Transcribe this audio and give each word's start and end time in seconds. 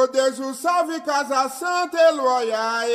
Ô 0.00 0.06
Deus, 0.06 0.38
o 0.38 0.54
salve 0.54 1.00
Casa 1.00 1.48
Santa, 1.48 1.98
Eloiaê. 1.98 2.94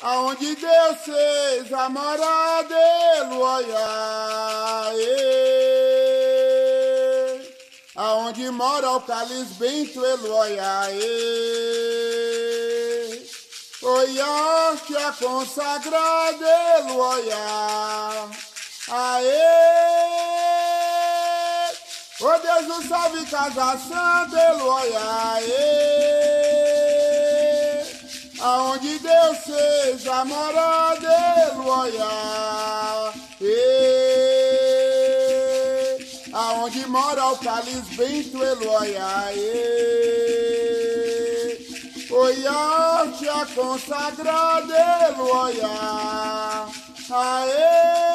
Aonde 0.00 0.56
Deus 0.56 0.98
fez 1.04 1.70
a 1.70 1.90
morada, 1.90 2.74
Eloiaê. 3.18 3.76
Aonde 7.94 8.50
mora 8.52 8.92
o 8.92 9.02
Calis 9.02 9.48
Bento, 9.58 10.02
Eloiaê. 10.02 10.96
Oiarte 13.82 14.96
a 14.96 15.12
consagrada, 15.12 16.48
Eloiá. 16.78 18.30
Aê. 18.88 20.25
Ô 22.26 22.38
Deus 22.40 22.66
do 22.66 22.88
salve 22.88 23.24
Casa 23.26 23.78
Santa, 23.78 24.36
Eloiaê. 24.36 25.46
Aonde 28.40 28.98
Deus 28.98 29.38
seja 29.44 30.24
morada, 30.24 31.14
Eloiá. 31.52 33.12
Aonde 36.32 36.86
mora 36.88 37.26
o 37.26 37.38
Calis 37.38 37.86
Bento, 37.96 38.42
Eloiaê. 38.42 39.76
Oiarte 42.10 43.28
a 43.28 43.46
consagrada, 43.54 44.74
Eloiá. 45.10 46.66
Aê. 47.08 48.05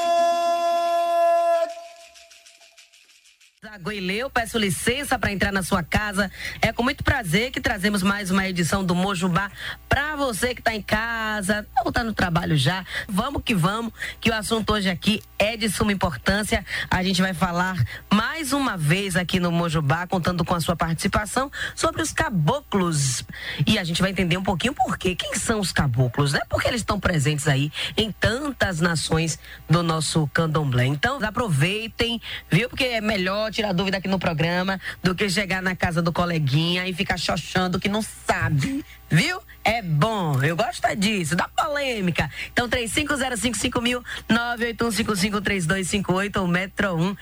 Goileu, 3.81 4.30
peço 4.30 4.59
licença 4.59 5.17
para 5.17 5.31
entrar 5.31 5.52
na 5.52 5.63
sua 5.63 5.81
casa. 5.81 6.31
É 6.62 6.71
com 6.71 6.84
muito 6.84 7.03
prazer 7.03 7.49
que 7.49 7.59
trazemos 7.59 8.04
mais 8.04 8.30
uma 8.30 8.48
edição 8.48 8.85
do 8.85 8.94
Mojubá 8.94 9.51
para 9.90 10.15
você 10.15 10.54
que 10.54 10.62
está 10.62 10.76
em 10.76 10.82
casa, 10.84 11.65
ou 11.84 11.90
está 11.90 12.04
no 12.04 12.13
trabalho 12.13 12.55
já. 12.55 12.85
Vamos 13.10 13.41
que 13.43 13.55
vamos, 13.55 13.91
que 14.20 14.29
o 14.29 14.34
assunto 14.35 14.71
hoje 14.73 14.88
aqui 14.88 15.21
é 15.40 15.57
de 15.57 15.68
suma 15.68 15.91
importância. 15.91 16.63
A 16.91 17.01
gente 17.01 17.23
vai 17.23 17.34
falar 17.34 17.84
mais 18.13 18.54
uma 18.54 18.77
vez 18.77 19.15
aqui 19.15 19.40
no 19.40 19.51
Mojubá, 19.51 20.05
contando 20.05 20.45
com 20.45 20.54
a 20.54 20.62
sua 20.62 20.76
participação 20.76 21.51
sobre 21.76 22.04
os 22.04 22.13
caboclos. 22.13 23.23
E 23.66 23.79
a 23.79 23.84
gente 23.84 23.99
vai 23.99 24.12
entender 24.12 24.38
um 24.38 24.43
pouquinho 24.43 24.76
por 24.76 24.95
quê. 24.95 25.16
Quem 25.16 25.34
são 25.34 25.60
os 25.60 25.71
caboclos, 25.71 26.34
né? 26.34 26.41
Porque 26.48 26.68
eles 26.68 26.82
estão 26.82 26.99
presentes 26.99 27.48
aí 27.48 27.71
em 27.98 28.12
tantas 28.12 28.79
nações 28.79 29.40
do 29.68 29.82
nosso 29.82 30.27
candomblé. 30.27 30.85
Então, 30.85 31.20
aproveitem, 31.23 32.21
viu? 32.49 32.70
Porque 32.70 32.84
é 32.84 33.01
melhor 33.01 33.51
tirar 33.51 33.71
dúvida 33.74 33.98
aqui 33.98 34.08
no 34.08 34.20
programa 34.20 34.80
do 35.04 35.16
que 35.16 35.30
chegar 35.30 35.62
na 35.62 35.76
casa 35.76 36.02
do 36.02 36.12
coleguinha 36.12 36.88
e 36.88 36.94
ficar 36.94 37.18
xoxando 37.18 37.80
que 37.80 37.90
não 37.90 38.02
sabe. 38.02 38.84
Viu? 39.10 39.40
É 39.63 39.82
bom. 39.82 40.41
Eu 40.41 40.55
gosto 40.55 40.86
é 40.86 40.96
disso, 40.96 41.36
da 41.36 41.48
polêmica. 41.48 42.30
Então, 42.52 42.68
35055000, 42.68 44.04
981553258 44.30 46.41
ou 46.41 46.48
Metro 46.48 46.96
1 46.96 47.16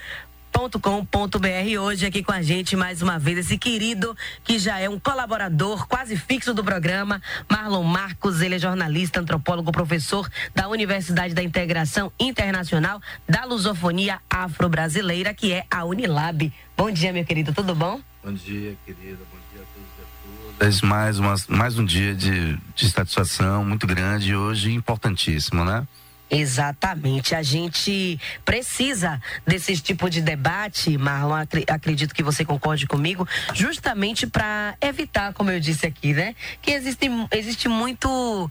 com.br 0.80 1.80
hoje 1.80 2.06
aqui 2.06 2.22
com 2.22 2.32
a 2.32 2.42
gente 2.42 2.76
mais 2.76 3.02
uma 3.02 3.18
vez 3.18 3.38
esse 3.38 3.56
querido 3.56 4.16
que 4.44 4.58
já 4.58 4.78
é 4.78 4.88
um 4.88 4.98
colaborador 4.98 5.86
quase 5.86 6.16
fixo 6.16 6.52
do 6.52 6.62
programa, 6.62 7.20
Marlon 7.48 7.82
Marcos, 7.82 8.40
ele 8.40 8.56
é 8.56 8.58
jornalista, 8.58 9.20
antropólogo, 9.20 9.72
professor 9.72 10.28
da 10.54 10.68
Universidade 10.68 11.34
da 11.34 11.42
Integração 11.42 12.12
Internacional 12.18 13.00
da 13.28 13.44
Lusofonia 13.44 14.20
Afro-Brasileira, 14.28 15.32
que 15.32 15.52
é 15.52 15.64
a 15.70 15.84
Unilab. 15.84 16.52
Bom 16.76 16.90
dia, 16.90 17.12
meu 17.12 17.24
querido, 17.24 17.52
tudo 17.52 17.74
bom? 17.74 18.00
Bom 18.22 18.32
dia, 18.32 18.76
querida, 18.84 19.18
bom 19.32 19.38
dia 19.52 19.62
a 19.62 19.66
todos 19.74 19.88
e 19.98 20.02
a 20.02 20.58
todas. 20.58 20.80
Mais, 20.82 21.18
uma, 21.18 21.34
mais 21.48 21.78
um 21.78 21.84
dia 21.84 22.14
de, 22.14 22.58
de 22.74 22.90
satisfação 22.90 23.64
muito 23.64 23.86
grande 23.86 24.34
hoje, 24.34 24.72
importantíssimo, 24.72 25.64
né? 25.64 25.86
Exatamente. 26.30 27.34
A 27.34 27.42
gente 27.42 28.18
precisa 28.44 29.20
desse 29.46 29.76
tipo 29.76 30.08
de 30.08 30.22
debate, 30.22 30.96
Marlon. 30.96 31.44
Acredito 31.68 32.14
que 32.14 32.22
você 32.22 32.44
concorde 32.44 32.86
comigo, 32.86 33.26
justamente 33.52 34.26
para 34.26 34.76
evitar, 34.80 35.32
como 35.32 35.50
eu 35.50 35.58
disse 35.58 35.86
aqui, 35.86 36.14
né? 36.14 36.34
Que 36.62 36.70
existe, 36.70 37.06
existe 37.32 37.68
muito 37.68 38.50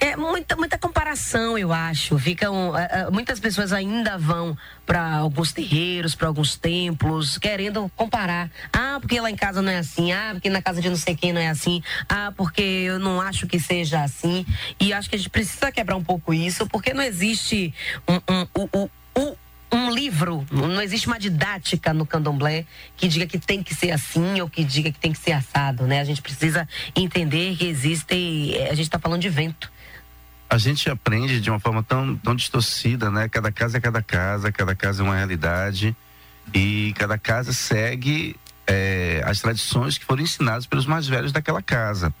é 0.00 0.16
muita, 0.16 0.54
muita 0.56 0.78
comparação, 0.78 1.58
eu 1.58 1.72
acho. 1.72 2.18
Ficam, 2.18 2.70
uh, 2.70 3.12
muitas 3.12 3.40
pessoas 3.40 3.72
ainda 3.72 4.16
vão 4.16 4.56
para 4.86 5.16
alguns 5.16 5.52
terreiros, 5.52 6.14
para 6.14 6.28
alguns 6.28 6.56
templos, 6.56 7.36
querendo 7.36 7.90
comparar. 7.96 8.50
Ah, 8.72 8.98
porque 9.00 9.20
lá 9.20 9.30
em 9.30 9.36
casa 9.36 9.60
não 9.60 9.72
é 9.72 9.78
assim. 9.78 10.12
Ah, 10.12 10.30
porque 10.32 10.48
na 10.48 10.62
casa 10.62 10.80
de 10.80 10.88
não 10.88 10.96
sei 10.96 11.16
quem 11.16 11.32
não 11.32 11.40
é 11.40 11.48
assim. 11.48 11.82
Ah, 12.08 12.32
porque 12.36 12.62
eu 12.62 12.98
não 12.98 13.20
acho 13.20 13.46
que 13.46 13.58
seja 13.58 14.02
assim. 14.02 14.46
E 14.80 14.92
acho 14.92 15.10
que 15.10 15.16
a 15.16 15.18
gente 15.18 15.30
precisa 15.30 15.72
quebrar 15.72 15.96
um 15.96 16.04
pouco 16.04 16.32
isso, 16.32 16.66
porque 16.68 16.94
não 16.94 17.02
existe 17.02 17.74
um, 18.08 18.16
um, 18.32 18.68
um, 18.74 18.88
um 19.16 19.34
um 19.70 19.90
livro, 19.90 20.46
não 20.50 20.80
existe 20.80 21.06
uma 21.06 21.18
didática 21.18 21.92
no 21.92 22.06
candomblé 22.06 22.64
que 22.96 23.06
diga 23.06 23.26
que 23.26 23.38
tem 23.38 23.62
que 23.62 23.74
ser 23.74 23.90
assim 23.90 24.40
ou 24.40 24.48
que 24.48 24.64
diga 24.64 24.90
que 24.90 24.98
tem 24.98 25.12
que 25.12 25.18
ser 25.18 25.32
assado, 25.32 25.86
né? 25.86 26.00
A 26.00 26.04
gente 26.04 26.22
precisa 26.22 26.66
entender 26.96 27.54
que 27.54 27.66
existe, 27.66 28.56
a 28.62 28.74
gente 28.74 28.86
está 28.86 28.98
falando 28.98 29.20
de 29.20 29.28
vento 29.28 29.70
a 30.48 30.56
gente 30.56 30.88
aprende 30.88 31.40
de 31.40 31.50
uma 31.50 31.60
forma 31.60 31.82
tão, 31.82 32.16
tão 32.16 32.34
distorcida, 32.34 33.10
né? 33.10 33.28
Cada 33.28 33.52
casa 33.52 33.76
é 33.76 33.80
cada 33.80 34.02
casa, 34.02 34.50
cada 34.50 34.74
casa 34.74 35.02
é 35.02 35.04
uma 35.04 35.16
realidade 35.16 35.94
e 36.54 36.94
cada 36.96 37.18
casa 37.18 37.52
segue 37.52 38.34
é, 38.66 39.22
as 39.26 39.40
tradições 39.40 39.98
que 39.98 40.04
foram 40.04 40.22
ensinadas 40.22 40.66
pelos 40.66 40.86
mais 40.86 41.06
velhos 41.06 41.32
daquela 41.32 41.60
casa. 41.60 42.14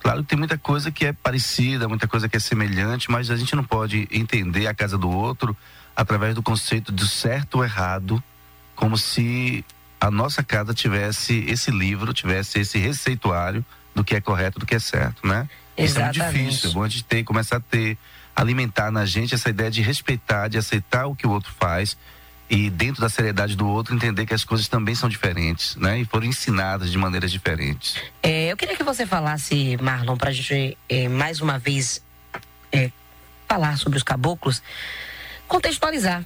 Claro 0.00 0.22
que 0.22 0.28
tem 0.28 0.38
muita 0.38 0.56
coisa 0.56 0.90
que 0.90 1.04
é 1.04 1.12
parecida, 1.12 1.88
muita 1.88 2.06
coisa 2.08 2.28
que 2.28 2.36
é 2.36 2.40
semelhante, 2.40 3.10
mas 3.10 3.30
a 3.30 3.36
gente 3.36 3.54
não 3.54 3.64
pode 3.64 4.08
entender 4.10 4.66
a 4.66 4.74
casa 4.74 4.96
do 4.96 5.10
outro 5.10 5.56
através 5.94 6.34
do 6.34 6.42
conceito 6.42 6.92
de 6.92 7.08
certo 7.08 7.56
ou 7.56 7.64
errado, 7.64 8.22
como 8.74 8.96
se 8.96 9.64
a 10.00 10.10
nossa 10.10 10.42
casa 10.42 10.72
tivesse 10.72 11.44
esse 11.48 11.70
livro, 11.70 12.12
tivesse 12.12 12.60
esse 12.60 12.78
receituário 12.78 13.64
do 13.94 14.04
que 14.04 14.14
é 14.14 14.20
correto, 14.20 14.58
do 14.58 14.66
que 14.66 14.74
é 14.74 14.78
certo, 14.78 15.26
né? 15.26 15.48
Isso 15.76 15.98
é 15.98 16.04
muito 16.04 16.14
difícil. 16.14 16.70
É 16.70 16.72
bom 16.72 16.82
a 16.82 16.88
gente 16.88 17.04
ter, 17.04 17.24
começar 17.24 17.56
a 17.56 17.60
ter, 17.60 17.98
alimentar 18.34 18.90
na 18.90 19.04
gente 19.04 19.34
essa 19.34 19.50
ideia 19.50 19.70
de 19.70 19.82
respeitar, 19.82 20.48
de 20.48 20.58
aceitar 20.58 21.06
o 21.06 21.14
que 21.14 21.26
o 21.26 21.30
outro 21.30 21.52
faz 21.58 21.96
e 22.48 22.70
dentro 22.70 23.00
da 23.00 23.08
seriedade 23.08 23.56
do 23.56 23.66
outro 23.66 23.94
entender 23.94 24.24
que 24.24 24.34
as 24.34 24.44
coisas 24.44 24.68
também 24.68 24.94
são 24.94 25.08
diferentes, 25.08 25.74
né? 25.76 25.98
E 26.00 26.04
foram 26.04 26.26
ensinadas 26.26 26.90
de 26.92 26.98
maneiras 26.98 27.32
diferentes. 27.32 27.96
É, 28.22 28.52
eu 28.52 28.56
queria 28.56 28.76
que 28.76 28.84
você 28.84 29.04
falasse, 29.04 29.76
Marlon, 29.78 30.16
para 30.16 30.30
a 30.30 30.32
gente 30.32 30.78
é, 30.88 31.08
mais 31.08 31.40
uma 31.40 31.58
vez 31.58 32.02
é, 32.70 32.90
falar 33.48 33.76
sobre 33.78 33.96
os 33.96 34.04
caboclos, 34.04 34.62
contextualizar. 35.48 36.24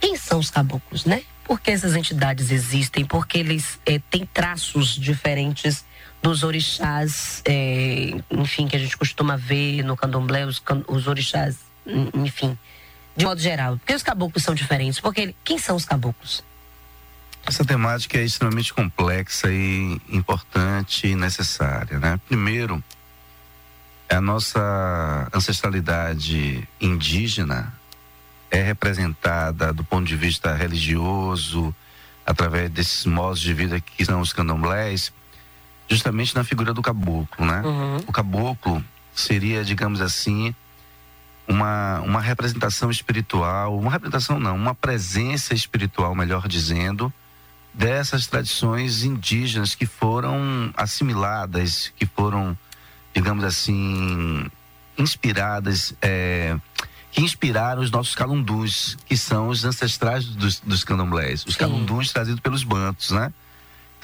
Quem 0.00 0.16
são 0.16 0.38
os 0.38 0.50
caboclos, 0.50 1.04
né? 1.04 1.22
Por 1.44 1.60
que 1.60 1.70
essas 1.70 1.94
entidades 1.94 2.50
existem? 2.50 3.04
Porque 3.04 3.38
eles 3.38 3.78
é, 3.86 3.98
têm 3.98 4.26
traços 4.26 4.94
diferentes 4.96 5.84
dos 6.26 6.42
orixás, 6.42 7.40
é, 7.44 8.20
enfim, 8.32 8.66
que 8.66 8.74
a 8.74 8.80
gente 8.80 8.96
costuma 8.96 9.36
ver 9.36 9.84
no 9.84 9.96
candomblé, 9.96 10.44
os, 10.44 10.60
os 10.88 11.06
orixás, 11.06 11.58
enfim, 12.12 12.58
de 13.16 13.24
modo 13.24 13.40
geral. 13.40 13.76
Por 13.76 13.86
que 13.86 13.94
os 13.94 14.02
caboclos 14.02 14.42
são 14.42 14.52
diferentes? 14.52 14.98
Porque 14.98 15.36
quem 15.44 15.56
são 15.56 15.76
os 15.76 15.84
caboclos? 15.84 16.42
Essa 17.46 17.64
temática 17.64 18.18
é 18.18 18.24
extremamente 18.24 18.74
complexa 18.74 19.52
e 19.52 20.00
importante 20.08 21.06
e 21.06 21.14
necessária, 21.14 22.00
né? 22.00 22.18
Primeiro, 22.26 22.82
a 24.08 24.20
nossa 24.20 25.28
ancestralidade 25.32 26.68
indígena 26.80 27.72
é 28.50 28.60
representada 28.62 29.72
do 29.72 29.84
ponto 29.84 30.08
de 30.08 30.16
vista 30.16 30.52
religioso, 30.52 31.72
através 32.26 32.68
desses 32.68 33.06
modos 33.06 33.40
de 33.40 33.54
vida 33.54 33.80
que 33.80 34.04
são 34.04 34.20
os 34.20 34.32
candomblés, 34.32 35.12
justamente 35.88 36.34
na 36.34 36.44
figura 36.44 36.72
do 36.74 36.82
caboclo, 36.82 37.44
né? 37.44 37.62
Uhum. 37.64 37.96
O 38.06 38.12
caboclo 38.12 38.84
seria, 39.14 39.64
digamos 39.64 40.00
assim, 40.00 40.54
uma, 41.48 42.00
uma 42.00 42.20
representação 42.20 42.90
espiritual, 42.90 43.78
uma 43.78 43.90
representação 43.90 44.38
não, 44.38 44.56
uma 44.56 44.74
presença 44.74 45.54
espiritual, 45.54 46.14
melhor 46.14 46.48
dizendo, 46.48 47.12
dessas 47.72 48.26
tradições 48.26 49.04
indígenas 49.04 49.74
que 49.74 49.86
foram 49.86 50.72
assimiladas, 50.76 51.92
que 51.96 52.06
foram, 52.06 52.56
digamos 53.14 53.44
assim, 53.44 54.46
inspiradas, 54.98 55.94
é, 56.02 56.56
que 57.12 57.22
inspiraram 57.22 57.82
os 57.82 57.90
nossos 57.90 58.14
calundus, 58.14 58.96
que 59.06 59.16
são 59.16 59.48
os 59.48 59.64
ancestrais 59.64 60.24
dos, 60.24 60.60
dos 60.60 60.84
candomblés, 60.84 61.44
os 61.46 61.56
calundus 61.56 62.12
trazidos 62.12 62.40
pelos 62.40 62.64
bantos, 62.64 63.10
né? 63.10 63.32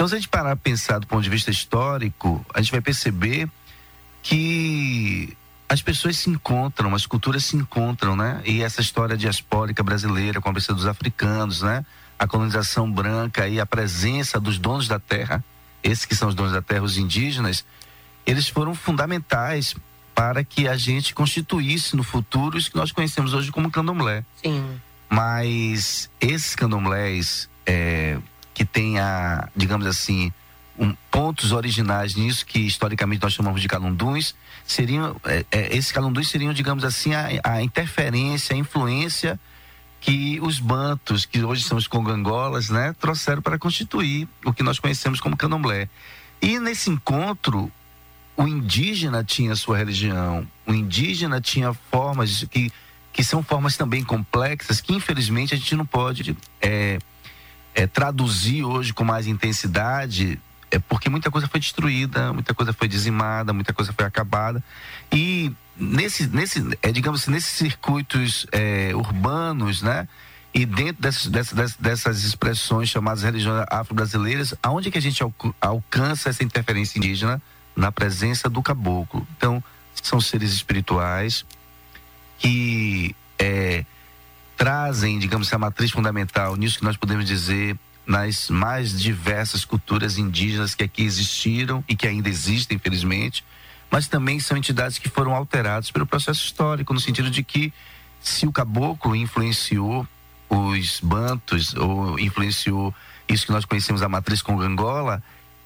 Então, 0.02 0.08
se 0.08 0.16
a 0.16 0.18
gente 0.18 0.28
parar 0.28 0.50
a 0.50 0.56
pensar 0.56 0.98
do 0.98 1.06
ponto 1.06 1.22
de 1.22 1.30
vista 1.30 1.48
histórico, 1.48 2.44
a 2.52 2.60
gente 2.60 2.72
vai 2.72 2.80
perceber 2.80 3.48
que 4.20 5.32
as 5.68 5.80
pessoas 5.80 6.18
se 6.18 6.28
encontram, 6.28 6.92
as 6.92 7.06
culturas 7.06 7.44
se 7.44 7.54
encontram, 7.54 8.16
né? 8.16 8.42
E 8.44 8.64
essa 8.64 8.80
história 8.80 9.16
diaspórica 9.16 9.80
brasileira 9.80 10.40
com 10.40 10.48
a 10.48 10.52
presença 10.52 10.74
dos 10.74 10.86
africanos, 10.86 11.62
né? 11.62 11.86
a 12.18 12.26
colonização 12.26 12.90
branca 12.90 13.46
e 13.46 13.60
a 13.60 13.64
presença 13.64 14.40
dos 14.40 14.58
donos 14.58 14.88
da 14.88 14.98
terra, 14.98 15.44
esses 15.84 16.04
que 16.04 16.16
são 16.16 16.28
os 16.28 16.34
donos 16.34 16.50
da 16.52 16.60
terra, 16.60 16.82
os 16.82 16.98
indígenas, 16.98 17.64
eles 18.26 18.48
foram 18.48 18.74
fundamentais 18.74 19.76
para 20.16 20.42
que 20.42 20.66
a 20.66 20.76
gente 20.76 21.14
constituísse 21.14 21.94
no 21.94 22.02
futuro 22.02 22.58
isso 22.58 22.72
que 22.72 22.76
nós 22.76 22.90
conhecemos 22.90 23.34
hoje 23.34 23.52
como 23.52 23.70
candomblé. 23.70 24.24
Sim. 24.42 24.80
Mas 25.08 26.10
esses 26.20 26.56
candomblés 26.56 27.48
é, 27.64 28.18
que 28.54 28.64
têm 28.64 28.98
a, 28.98 29.48
digamos 29.56 29.86
assim, 29.86 30.32
um, 30.78 30.94
pontos 31.10 31.52
originais 31.52 32.14
nisso 32.14 32.44
que 32.46 32.60
historicamente 32.60 33.22
nós 33.22 33.32
chamamos 33.32 33.60
de 33.60 33.68
calunduns, 33.68 34.34
seriam 34.66 35.16
é, 35.24 35.44
é, 35.50 35.76
esses 35.76 35.92
calunduns 35.92 36.28
seriam, 36.28 36.52
digamos 36.52 36.84
assim, 36.84 37.14
a, 37.14 37.28
a, 37.44 37.62
interferência, 37.62 38.54
a 38.54 38.58
influência 38.58 39.38
que 40.00 40.40
os 40.40 40.58
bantos, 40.58 41.24
que 41.24 41.44
hoje 41.44 41.62
são 41.62 41.78
os 41.78 41.86
congangolas, 41.86 42.70
né, 42.70 42.94
trouxeram 42.98 43.40
para 43.40 43.58
constituir 43.58 44.28
o 44.44 44.52
que 44.52 44.62
nós 44.62 44.78
conhecemos 44.78 45.20
como 45.20 45.36
candomblé. 45.36 45.88
E 46.40 46.58
nesse 46.58 46.90
encontro, 46.90 47.70
o 48.36 48.48
indígena 48.48 49.22
tinha 49.22 49.54
sua 49.54 49.76
religião, 49.76 50.46
o 50.66 50.74
indígena 50.74 51.40
tinha 51.40 51.72
formas 51.72 52.44
que, 52.50 52.72
que 53.12 53.22
são 53.22 53.44
formas 53.44 53.76
também 53.76 54.02
complexas, 54.02 54.80
que 54.80 54.92
infelizmente 54.92 55.54
a 55.54 55.56
gente 55.56 55.76
não 55.76 55.86
pode 55.86 56.36
é, 56.60 56.98
é, 57.74 57.86
traduzir 57.86 58.64
hoje 58.64 58.92
com 58.92 59.04
mais 59.04 59.26
intensidade, 59.26 60.40
é 60.70 60.78
porque 60.78 61.08
muita 61.10 61.30
coisa 61.30 61.48
foi 61.48 61.60
destruída, 61.60 62.32
muita 62.32 62.54
coisa 62.54 62.72
foi 62.72 62.88
dizimada, 62.88 63.52
muita 63.52 63.72
coisa 63.72 63.92
foi 63.92 64.04
acabada. 64.04 64.62
E 65.12 65.52
nesse, 65.76 66.26
nesse 66.26 66.62
é, 66.82 66.90
digamos 66.92 67.22
assim, 67.22 67.30
nesses 67.30 67.50
circuitos 67.50 68.46
é, 68.52 68.92
urbanos, 68.94 69.82
né? 69.82 70.08
E 70.54 70.66
dentro 70.66 71.00
dessas, 71.00 71.26
dessas, 71.28 71.76
dessas 71.76 72.24
expressões 72.24 72.88
chamadas 72.90 73.22
religiões 73.22 73.64
afro-brasileiras, 73.70 74.54
aonde 74.62 74.90
que 74.90 74.98
a 74.98 75.02
gente 75.02 75.22
alcança 75.60 76.28
essa 76.28 76.44
interferência 76.44 76.98
indígena? 76.98 77.40
na 77.74 77.90
presença 77.90 78.48
do 78.48 78.62
caboclo. 78.62 79.26
Então, 79.36 79.62
são 79.94 80.20
seres 80.20 80.52
espirituais 80.52 81.44
que 82.38 83.14
é, 83.38 83.84
trazem, 84.62 85.18
digamos, 85.18 85.52
a 85.52 85.58
matriz 85.58 85.90
fundamental 85.90 86.54
nisso 86.54 86.78
que 86.78 86.84
nós 86.84 86.96
podemos 86.96 87.24
dizer 87.24 87.76
nas 88.06 88.48
mais 88.48 88.96
diversas 88.96 89.64
culturas 89.64 90.18
indígenas 90.18 90.72
que 90.72 90.84
aqui 90.84 91.02
existiram 91.02 91.82
e 91.88 91.96
que 91.96 92.06
ainda 92.06 92.28
existem, 92.28 92.76
infelizmente, 92.76 93.44
mas 93.90 94.06
também 94.06 94.38
são 94.38 94.56
entidades 94.56 94.98
que 94.98 95.08
foram 95.08 95.34
alteradas 95.34 95.90
pelo 95.90 96.06
processo 96.06 96.44
histórico, 96.44 96.94
no 96.94 97.00
sentido 97.00 97.28
de 97.28 97.42
que 97.42 97.72
se 98.20 98.46
o 98.46 98.52
caboclo 98.52 99.16
influenciou 99.16 100.06
os 100.48 101.00
bantos 101.00 101.74
ou 101.74 102.16
influenciou 102.20 102.94
isso 103.28 103.46
que 103.46 103.52
nós 103.52 103.64
conhecemos 103.64 104.00
a 104.00 104.08
matriz 104.08 104.42
com 104.42 104.60
Angola, 104.60 105.20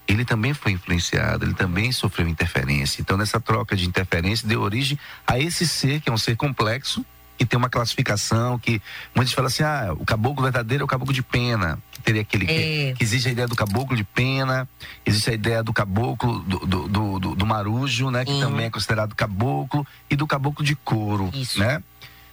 ele 0.09 0.25
também 0.25 0.55
foi 0.55 0.73
influenciado, 0.73 1.45
ele 1.45 1.53
também 1.53 1.93
sofreu 1.93 2.27
interferência. 2.27 3.03
Então, 3.03 3.19
nessa 3.19 3.39
troca 3.39 3.77
de 3.77 3.87
interferência, 3.87 4.49
deu 4.49 4.63
origem 4.63 4.99
a 5.27 5.39
esse 5.39 5.69
ser, 5.69 6.01
que 6.01 6.09
é 6.09 6.13
um 6.13 6.17
ser 6.17 6.35
complexo, 6.35 7.05
que 7.37 7.45
tem 7.45 7.59
uma 7.59 7.69
classificação, 7.69 8.59
que 8.59 8.81
muitos 9.15 9.35
falam 9.35 9.49
assim: 9.49 9.63
ah, 9.63 9.95
o 9.99 10.05
caboclo 10.05 10.43
verdadeiro 10.43 10.83
é 10.83 10.85
o 10.85 10.89
caboclo 10.89 11.15
de 11.15 11.23
pena. 11.23 11.79
Que 11.93 12.01
teria 12.03 12.23
aquele. 12.23 12.45
É. 12.45 12.49
Que, 12.49 12.95
que, 12.99 13.05
existe 13.05 13.29
a 13.29 13.33
ideia 13.33 13.49
do 13.49 13.57
caboclo 13.57 13.97
de 13.97 14.05
pena, 14.05 14.69
existe 15.05 15.31
a 15.31 15.35
ideia 15.35 15.63
do 15.63 15.73
caboclo 15.73 16.41
do, 16.41 16.59
do, 16.61 16.89
do, 16.89 17.19
do, 17.19 17.35
do 17.35 17.47
marujo, 17.47 18.11
né? 18.11 18.25
Que 18.25 18.39
também 18.41 18.67
é 18.67 18.71
considerado 18.71 19.15
caboclo, 19.15 19.87
e 20.11 20.17
do 20.17 20.27
caboclo 20.27 20.65
de 20.65 20.75
couro. 20.77 21.31
Isso. 21.35 21.59
né? 21.59 21.83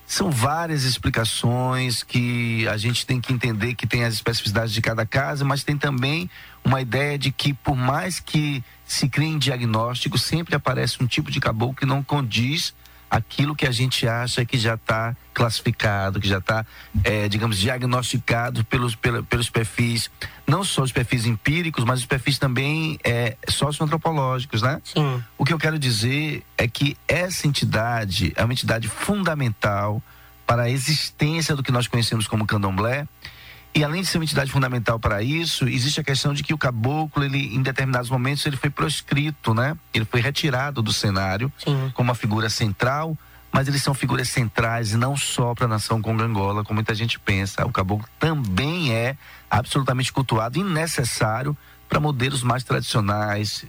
São 0.05 0.29
várias 0.29 0.83
explicações 0.83 2.03
que 2.03 2.67
a 2.67 2.77
gente 2.77 3.05
tem 3.05 3.21
que 3.21 3.31
entender 3.31 3.73
que 3.73 3.87
tem 3.87 4.03
as 4.03 4.13
especificidades 4.13 4.73
de 4.73 4.81
cada 4.81 5.05
casa, 5.05 5.45
mas 5.45 5.63
tem 5.63 5.77
também 5.77 6.29
uma 6.63 6.81
ideia 6.81 7.17
de 7.17 7.31
que 7.31 7.53
por 7.53 7.75
mais 7.75 8.19
que 8.19 8.63
se 8.85 9.07
criem 9.09 9.39
diagnóstico, 9.39 10.17
sempre 10.17 10.55
aparece 10.55 11.01
um 11.01 11.07
tipo 11.07 11.31
de 11.31 11.39
caboclo 11.39 11.75
que 11.75 11.85
não 11.85 12.03
condiz 12.03 12.73
aquilo 13.13 13.55
que 13.55 13.67
a 13.67 13.71
gente 13.71 14.07
acha 14.07 14.43
que 14.43 14.57
já 14.57 14.73
está 14.73 15.15
classificado, 15.35 16.19
que 16.19 16.27
já 16.27 16.39
está, 16.39 16.65
é, 17.03 17.29
digamos, 17.29 17.59
diagnosticado 17.59 18.65
pelos, 18.65 18.95
pelos 18.95 19.51
perfis, 19.51 20.09
não 20.47 20.63
só 20.63 20.81
os 20.81 20.91
perfis 20.91 21.27
empíricos, 21.27 21.83
mas 21.83 21.99
os 21.99 22.07
perfis 22.07 22.39
também 22.39 22.97
é, 23.03 23.37
socioantropológicos, 23.47 24.63
né? 24.63 24.81
Sim. 24.83 25.23
O 25.37 25.45
que 25.45 25.53
eu 25.53 25.59
quero 25.59 25.77
dizer 25.77 26.43
é 26.57 26.67
que 26.67 26.97
essa 27.07 27.47
entidade 27.47 28.33
é 28.35 28.43
uma 28.43 28.53
entidade 28.53 28.87
fundamental 28.87 30.01
para 30.47 30.63
a 30.63 30.69
existência 30.71 31.55
do 31.55 31.61
que 31.61 31.71
nós 31.71 31.85
conhecemos 31.85 32.25
como 32.27 32.47
candomblé, 32.47 33.07
e 33.75 33.83
além 33.83 34.01
de 34.01 34.07
ser 34.07 34.19
uma 34.19 34.23
entidade 34.23 34.51
fundamental 34.51 34.99
para 34.99 35.23
isso, 35.23 35.67
existe 35.67 35.99
a 35.99 36.03
questão 36.03 36.33
de 36.33 36.43
que 36.43 36.53
o 36.53 36.57
caboclo, 36.57 37.23
ele, 37.23 37.55
em 37.55 37.61
determinados 37.61 38.09
momentos, 38.09 38.45
ele 38.45 38.55
foi 38.55 38.69
proscrito, 38.69 39.53
né? 39.53 39.75
Ele 39.93 40.05
foi 40.05 40.21
retirado 40.21 40.81
do 40.81 40.93
cenário 40.93 41.51
Sim. 41.57 41.91
como 41.95 42.09
uma 42.09 42.15
figura 42.15 42.49
central, 42.49 43.17
mas 43.51 43.67
eles 43.67 43.81
são 43.81 43.93
figuras 43.93 44.29
centrais 44.29 44.91
e 44.91 44.97
não 44.97 45.17
só 45.17 45.55
para 45.55 45.65
a 45.65 45.67
nação 45.67 46.01
congangola, 46.01 46.63
como 46.63 46.75
muita 46.75 46.93
gente 46.93 47.19
pensa. 47.19 47.65
O 47.65 47.71
caboclo 47.71 48.07
também 48.19 48.93
é 48.93 49.17
absolutamente 49.49 50.13
cultuado 50.13 50.59
e 50.59 50.63
necessário 50.63 51.57
para 51.89 51.99
modelos 51.99 52.43
mais 52.43 52.63
tradicionais, 52.63 53.65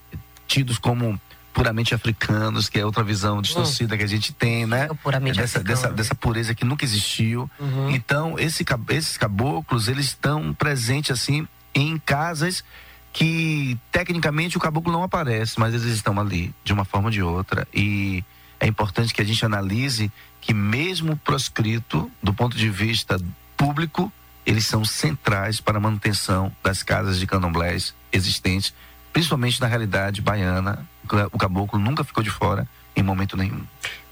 tidos 0.47 0.79
como 0.79 1.19
puramente 1.55 1.95
africanos, 1.95 2.69
que 2.69 2.79
é 2.79 2.85
outra 2.85 3.03
visão 3.03 3.41
distorcida 3.41 3.95
hum. 3.95 3.99
que 3.99 4.05
a 4.05 4.09
gente 4.09 4.35
tem, 4.35 4.67
né? 4.67 4.89
Puramente 5.03 5.39
dessa, 5.39 5.63
dessa, 5.63 5.89
né? 5.89 5.95
dessa 5.95 6.15
pureza 6.15 6.55
que 6.55 6.65
nunca 6.65 6.85
existiu. 6.85 7.49
Uhum. 7.59 7.91
Então, 7.91 8.39
esse, 8.39 8.65
esses 8.91 9.17
caboclos, 9.17 9.89
eles 9.89 10.07
estão 10.07 10.53
presentes 10.53 11.13
assim 11.13 11.49
em 11.75 11.97
casas 11.99 12.65
que 13.13 13.79
tecnicamente 13.93 14.57
o 14.57 14.61
caboclo 14.61 14.93
não 14.93 15.05
aparece, 15.05 15.59
mas 15.59 15.73
eles 15.73 15.87
estão 15.87 16.19
ali 16.21 16.53
de 16.65 16.73
uma 16.73 16.85
forma 16.85 17.07
ou 17.07 17.13
de 17.13 17.23
outra. 17.23 17.67
E 17.73 18.25
é 18.59 18.67
importante 18.67 19.15
que 19.15 19.23
a 19.23 19.25
gente 19.25 19.47
analise 19.47 20.11
que 20.41 20.53
mesmo 20.53 21.17
proscrito, 21.17 22.11
do 22.21 22.35
ponto 22.35 22.57
de 22.57 22.69
vista 22.69 23.17
público, 23.57 24.13
eles 24.45 24.67
são 24.67 24.85
centrais 24.85 25.61
para 25.61 25.79
a 25.79 25.81
manutenção 25.81 26.53
das 26.63 26.83
casas 26.83 27.19
de 27.19 27.27
candomblés 27.27 27.95
existentes 28.13 28.75
principalmente 29.15 29.61
na 29.61 29.69
realidade 29.69 30.21
baiana. 30.21 30.87
O 31.33 31.39
caboclo 31.39 31.79
nunca 31.79 32.05
ficou 32.05 32.23
de 32.23 32.31
fora 32.31 32.67
em 32.97 33.03
momento 33.03 33.37
nenhum. 33.37 33.63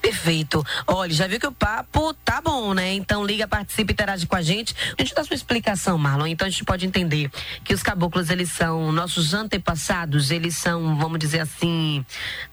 Perfeito. 0.00 0.66
Olha, 0.84 1.12
já 1.12 1.28
viu 1.28 1.38
que 1.38 1.46
o 1.46 1.52
papo 1.52 2.12
tá 2.24 2.40
bom, 2.40 2.74
né? 2.74 2.92
Então 2.92 3.24
liga, 3.24 3.46
participe, 3.46 3.92
interage 3.92 4.26
com 4.26 4.34
a 4.34 4.42
gente. 4.42 4.74
A 4.98 5.02
gente 5.02 5.14
dá 5.14 5.22
sua 5.22 5.36
explicação, 5.36 5.96
Marlon. 5.96 6.26
Então 6.26 6.46
a 6.46 6.50
gente 6.50 6.64
pode 6.64 6.84
entender 6.84 7.30
que 7.62 7.72
os 7.72 7.84
caboclos, 7.84 8.28
eles 8.28 8.50
são 8.50 8.90
nossos 8.90 9.32
antepassados, 9.32 10.32
eles 10.32 10.56
são, 10.56 10.98
vamos 10.98 11.20
dizer 11.20 11.38
assim. 11.38 12.04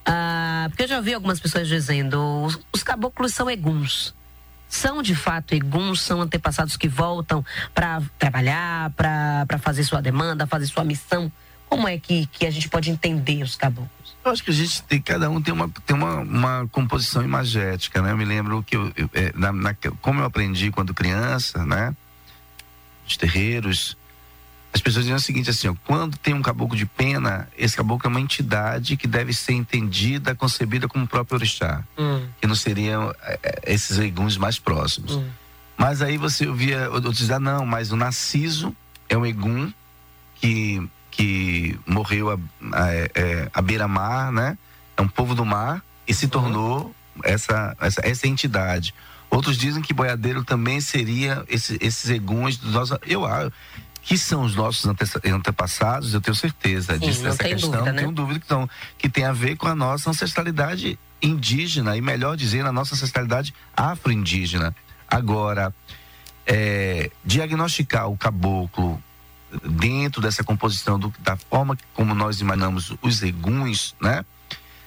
Uh, 0.08 0.68
porque 0.68 0.84
eu 0.84 0.88
já 0.88 0.96
ouvi 0.98 1.12
algumas 1.12 1.40
pessoas 1.40 1.66
dizendo, 1.66 2.44
os, 2.44 2.58
os 2.72 2.82
caboclos 2.84 3.34
são 3.34 3.50
eguns 3.50 4.14
são 4.68 5.02
de 5.02 5.16
fato 5.16 5.52
eguns, 5.52 6.00
são 6.00 6.20
antepassados 6.20 6.76
que 6.76 6.86
voltam 6.86 7.44
para 7.74 8.00
trabalhar, 8.16 8.90
para 8.90 9.58
fazer 9.58 9.82
sua 9.82 10.00
demanda, 10.00 10.46
fazer 10.46 10.68
sua 10.68 10.84
missão 10.84 11.30
como 11.70 11.86
é 11.86 11.96
que, 11.96 12.26
que 12.26 12.44
a 12.44 12.50
gente 12.50 12.68
pode 12.68 12.90
entender 12.90 13.44
os 13.44 13.54
caboclos? 13.54 14.16
Eu 14.24 14.32
acho 14.32 14.42
que 14.42 14.50
a 14.50 14.54
gente 14.54 14.82
tem, 14.82 15.00
cada 15.00 15.30
um 15.30 15.40
tem 15.40 15.54
uma, 15.54 15.70
tem 15.86 15.96
uma, 15.96 16.16
uma 16.16 16.68
composição 16.72 17.22
imagética, 17.22 18.02
né? 18.02 18.10
Eu 18.10 18.16
me 18.16 18.24
lembro 18.24 18.60
que 18.64 18.76
eu, 18.76 18.92
eu 18.96 19.08
é, 19.14 19.32
na, 19.36 19.52
na, 19.52 19.72
como 20.02 20.20
eu 20.20 20.24
aprendi 20.24 20.72
quando 20.72 20.92
criança, 20.92 21.64
né? 21.64 21.94
Os 23.06 23.16
terreiros, 23.16 23.96
as 24.72 24.80
pessoas 24.80 25.04
diziam 25.04 25.16
o 25.16 25.20
seguinte 25.20 25.48
assim, 25.48 25.68
ó, 25.68 25.74
quando 25.84 26.18
tem 26.18 26.34
um 26.34 26.42
caboclo 26.42 26.76
de 26.76 26.86
pena, 26.86 27.48
esse 27.56 27.76
caboclo 27.76 28.08
é 28.08 28.10
uma 28.10 28.20
entidade 28.20 28.96
que 28.96 29.06
deve 29.06 29.32
ser 29.32 29.52
entendida, 29.52 30.34
concebida 30.34 30.88
como 30.88 31.04
o 31.04 31.08
próprio 31.08 31.36
orixá, 31.36 31.84
hum. 31.96 32.26
que 32.40 32.48
não 32.48 32.56
seriam 32.56 33.14
é, 33.22 33.38
é, 33.42 33.72
esses 33.72 33.96
eguns 34.00 34.36
mais 34.36 34.58
próximos. 34.58 35.14
Hum. 35.14 35.28
Mas 35.78 36.02
aí 36.02 36.18
você 36.18 36.48
ouvia 36.48 36.90
outros 36.90 37.16
dizer, 37.16 37.34
ah, 37.34 37.40
não, 37.40 37.64
mas 37.64 37.92
o 37.92 37.96
Narciso 37.96 38.74
é 39.08 39.16
um 39.16 39.24
egum 39.24 39.72
que 40.34 40.82
que 41.10 41.78
morreu 41.86 42.30
a, 42.30 42.38
a, 42.72 42.94
é, 42.94 43.50
a 43.52 43.60
beira-mar, 43.62 44.32
né? 44.32 44.56
É 44.96 45.02
um 45.02 45.08
povo 45.08 45.34
do 45.34 45.44
mar 45.44 45.82
e 46.06 46.14
se 46.14 46.28
tornou 46.28 46.94
essa, 47.24 47.76
essa, 47.80 48.00
essa 48.04 48.26
entidade. 48.26 48.94
Outros 49.30 49.56
dizem 49.56 49.82
que 49.82 49.94
boiadeiro 49.94 50.44
também 50.44 50.80
seria 50.80 51.44
esse, 51.48 51.78
esses 51.80 52.10
eguns 52.10 52.56
dos 52.56 52.72
nossos. 52.72 52.98
Eu 53.06 53.24
acho 53.24 53.52
que 54.02 54.16
são 54.16 54.42
os 54.42 54.56
nossos 54.56 54.86
antepassados, 55.24 56.14
eu 56.14 56.20
tenho 56.20 56.34
certeza 56.34 56.94
Sim, 56.94 57.00
disso, 57.00 57.22
dessa 57.22 57.44
questão, 57.44 57.70
dúvida, 57.70 57.92
né? 57.92 57.98
tenho 58.00 58.12
dúvida 58.12 58.40
que, 58.40 58.68
que 58.98 59.08
tem 59.08 59.24
a 59.24 59.32
ver 59.32 59.56
com 59.56 59.68
a 59.68 59.74
nossa 59.74 60.10
ancestralidade 60.10 60.98
indígena, 61.22 61.96
e 61.96 62.00
melhor 62.00 62.36
dizendo, 62.36 62.68
a 62.68 62.72
nossa 62.72 62.94
ancestralidade 62.94 63.54
afro-indígena. 63.76 64.74
Agora, 65.06 65.74
é, 66.46 67.10
diagnosticar 67.24 68.08
o 68.08 68.16
caboclo 68.16 69.02
dentro 69.64 70.20
dessa 70.20 70.44
composição 70.44 70.98
do, 70.98 71.12
da 71.20 71.36
forma 71.36 71.76
como 71.94 72.14
nós 72.14 72.40
imaginamos 72.40 72.94
os 73.02 73.20
legumes, 73.20 73.94
né? 74.00 74.24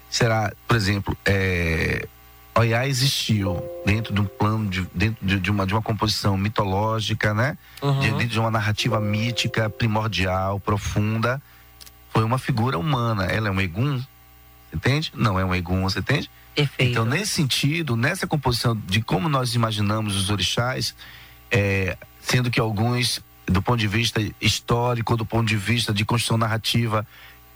Será, 0.10 0.54
por 0.68 0.78
exemplo, 0.78 1.18
é, 1.26 2.08
Oiá 2.56 2.88
existiu 2.88 3.64
dentro 3.84 4.14
de 4.14 4.22
um 4.22 4.26
plano, 4.26 4.70
de, 4.70 4.88
dentro 4.94 5.26
de, 5.26 5.40
de, 5.40 5.50
uma, 5.50 5.66
de 5.66 5.74
uma 5.74 5.82
composição 5.82 6.38
mitológica, 6.38 7.34
né? 7.34 7.58
Uhum. 7.82 8.00
De, 8.00 8.12
dentro 8.12 8.28
de 8.28 8.40
uma 8.40 8.52
narrativa 8.52 9.00
mítica, 9.00 9.70
primordial, 9.70 10.60
profunda. 10.60 11.42
Foi 12.10 12.24
uma 12.24 12.38
figura 12.38 12.78
humana. 12.78 13.26
Ela 13.26 13.48
é 13.48 13.52
um 13.52 13.60
egum, 13.60 14.00
entende? 14.72 15.12
Não 15.16 15.40
é 15.40 15.44
um 15.44 15.56
egum, 15.56 15.82
você 15.82 16.00
entende? 16.00 16.30
Perfeito. 16.54 16.92
Então, 16.92 17.06
nesse 17.06 17.32
sentido, 17.32 17.96
nessa 17.96 18.28
composição 18.28 18.80
de 18.86 19.02
como 19.02 19.28
nós 19.28 19.56
imaginamos 19.56 20.16
os 20.16 20.30
orixás, 20.30 20.94
é, 21.50 21.98
sendo 22.22 22.52
que 22.52 22.60
alguns, 22.60 23.20
do 23.46 23.62
ponto 23.62 23.80
de 23.80 23.88
vista 23.88 24.22
histórico, 24.40 25.18
do 25.18 25.26
ponto 25.26 25.48
de 25.48 25.58
vista 25.58 25.94
de 25.94 26.06
construção 26.06 26.38
narrativa, 26.38 27.06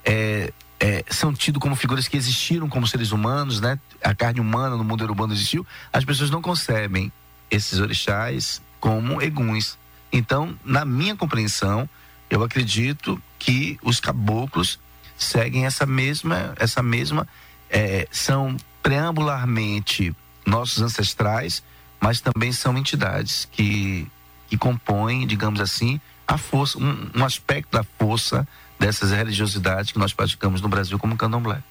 é, 0.03 0.53
é, 0.79 1.03
são 1.09 1.33
tidos 1.33 1.61
como 1.61 1.75
figuras 1.75 2.07
que 2.07 2.17
existiram 2.17 2.69
como 2.69 2.87
seres 2.87 3.11
humanos, 3.11 3.59
né? 3.59 3.79
A 4.03 4.13
carne 4.13 4.39
humana 4.39 4.75
no 4.75 4.83
mundo 4.83 5.03
urbano 5.03 5.33
existiu. 5.33 5.65
As 5.91 6.05
pessoas 6.05 6.29
não 6.29 6.41
concebem 6.41 7.11
esses 7.49 7.79
orixás 7.79 8.61
como 8.79 9.21
eguns. 9.21 9.77
Então, 10.11 10.57
na 10.63 10.85
minha 10.85 11.15
compreensão, 11.15 11.89
eu 12.29 12.43
acredito 12.43 13.21
que 13.39 13.77
os 13.81 13.99
caboclos 13.99 14.79
seguem 15.17 15.65
essa 15.65 15.85
mesma, 15.85 16.53
essa 16.57 16.83
mesma, 16.83 17.27
é, 17.69 18.07
são 18.11 18.55
preambularmente 18.83 20.15
nossos 20.45 20.81
ancestrais, 20.81 21.63
mas 21.99 22.21
também 22.21 22.51
são 22.51 22.77
entidades 22.77 23.47
que, 23.51 24.07
que 24.47 24.57
compõem, 24.57 25.27
digamos 25.27 25.59
assim, 25.59 25.99
a 26.27 26.37
força, 26.37 26.77
um, 26.77 27.09
um 27.15 27.23
aspecto 27.23 27.71
da 27.71 27.83
força 27.83 28.47
dessas 28.79 29.11
religiosidades 29.11 29.91
que 29.91 29.99
nós 29.99 30.13
praticamos 30.13 30.61
no 30.61 30.69
Brasil 30.69 30.97
como 30.99 31.15
candomblé. 31.15 31.61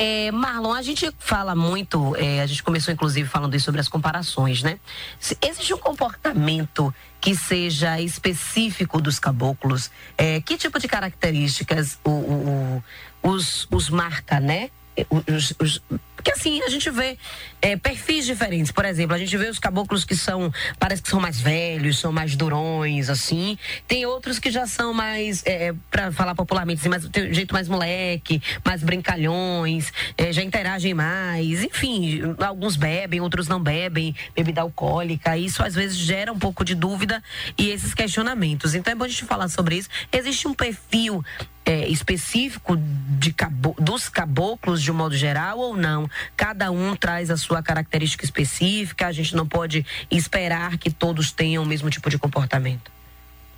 É, 0.00 0.30
Marlon, 0.30 0.72
a 0.72 0.80
gente 0.80 1.12
fala 1.18 1.56
muito, 1.56 2.14
é, 2.14 2.40
a 2.40 2.46
gente 2.46 2.62
começou 2.62 2.94
inclusive 2.94 3.28
falando 3.28 3.56
isso 3.56 3.64
sobre 3.64 3.80
as 3.80 3.88
comparações, 3.88 4.62
né? 4.62 4.78
Se 5.18 5.36
existe 5.42 5.74
um 5.74 5.78
comportamento 5.78 6.94
que 7.20 7.34
seja 7.34 8.00
específico 8.00 9.00
dos 9.00 9.18
caboclos, 9.18 9.90
é, 10.16 10.40
que 10.40 10.56
tipo 10.56 10.78
de 10.78 10.86
características 10.86 11.98
o, 12.04 12.10
o, 12.10 12.82
o, 13.24 13.30
os, 13.30 13.66
os 13.72 13.90
marca, 13.90 14.38
né? 14.38 14.70
Os, 15.10 15.54
os, 15.60 15.82
porque 16.18 16.32
assim, 16.32 16.60
a 16.62 16.68
gente 16.68 16.90
vê 16.90 17.16
é, 17.62 17.76
perfis 17.76 18.26
diferentes. 18.26 18.72
Por 18.72 18.84
exemplo, 18.84 19.14
a 19.14 19.18
gente 19.18 19.36
vê 19.36 19.48
os 19.48 19.60
caboclos 19.60 20.04
que 20.04 20.16
são, 20.16 20.52
parece 20.76 21.00
que 21.00 21.08
são 21.08 21.20
mais 21.20 21.40
velhos, 21.40 22.00
são 22.00 22.10
mais 22.10 22.34
durões, 22.34 23.08
assim. 23.08 23.56
Tem 23.86 24.04
outros 24.04 24.40
que 24.40 24.50
já 24.50 24.66
são 24.66 24.92
mais, 24.92 25.44
é, 25.46 25.72
para 25.88 26.10
falar 26.10 26.34
popularmente, 26.34 26.80
assim, 26.80 26.88
mais, 26.88 27.08
tem 27.08 27.30
um 27.30 27.32
jeito 27.32 27.54
mais 27.54 27.68
moleque, 27.68 28.42
mais 28.64 28.82
brincalhões, 28.82 29.92
é, 30.16 30.32
já 30.32 30.42
interagem 30.42 30.92
mais. 30.92 31.62
Enfim, 31.62 32.34
alguns 32.44 32.74
bebem, 32.74 33.20
outros 33.20 33.46
não 33.46 33.62
bebem, 33.62 34.12
bebida 34.34 34.62
alcoólica. 34.62 35.36
Isso 35.36 35.62
às 35.62 35.76
vezes 35.76 35.96
gera 35.96 36.32
um 36.32 36.38
pouco 36.38 36.64
de 36.64 36.74
dúvida 36.74 37.22
e 37.56 37.70
esses 37.70 37.94
questionamentos. 37.94 38.74
Então 38.74 38.92
é 38.92 38.96
bom 38.96 39.04
a 39.04 39.08
gente 39.08 39.24
falar 39.24 39.48
sobre 39.48 39.76
isso. 39.76 39.88
Existe 40.10 40.48
um 40.48 40.54
perfil 40.54 41.24
é, 41.68 41.86
específico 41.86 42.78
de 43.18 43.30
cabo, 43.30 43.76
dos 43.78 44.08
caboclos 44.08 44.82
de 44.82 44.90
um 44.90 44.94
modo 44.94 45.14
geral 45.14 45.58
ou 45.58 45.76
não? 45.76 46.07
Cada 46.36 46.70
um 46.70 46.94
traz 46.96 47.30
a 47.30 47.36
sua 47.36 47.62
característica 47.62 48.24
específica, 48.24 49.06
a 49.06 49.12
gente 49.12 49.34
não 49.34 49.46
pode 49.46 49.84
esperar 50.10 50.78
que 50.78 50.90
todos 50.90 51.32
tenham 51.32 51.62
o 51.62 51.66
mesmo 51.66 51.90
tipo 51.90 52.08
de 52.10 52.18
comportamento. 52.18 52.90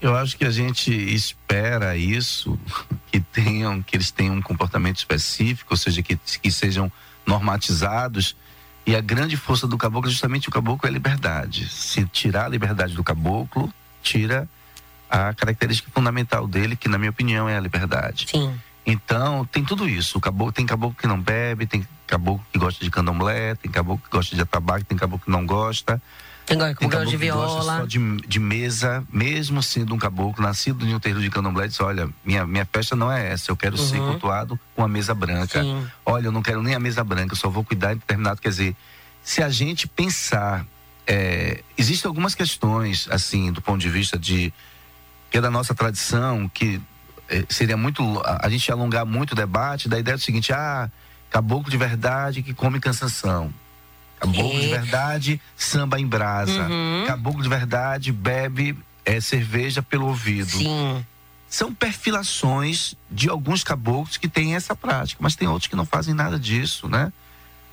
Eu 0.01 0.17
acho 0.17 0.37
que 0.37 0.45
a 0.45 0.51
gente 0.51 0.91
espera 0.93 1.97
isso, 1.97 2.59
que 3.13 3.21
tenham, 3.21 3.83
que 3.83 3.97
eles 3.97 4.11
tenham 4.11 4.35
um 4.35 4.43
comportamento 4.43 4.97
específico, 4.97 5.75
ou 5.75 5.77
seja, 5.77 6.03
que, 6.03 6.17
que 6.17 6.51
sejam 6.51 6.91
normatizados. 7.27 8.35
E 8.87 8.97
a 8.97 9.01
grande 9.01 9.37
força 9.37 9.67
do 9.67 9.77
caboclo, 9.77 10.11
justamente 10.11 10.49
o 10.49 10.53
caboclo, 10.53 10.87
é 10.87 10.91
a 10.91 10.93
liberdade. 10.93 11.69
Se 11.69 12.05
tirar 12.07 12.47
a 12.47 12.49
liberdade 12.49 12.95
do 12.95 13.05
caboclo, 13.05 13.73
tira 14.03 14.49
a 15.09 15.35
característica 15.35 15.91
fundamental 15.93 16.47
dele, 16.47 16.77
que 16.77 16.89
na 16.89 16.97
minha 16.97 17.11
opinião 17.11 17.49
é 17.49 17.57
a 17.57 17.61
liberdade. 17.61 18.27
Sim. 18.31 18.59
Então, 18.85 19.45
tem 19.47 19.65
tudo 19.65 19.89
isso. 19.89 20.19
O 20.19 20.21
caboclo, 20.21 20.53
tem 20.53 20.67
caboclo 20.67 20.97
que 20.99 21.07
não 21.07 21.21
bebe, 21.21 21.67
tem 21.67 21.87
caboclo 22.07 22.45
que 22.53 22.59
gosta 22.59 22.85
de 22.85 22.91
candomblé, 22.91 23.55
tem 23.55 23.71
caboclo 23.71 24.03
que 24.05 24.11
gosta 24.11 24.35
de 24.35 24.43
atabaque, 24.43 24.85
tem 24.85 24.99
caboclo 24.99 25.25
que 25.25 25.31
não 25.31 25.47
gosta. 25.47 26.01
Tem, 26.47 26.59
tem 26.59 26.89
caboclo 26.89 27.07
de 27.07 27.17
viola. 27.17 27.47
Que 27.47 27.55
gosta 27.55 27.79
só 27.79 27.87
de, 27.87 28.17
de 28.27 28.41
mesa, 28.41 29.05
mesmo 29.13 29.63
sendo 29.63 29.95
um 29.95 29.99
caboclo 29.99 30.43
nascido 30.43 30.85
em 30.85 30.95
um 30.95 30.99
terreiro 30.99 31.23
de 31.23 31.31
candomblé, 31.31 31.69
diz, 31.69 31.81
olha, 31.81 32.09
minha, 32.25 32.45
minha 32.47 32.67
festa 32.73 32.97
não 32.97 33.13
é 33.13 33.33
essa, 33.33 33.51
eu 33.51 33.57
quero 33.57 33.79
uhum. 33.79 33.87
ser 33.87 33.99
cultuado 33.99 34.59
com 34.75 34.83
a 34.83 34.89
mesa 34.89 35.15
branca. 35.15 35.63
Sim. 35.63 35.87
Olha, 36.05 36.27
eu 36.27 36.33
não 36.33 36.43
quero 36.43 36.63
nem 36.63 36.75
a 36.75 36.81
mesa 36.81 37.05
branca, 37.05 37.35
eu 37.35 37.37
só 37.39 37.49
vou 37.49 37.63
cuidar 37.63 37.95
de 37.95 38.01
determinado, 38.01 38.41
quer 38.41 38.49
dizer, 38.49 38.77
se 39.23 39.43
a 39.43 39.49
gente 39.49 39.87
pensar, 39.87 40.67
é, 41.07 41.63
existem 41.79 42.09
algumas 42.09 42.35
questões, 42.35 43.07
assim, 43.11 43.53
do 43.53 43.63
ponto 43.63 43.81
de 43.81 43.89
vista 43.89 44.19
de, 44.19 44.53
que 45.31 45.39
é 45.39 45.41
da 45.41 45.51
nossa 45.51 45.75
tradição, 45.75 46.49
que 46.49 46.81
seria 47.49 47.77
muito, 47.77 48.03
a, 48.25 48.47
a 48.47 48.49
gente 48.49 48.71
alongar 48.71 49.07
muito 49.07 49.33
o 49.33 49.37
debate 49.37 49.89
da 49.89 49.99
ideia 49.99 50.17
do 50.17 50.23
seguinte, 50.23 50.53
ah, 50.53 50.91
Caboclo 51.31 51.71
de 51.71 51.77
verdade 51.77 52.43
que 52.43 52.53
come 52.53 52.81
cansação. 52.81 53.53
Caboclo 54.19 54.59
é. 54.59 54.61
de 54.61 54.67
verdade 54.67 55.41
samba 55.57 55.99
em 55.99 56.07
brasa. 56.07 56.69
Uhum. 56.69 57.05
Caboclo 57.07 57.43
de 57.43 57.49
verdade 57.49 58.13
bebe 58.13 58.77
é, 59.05 59.21
cerveja 59.21 59.81
pelo 59.81 60.07
ouvido. 60.09 60.51
Sim. 60.51 61.07
São 61.49 61.73
perfilações 61.73 62.95
de 63.11 63.29
alguns 63.29 63.65
caboclos 63.65 64.17
que 64.17 64.29
têm 64.29 64.55
essa 64.55 64.75
prática, 64.77 65.21
mas 65.23 65.35
tem 65.35 65.49
outros 65.49 65.69
que 65.69 65.77
não 65.77 65.87
fazem 65.87 66.15
nada 66.15 66.39
disso, 66.39 66.89
né? 66.89 67.13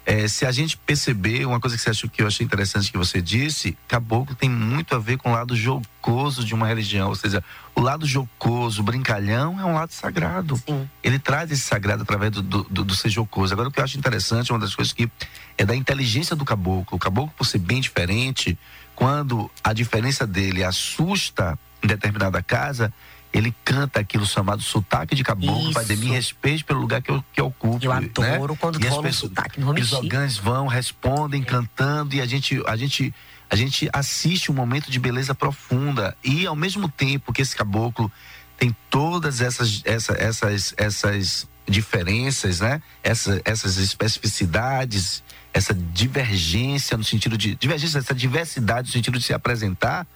É, 0.10 0.26
se 0.30 0.46
a 0.46 0.52
gente 0.54 0.78
perceber, 0.78 1.46
uma 1.46 1.60
coisa 1.60 1.76
que 1.76 1.84
você 1.84 1.90
achou 1.90 2.10
que 2.10 2.22
eu 2.22 2.28
achei 2.28 2.46
interessante 2.46 2.90
que 2.90 2.98
você 2.98 3.22
disse, 3.22 3.78
caboclo 3.90 4.34
tem 4.34 4.50
muito 4.50 4.96
a 4.96 4.98
ver 4.98 5.18
com 5.18 5.32
o 5.32 5.34
lado 5.34 5.54
jocoso 5.54 6.46
de 6.46 6.56
uma 6.56 6.66
religião, 6.66 7.10
ou 7.10 7.16
seja, 7.16 7.44
o 7.76 7.82
lado 7.82 8.06
jocoso, 8.06 8.82
brincalhão 8.82 9.60
é 9.60 9.66
um 9.66 9.74
lado 9.74 9.92
sagrado. 9.92 10.56
Sim. 10.66 10.90
Ele 11.04 11.20
traz 11.20 11.52
esse 11.52 11.64
sagrado 11.64 12.04
através 12.04 12.32
do, 12.32 12.42
do, 12.42 12.64
do, 12.64 12.86
do, 12.86 12.96
ser 12.96 13.10
jocoso. 13.10 13.52
Agora, 13.52 13.68
o 13.68 13.72
que 13.72 13.82
eu 13.82 13.84
acho 13.84 13.98
interessante, 13.98 14.50
uma 14.50 14.60
das 14.60 14.74
coisas 14.74 14.94
que 14.94 15.12
é 15.58 15.66
da 15.66 15.76
inteligência 15.76 16.38
do 16.38 16.46
caboclo. 16.46 16.96
O 16.96 17.00
caboclo, 17.00 17.34
por 17.38 17.46
ser 17.46 17.60
bem 17.60 17.82
diferente, 17.82 18.58
quando 18.96 19.52
a 19.62 19.74
diferença 19.74 20.26
dele 20.26 20.64
assusta 20.64 21.60
em 21.84 21.88
determinada 21.88 22.42
casa, 22.42 22.94
ele 23.38 23.53
canta 23.63 24.00
aquilo 24.00 24.25
chamado 24.25 24.62
sotaque 24.62 25.15
de 25.15 25.24
caboclo, 25.24 25.72
vai 25.72 25.86
de 25.86 25.96
mim 25.96 26.10
respeito 26.10 26.65
pelo 26.65 26.79
lugar 26.79 27.01
que 27.01 27.12
eu, 27.12 27.24
que 27.32 27.39
eu 27.39 27.48
ocupo. 27.48 27.86
Eu 27.86 27.91
adoro 27.91 28.53
né? 28.53 28.58
quando 28.60 28.88
rola 28.88 29.08
um 29.08 29.13
sotaque 29.13 29.60
no 29.60 29.74
Os 29.74 29.94
orgãs 29.94 30.38
vão, 30.38 30.67
respondem, 30.67 31.41
é. 31.41 31.46
cantando 31.46 32.15
e 32.15 32.22
a 32.22 32.25
gente, 32.25 32.62
a 32.65 32.75
gente 32.75 33.13
a 33.50 33.56
gente 33.56 33.89
assiste 33.94 34.51
um 34.51 34.56
momento 34.56 34.91
de 34.91 35.00
beleza 35.00 35.34
profunda 35.34 36.17
e 36.24 36.46
ao 36.46 36.56
mesmo 36.56 36.89
tempo 36.89 37.32
que 37.32 37.41
esse 37.41 37.56
caboclo 37.56 38.12
tem 38.58 38.75
todas 38.89 39.39
essas 39.39 39.82
essa, 39.86 40.13
essas 40.13 40.74
essas 40.75 41.48
diferenças, 41.70 42.62
né? 42.62 42.82
Essa, 43.03 43.41
essas 43.44 43.77
especificidades, 43.77 45.22
essa 45.53 45.74
divergência 45.74 46.98
no 46.98 47.03
sentido 47.03 47.38
de 47.38 47.56
divergência, 47.56 48.00
essa 48.00 48.15
diversidade 48.15 48.88
no 48.88 48.94
sentido 48.94 49.20
de 49.20 49.25
se 49.25 49.34
apresentar, 49.34 50.08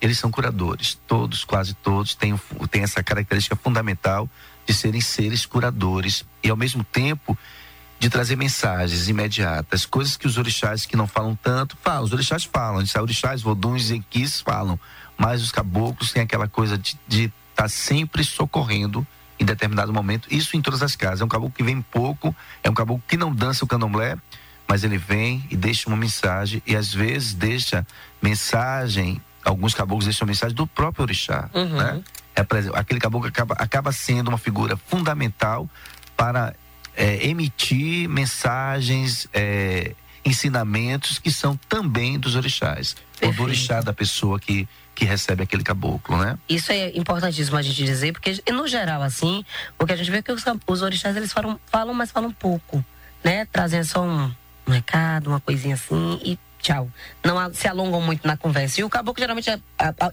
eles 0.00 0.18
são 0.18 0.30
curadores. 0.30 0.98
Todos, 1.06 1.44
quase 1.44 1.74
todos, 1.74 2.14
têm, 2.14 2.38
têm 2.70 2.82
essa 2.82 3.02
característica 3.02 3.54
fundamental 3.56 4.28
de 4.66 4.72
serem 4.72 5.00
seres 5.00 5.44
curadores 5.44 6.24
e, 6.42 6.48
ao 6.48 6.56
mesmo 6.56 6.82
tempo, 6.84 7.36
de 7.98 8.08
trazer 8.08 8.36
mensagens 8.36 9.08
imediatas, 9.08 9.84
coisas 9.84 10.16
que 10.16 10.26
os 10.26 10.38
orixás 10.38 10.86
que 10.86 10.96
não 10.96 11.06
falam 11.06 11.36
tanto, 11.36 11.76
falam. 11.82 12.04
Os 12.04 12.12
orixás 12.12 12.44
falam, 12.44 12.82
os 12.82 12.94
orixás, 12.94 13.42
voduns 13.42 13.90
e 13.90 13.96
enquis 13.96 14.40
falam, 14.40 14.80
mas 15.18 15.42
os 15.42 15.52
caboclos 15.52 16.10
têm 16.10 16.22
aquela 16.22 16.48
coisa 16.48 16.78
de 16.78 17.24
estar 17.24 17.34
tá 17.54 17.68
sempre 17.68 18.24
socorrendo 18.24 19.06
em 19.38 19.44
determinado 19.44 19.92
momento. 19.92 20.28
Isso 20.30 20.56
em 20.56 20.62
todas 20.62 20.82
as 20.82 20.96
casas. 20.96 21.20
É 21.20 21.24
um 21.24 21.28
caboclo 21.28 21.54
que 21.54 21.62
vem 21.62 21.82
pouco, 21.82 22.34
é 22.62 22.70
um 22.70 22.74
caboclo 22.74 23.02
que 23.06 23.18
não 23.18 23.34
dança 23.34 23.66
o 23.66 23.68
candomblé, 23.68 24.16
mas 24.66 24.82
ele 24.82 24.96
vem 24.96 25.44
e 25.50 25.56
deixa 25.56 25.88
uma 25.88 25.96
mensagem 25.96 26.62
e 26.66 26.74
às 26.74 26.94
vezes 26.94 27.34
deixa 27.34 27.86
mensagem 28.22 29.20
alguns 29.44 29.74
caboclos 29.74 30.04
deixam 30.04 30.26
mensagem 30.26 30.54
do 30.54 30.66
próprio 30.66 31.02
orixá, 31.02 31.48
uhum. 31.54 31.76
né? 31.76 32.02
Aquele 32.74 33.00
caboclo 33.00 33.28
acaba, 33.28 33.54
acaba 33.54 33.92
sendo 33.92 34.28
uma 34.28 34.38
figura 34.38 34.76
fundamental 34.76 35.68
para 36.16 36.54
é, 36.96 37.26
emitir 37.26 38.08
mensagens, 38.08 39.28
é, 39.32 39.94
ensinamentos 40.24 41.18
que 41.18 41.30
são 41.30 41.56
também 41.68 42.18
dos 42.18 42.36
orixás, 42.36 42.94
Perfeito. 42.94 43.26
ou 43.26 43.32
do 43.32 43.42
orixá 43.42 43.80
da 43.80 43.92
pessoa 43.92 44.38
que 44.38 44.68
que 45.00 45.06
recebe 45.06 45.42
aquele 45.42 45.62
caboclo, 45.62 46.18
né? 46.18 46.38
Isso 46.46 46.70
é 46.72 46.94
importantíssimo 46.94 47.56
a 47.56 47.62
gente 47.62 47.82
dizer, 47.82 48.12
porque 48.12 48.42
no 48.52 48.68
geral 48.68 49.00
assim, 49.00 49.42
o 49.78 49.86
que 49.86 49.94
a 49.94 49.96
gente 49.96 50.10
vê 50.10 50.20
que 50.20 50.30
os, 50.30 50.44
os 50.66 50.82
orixás 50.82 51.16
eles 51.16 51.32
falam, 51.32 51.58
falam, 51.66 51.94
mas 51.94 52.10
falam 52.10 52.30
pouco, 52.30 52.84
né? 53.24 53.46
Trazem 53.46 53.82
só 53.82 54.02
um, 54.02 54.30
um 54.66 54.70
recado, 54.70 55.28
uma 55.30 55.40
coisinha 55.40 55.74
assim 55.74 56.20
e 56.22 56.38
tchau. 56.60 56.88
Não 57.24 57.52
se 57.52 57.66
alongam 57.66 58.00
muito 58.00 58.26
na 58.26 58.36
conversa. 58.36 58.80
E 58.80 58.84
o 58.84 58.88
caboclo, 58.88 59.20
geralmente, 59.20 59.50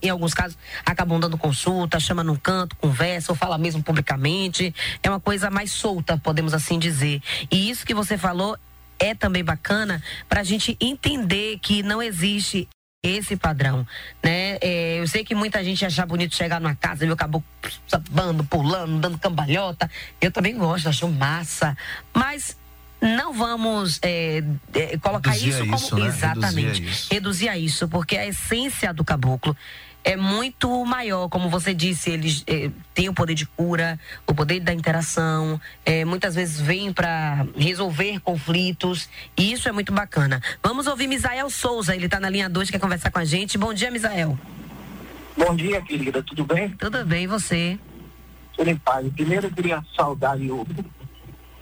em 0.01 0.09
alguns 0.09 0.33
casos, 0.33 0.57
acabam 0.85 1.19
dando 1.19 1.37
consulta, 1.37 1.99
chama 1.99 2.23
num 2.23 2.35
canto, 2.35 2.75
conversa, 2.75 3.31
ou 3.31 3.35
fala 3.35 3.57
mesmo 3.57 3.83
publicamente. 3.83 4.73
É 5.03 5.09
uma 5.09 5.19
coisa 5.19 5.49
mais 5.49 5.71
solta, 5.71 6.17
podemos 6.17 6.53
assim 6.53 6.79
dizer. 6.79 7.21
E 7.51 7.69
isso 7.69 7.85
que 7.85 7.93
você 7.93 8.17
falou 8.17 8.57
é 8.99 9.13
também 9.13 9.43
bacana 9.43 10.01
para 10.27 10.41
a 10.41 10.43
gente 10.43 10.75
entender 10.81 11.59
que 11.59 11.83
não 11.83 12.01
existe 12.01 12.67
esse 13.03 13.37
padrão, 13.37 13.85
né? 14.23 14.57
É, 14.59 14.99
eu 14.99 15.07
sei 15.07 15.23
que 15.23 15.35
muita 15.35 15.63
gente 15.63 15.85
acha 15.85 16.05
bonito 16.05 16.35
chegar 16.35 16.59
numa 16.59 16.75
casa 16.75 17.03
e 17.03 17.07
meu 17.07 17.15
caboclo 17.15 17.47
sabando, 17.87 18.43
pulando, 18.43 18.99
dando 18.99 19.17
cambalhota. 19.17 19.89
Eu 20.19 20.31
também 20.31 20.57
gosto, 20.57 20.89
acho 20.89 21.07
massa. 21.07 21.77
Mas 22.13 22.57
não 23.01 23.33
vamos 23.33 23.99
é, 24.01 24.43
é, 24.73 24.97
colocar 24.97 25.31
reduzir 25.31 25.49
isso 25.49 25.59
como 25.59 25.75
isso, 25.75 25.95
né? 25.95 26.07
exatamente 26.07 26.81
reduzir 26.81 26.87
a 26.87 26.91
isso. 26.91 27.13
reduzir 27.13 27.49
a 27.49 27.57
isso, 27.57 27.87
porque 27.87 28.17
a 28.17 28.25
essência 28.25 28.93
do 28.93 29.03
caboclo 29.03 29.55
é 30.03 30.15
muito 30.15 30.85
maior, 30.85 31.27
como 31.27 31.49
você 31.49 31.73
disse, 31.73 32.09
eles 32.09 32.41
é, 32.47 32.71
têm 32.93 33.09
o 33.09 33.13
poder 33.13 33.33
de 33.33 33.45
cura, 33.45 33.99
o 34.25 34.33
poder 34.33 34.61
da 34.61 34.73
interação, 34.73 35.59
é, 35.85 36.05
muitas 36.05 36.33
vezes 36.33 36.61
vêm 36.61 36.93
para 36.93 37.45
resolver 37.57 38.17
conflitos, 38.21 39.09
e 39.35 39.51
isso 39.51 39.67
é 39.67 39.71
muito 39.73 39.91
bacana. 39.91 40.41
Vamos 40.63 40.87
ouvir 40.87 41.07
Misael 41.07 41.49
Souza, 41.49 41.93
ele 41.93 42.05
está 42.05 42.21
na 42.21 42.29
linha 42.29 42.49
2, 42.49 42.71
quer 42.71 42.79
conversar 42.79 43.11
com 43.11 43.19
a 43.19 43.25
gente. 43.25 43.57
Bom 43.57 43.73
dia, 43.73 43.91
Misael. 43.91 44.39
Bom 45.35 45.53
dia, 45.55 45.81
querida, 45.81 46.23
tudo 46.23 46.45
bem? 46.45 46.69
Tudo 46.69 47.03
bem, 47.03 47.25
e 47.25 47.27
você? 47.27 47.77
Tudo 48.55 48.69
em 48.69 48.77
paz. 48.77 49.05
Primeiro 49.13 49.47
eu 49.47 49.51
queria 49.51 49.83
saudar 49.93 50.37
o, 50.37 50.65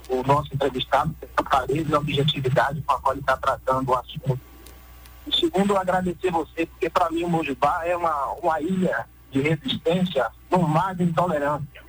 o 0.09 0.24
nosso 0.24 0.53
entrevistado 0.53 1.13
pela 1.13 1.50
clareza 1.50 1.89
e 1.89 1.95
objetividade 1.95 2.81
com 2.81 2.93
a 2.93 3.00
qual 3.00 3.13
ele 3.13 3.21
está 3.21 3.38
tratando 3.38 3.89
o 3.89 3.95
assunto. 3.95 4.39
E 5.27 5.35
segundo, 5.35 5.77
agradecer 5.77 6.31
você, 6.31 6.65
porque 6.65 6.89
para 6.89 7.09
mim 7.09 7.24
o 7.24 7.29
Mojibá 7.29 7.81
é 7.85 7.95
uma, 7.95 8.25
uma 8.33 8.62
ilha 8.62 9.05
de 9.31 9.41
resistência 9.41 10.27
no 10.51 10.67
mar 10.67 10.95
de 10.95 11.03
intolerância. 11.03 11.83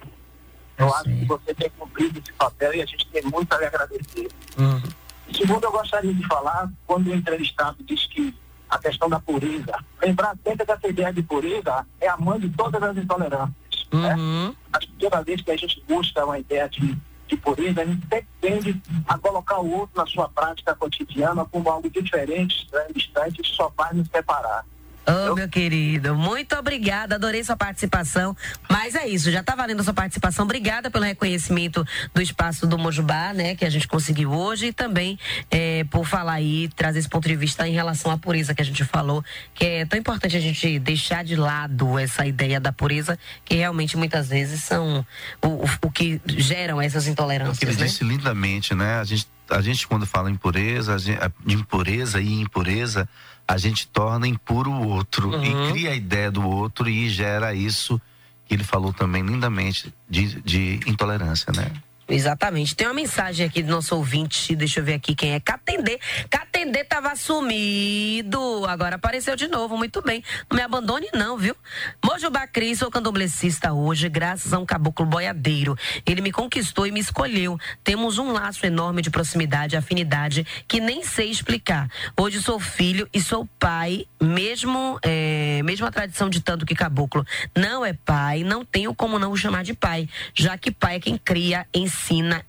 Eu 0.78 0.94
acho 0.94 1.04
que 1.04 1.24
você 1.24 1.54
tem 1.54 1.70
cumprido 1.70 2.18
esse 2.18 2.32
papel 2.32 2.74
e 2.74 2.82
a 2.82 2.86
gente 2.86 3.06
tem 3.06 3.22
muito 3.24 3.52
a 3.52 3.58
lhe 3.58 3.64
agradecer. 3.64 4.28
Uhum. 4.58 4.82
E 5.28 5.36
segundo, 5.36 5.64
eu 5.64 5.72
gostaria 5.72 6.12
de 6.12 6.26
falar, 6.26 6.70
quando 6.86 7.08
o 7.08 7.14
entrevistado 7.14 7.76
diz 7.82 8.06
que 8.06 8.34
a 8.68 8.78
questão 8.78 9.08
da 9.08 9.20
pureza, 9.20 9.78
lembrar 10.02 10.36
sempre 10.44 10.66
que 10.66 10.72
essa 10.72 10.88
ideia 10.88 11.12
de 11.12 11.22
pureza 11.22 11.86
é 12.00 12.08
a 12.08 12.16
mãe 12.16 12.38
de 12.40 12.50
todas 12.50 12.82
as 12.82 12.96
intolerâncias. 12.96 13.86
né? 13.92 14.14
Uhum. 14.14 14.54
Acho 14.72 14.86
que 14.88 14.94
toda 14.94 15.22
vez 15.22 15.40
que 15.40 15.50
a 15.50 15.56
gente 15.56 15.82
busca 15.88 16.24
uma 16.24 16.38
ideia 16.38 16.68
de, 16.68 16.98
de 17.26 17.36
pureza, 17.36 17.82
a 17.82 17.84
gente 17.84 18.06
tende 18.40 18.80
a 19.06 19.18
colocar 19.18 19.58
o 19.60 19.70
outro 19.70 19.96
na 19.96 20.06
sua 20.06 20.28
prática 20.28 20.74
cotidiana 20.74 21.44
como 21.44 21.68
algo 21.70 21.90
diferente, 21.90 22.62
estranho, 22.62 22.94
distante, 22.94 23.42
que 23.42 23.48
só 23.48 23.70
faz 23.76 23.96
nos 23.96 24.08
separar. 24.08 24.64
Ô, 25.06 25.34
meu 25.34 25.48
querido, 25.48 26.16
muito 26.16 26.56
obrigada, 26.56 27.14
adorei 27.14 27.44
sua 27.44 27.56
participação. 27.56 28.36
Mas 28.68 28.94
é 28.96 29.06
isso, 29.06 29.30
já 29.30 29.42
tá 29.42 29.54
valendo 29.54 29.80
a 29.80 29.84
sua 29.84 29.94
participação. 29.94 30.44
Obrigada 30.44 30.90
pelo 30.90 31.04
reconhecimento 31.04 31.86
do 32.12 32.20
espaço 32.20 32.66
do 32.66 32.76
Mojubá, 32.76 33.32
né, 33.32 33.54
que 33.54 33.64
a 33.64 33.70
gente 33.70 33.86
conseguiu 33.86 34.32
hoje, 34.32 34.66
e 34.66 34.72
também 34.72 35.18
é, 35.50 35.84
por 35.84 36.04
falar 36.04 36.34
aí, 36.34 36.68
trazer 36.74 36.98
esse 36.98 37.08
ponto 37.08 37.28
de 37.28 37.36
vista 37.36 37.66
em 37.68 37.72
relação 37.72 38.10
à 38.10 38.18
pureza 38.18 38.54
que 38.54 38.62
a 38.62 38.64
gente 38.64 38.84
falou, 38.84 39.24
que 39.54 39.64
é 39.64 39.86
tão 39.86 39.98
importante 39.98 40.36
a 40.36 40.40
gente 40.40 40.78
deixar 40.80 41.22
de 41.24 41.36
lado 41.36 41.98
essa 41.98 42.26
ideia 42.26 42.58
da 42.58 42.72
pureza, 42.72 43.18
que 43.44 43.54
realmente 43.54 43.96
muitas 43.96 44.28
vezes 44.28 44.64
são 44.64 45.06
o, 45.40 45.48
o, 45.48 45.64
o 45.82 45.90
que 45.90 46.20
geram 46.26 46.80
essas 46.82 47.04
o 47.04 47.06
que 47.06 47.12
intolerâncias, 47.12 47.62
ele 47.62 47.80
né? 47.80 47.86
disse 47.86 48.02
lindamente, 48.02 48.74
né? 48.74 48.98
A 48.98 49.04
gente, 49.04 49.28
a 49.50 49.60
gente 49.60 49.86
quando 49.86 50.04
fala 50.04 50.30
em 50.30 50.34
pureza, 50.36 50.94
a 50.94 50.98
gente- 50.98 51.20
de 51.44 51.54
impureza 51.54 52.20
e 52.20 52.40
impureza, 52.40 53.08
a 53.48 53.56
gente 53.58 53.86
torna 53.88 54.26
impuro 54.26 54.70
o 54.70 54.88
outro 54.88 55.30
Uhum. 55.30 55.68
e 55.68 55.72
cria 55.72 55.90
a 55.90 55.94
ideia 55.94 56.30
do 56.30 56.46
outro 56.46 56.88
e 56.88 57.08
gera 57.08 57.54
isso 57.54 58.00
que 58.46 58.54
ele 58.54 58.64
falou 58.64 58.92
também 58.92 59.22
lindamente 59.22 59.92
de, 60.08 60.40
de 60.42 60.80
intolerância, 60.86 61.52
né? 61.52 61.70
Exatamente. 62.08 62.76
Tem 62.76 62.86
uma 62.86 62.94
mensagem 62.94 63.44
aqui 63.44 63.62
do 63.62 63.70
nosso 63.70 63.96
ouvinte, 63.96 64.54
deixa 64.54 64.78
eu 64.78 64.84
ver 64.84 64.94
aqui 64.94 65.12
quem 65.12 65.32
é. 65.32 65.40
Catendê. 65.40 65.98
Catendê 66.30 66.84
tava 66.84 67.16
sumido, 67.16 68.64
agora 68.66 68.94
apareceu 68.94 69.34
de 69.34 69.48
novo, 69.48 69.76
muito 69.76 70.00
bem. 70.02 70.22
Não 70.48 70.56
me 70.56 70.62
abandone 70.62 71.08
não, 71.12 71.36
viu? 71.36 71.56
Mojubá 72.04 72.46
Cris, 72.46 72.78
sou 72.78 72.90
candomblessista 72.92 73.72
hoje, 73.72 74.08
graças 74.08 74.52
a 74.52 74.58
um 74.58 74.64
caboclo 74.64 75.04
boiadeiro. 75.04 75.76
Ele 76.06 76.20
me 76.20 76.30
conquistou 76.30 76.86
e 76.86 76.92
me 76.92 77.00
escolheu. 77.00 77.58
Temos 77.82 78.18
um 78.18 78.30
laço 78.30 78.64
enorme 78.64 79.02
de 79.02 79.10
proximidade, 79.10 79.76
afinidade, 79.76 80.46
que 80.68 80.80
nem 80.80 81.02
sei 81.02 81.28
explicar. 81.28 81.90
Hoje 82.16 82.40
sou 82.40 82.60
filho 82.60 83.08
e 83.12 83.20
sou 83.20 83.48
pai, 83.58 84.06
mesmo, 84.22 84.96
é, 85.02 85.60
mesmo 85.64 85.84
a 85.84 85.90
tradição 85.90 86.30
ditando 86.30 86.64
que 86.64 86.74
caboclo 86.74 87.26
não 87.56 87.84
é 87.84 87.92
pai, 87.92 88.44
não 88.44 88.64
tenho 88.64 88.94
como 88.94 89.18
não 89.18 89.32
o 89.32 89.36
chamar 89.36 89.64
de 89.64 89.74
pai, 89.74 90.08
já 90.32 90.56
que 90.56 90.70
pai 90.70 90.96
é 90.96 91.00
quem 91.00 91.18
cria, 91.18 91.66
ensina 91.74 91.95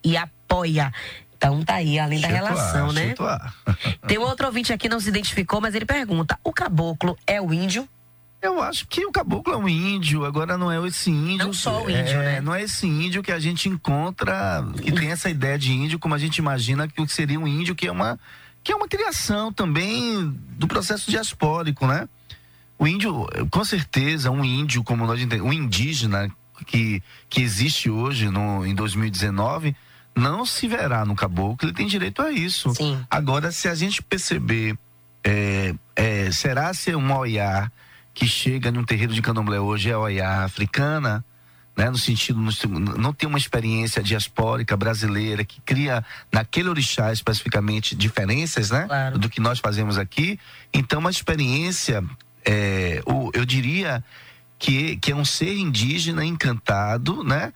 e 0.03 0.17
apoia. 0.17 0.91
Então 1.35 1.63
tá 1.63 1.75
aí, 1.75 1.99
além 1.99 2.19
da 2.19 2.27
relação, 2.27 2.91
né? 2.91 3.13
Tem 4.07 4.17
um 4.17 4.23
outro 4.23 4.47
ouvinte 4.47 4.73
aqui, 4.73 4.89
não 4.89 4.99
se 4.99 5.09
identificou, 5.09 5.61
mas 5.61 5.75
ele 5.75 5.85
pergunta: 5.85 6.37
o 6.43 6.51
caboclo 6.51 7.15
é 7.27 7.39
o 7.39 7.53
índio? 7.53 7.87
Eu 8.41 8.61
acho 8.61 8.87
que 8.87 9.05
o 9.05 9.11
caboclo 9.11 9.53
é 9.53 9.57
um 9.57 9.67
índio, 9.67 10.23
agora 10.23 10.57
não 10.57 10.71
é 10.71 10.85
esse 10.87 11.09
índio. 11.09 11.45
Não 11.45 11.53
só 11.53 11.83
o 11.83 11.89
índio, 11.89 12.19
é, 12.19 12.33
né? 12.33 12.41
Não 12.41 12.53
é 12.53 12.63
esse 12.63 12.85
índio 12.85 13.23
que 13.23 13.31
a 13.31 13.39
gente 13.39 13.67
encontra, 13.67 14.63
que 14.81 14.91
tem 14.91 15.11
essa 15.11 15.29
ideia 15.29 15.57
de 15.57 15.71
índio, 15.71 15.97
como 15.97 16.13
a 16.13 16.19
gente 16.19 16.37
imagina 16.37 16.87
que 16.87 17.07
seria 17.07 17.39
um 17.39 17.47
índio, 17.47 17.75
que 17.75 17.87
é 17.87 17.91
uma, 17.91 18.19
que 18.63 18.71
é 18.71 18.75
uma 18.75 18.87
criação 18.87 19.51
também 19.51 20.29
do 20.51 20.67
processo 20.67 21.09
diaspórico, 21.09 21.87
né? 21.87 22.07
O 22.77 22.87
índio, 22.87 23.25
com 23.49 23.65
certeza, 23.65 24.29
um 24.29 24.45
índio, 24.45 24.83
como 24.83 25.07
nós 25.07 25.19
entendemos, 25.19 25.49
um 25.49 25.53
indígena 25.53 26.31
que, 26.65 27.01
que 27.29 27.41
existe 27.41 27.89
hoje 27.89 28.29
no, 28.29 28.65
em 28.65 28.73
2019, 28.75 29.75
não 30.15 30.45
se 30.45 30.67
verá 30.67 31.05
no 31.05 31.15
caboclo, 31.15 31.67
ele 31.69 31.75
tem 31.75 31.87
direito 31.87 32.21
a 32.21 32.31
isso. 32.31 32.73
Sim. 32.73 32.99
Agora, 33.09 33.51
se 33.51 33.67
a 33.67 33.75
gente 33.75 34.01
perceber, 34.01 34.77
é, 35.23 35.75
é, 35.95 36.31
será 36.31 36.73
ser 36.73 36.95
um 36.95 37.15
olhar 37.15 37.71
que 38.13 38.27
chega 38.27 38.71
num 38.71 38.83
terreiro 38.83 39.13
de 39.13 39.21
candomblé 39.21 39.59
hoje 39.59 39.91
é 39.91 39.97
olhar 39.97 40.43
africana, 40.43 41.23
né, 41.77 41.87
no 41.91 41.97
sentido, 41.99 42.39
não 42.97 43.13
tem 43.13 43.29
uma 43.29 43.37
experiência 43.37 44.01
diaspórica 44.01 44.75
brasileira 44.75 45.45
que 45.45 45.61
cria 45.61 46.03
naquele 46.31 46.69
orixá 46.69 47.13
especificamente 47.13 47.95
diferenças, 47.95 48.71
né, 48.71 48.85
Claro. 48.87 49.19
do 49.19 49.29
que 49.29 49.39
nós 49.39 49.59
fazemos 49.59 49.99
aqui. 49.99 50.39
Então, 50.73 50.97
uma 50.97 51.11
experiência, 51.11 52.03
é, 52.43 53.03
eu 53.31 53.45
diria 53.45 54.03
que, 54.59 54.97
que 54.97 55.11
é 55.11 55.15
um 55.15 55.25
ser 55.25 55.55
indígena 55.57 56.23
encantado, 56.25 57.23
né, 57.23 57.53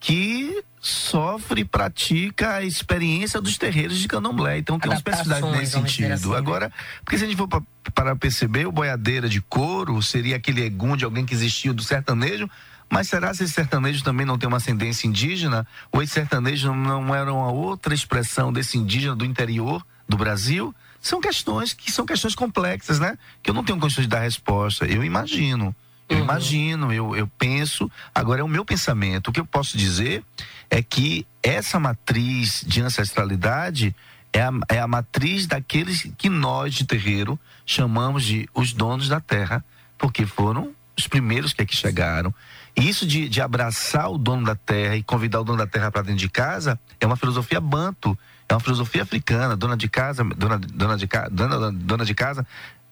que 0.00 0.62
sofre 0.80 1.62
e 1.62 1.64
pratica 1.64 2.54
a 2.54 2.62
experiência 2.62 3.40
dos 3.40 3.58
terreiros 3.58 3.98
de 3.98 4.06
candomblé. 4.06 4.58
Então 4.58 4.78
tem 4.78 4.88
uma 4.90 4.96
especificidade 4.96 5.42
nesse 5.50 5.72
sentido. 5.72 6.12
assim, 6.12 6.28
né? 6.30 6.36
Agora, 6.36 6.72
porque 7.04 7.18
se 7.18 7.24
a 7.24 7.26
gente 7.26 7.36
for 7.36 7.48
pa- 7.48 7.62
para 7.92 8.14
perceber, 8.14 8.66
o 8.66 8.72
boiadeira 8.72 9.28
de 9.28 9.40
couro 9.40 10.00
seria 10.02 10.36
aquele 10.36 10.62
egum 10.64 10.96
de 10.96 11.04
alguém 11.04 11.26
que 11.26 11.34
existiu 11.34 11.74
do 11.74 11.82
sertanejo, 11.82 12.48
mas 12.88 13.08
será 13.08 13.34
se 13.34 13.42
esse 13.44 13.52
sertanejo 13.52 14.02
também 14.04 14.24
não 14.24 14.38
tem 14.38 14.46
uma 14.48 14.56
ascendência 14.58 15.06
indígena? 15.08 15.66
Ou 15.90 16.00
esse 16.00 16.14
sertanejo 16.14 16.72
não 16.72 17.12
era 17.14 17.32
uma 17.32 17.50
outra 17.50 17.92
expressão 17.92 18.52
desse 18.52 18.78
indígena 18.78 19.16
do 19.16 19.24
interior 19.24 19.84
do 20.08 20.16
Brasil? 20.16 20.72
São 21.00 21.20
questões 21.20 21.72
que 21.72 21.90
são 21.92 22.06
questões 22.06 22.34
complexas, 22.36 22.98
né? 23.00 23.18
Que 23.42 23.50
eu 23.50 23.54
não 23.54 23.64
tenho 23.64 23.78
condições 23.78 24.04
de 24.04 24.08
dar 24.08 24.20
resposta. 24.20 24.86
Eu 24.86 25.04
imagino. 25.04 25.74
Eu 26.08 26.18
Uhum. 26.18 26.24
imagino, 26.24 26.92
eu, 26.92 27.14
eu 27.16 27.26
penso. 27.38 27.90
Agora 28.14 28.40
é 28.40 28.44
o 28.44 28.48
meu 28.48 28.64
pensamento. 28.64 29.28
O 29.28 29.32
que 29.32 29.40
eu 29.40 29.46
posso 29.46 29.76
dizer 29.76 30.24
é 30.70 30.82
que 30.82 31.26
essa 31.42 31.78
matriz 31.78 32.64
de 32.66 32.80
ancestralidade 32.80 33.94
é 34.32 34.42
a, 34.42 34.50
é 34.68 34.80
a 34.80 34.86
matriz 34.86 35.46
daqueles 35.46 36.10
que 36.16 36.28
nós 36.28 36.74
de 36.74 36.84
terreiro 36.84 37.38
chamamos 37.64 38.24
de 38.24 38.48
os 38.54 38.72
donos 38.72 39.08
da 39.08 39.20
terra, 39.20 39.64
porque 39.98 40.24
foram 40.26 40.72
os 40.96 41.06
primeiros 41.06 41.52
que 41.52 41.62
aqui 41.62 41.76
chegaram. 41.76 42.34
E 42.76 42.88
isso 42.88 43.06
de, 43.06 43.28
de 43.28 43.40
abraçar 43.40 44.10
o 44.10 44.18
dono 44.18 44.44
da 44.44 44.54
terra 44.54 44.96
e 44.96 45.02
convidar 45.02 45.40
o 45.40 45.44
dono 45.44 45.58
da 45.58 45.66
terra 45.66 45.90
para 45.90 46.02
dentro 46.02 46.20
de 46.20 46.28
casa 46.28 46.78
é 47.00 47.06
uma 47.06 47.16
filosofia 47.16 47.60
banto, 47.60 48.16
é 48.48 48.54
uma 48.54 48.60
filosofia 48.60 49.02
africana. 49.02 49.56
Dona 49.56 49.76
de 49.76 49.88
casa, 49.88 50.22
dona, 50.24 50.58
dona, 50.58 50.96
de, 50.96 51.08
dona, 51.30 51.72
dona 51.72 52.04
de 52.04 52.14
casa, 52.14 52.46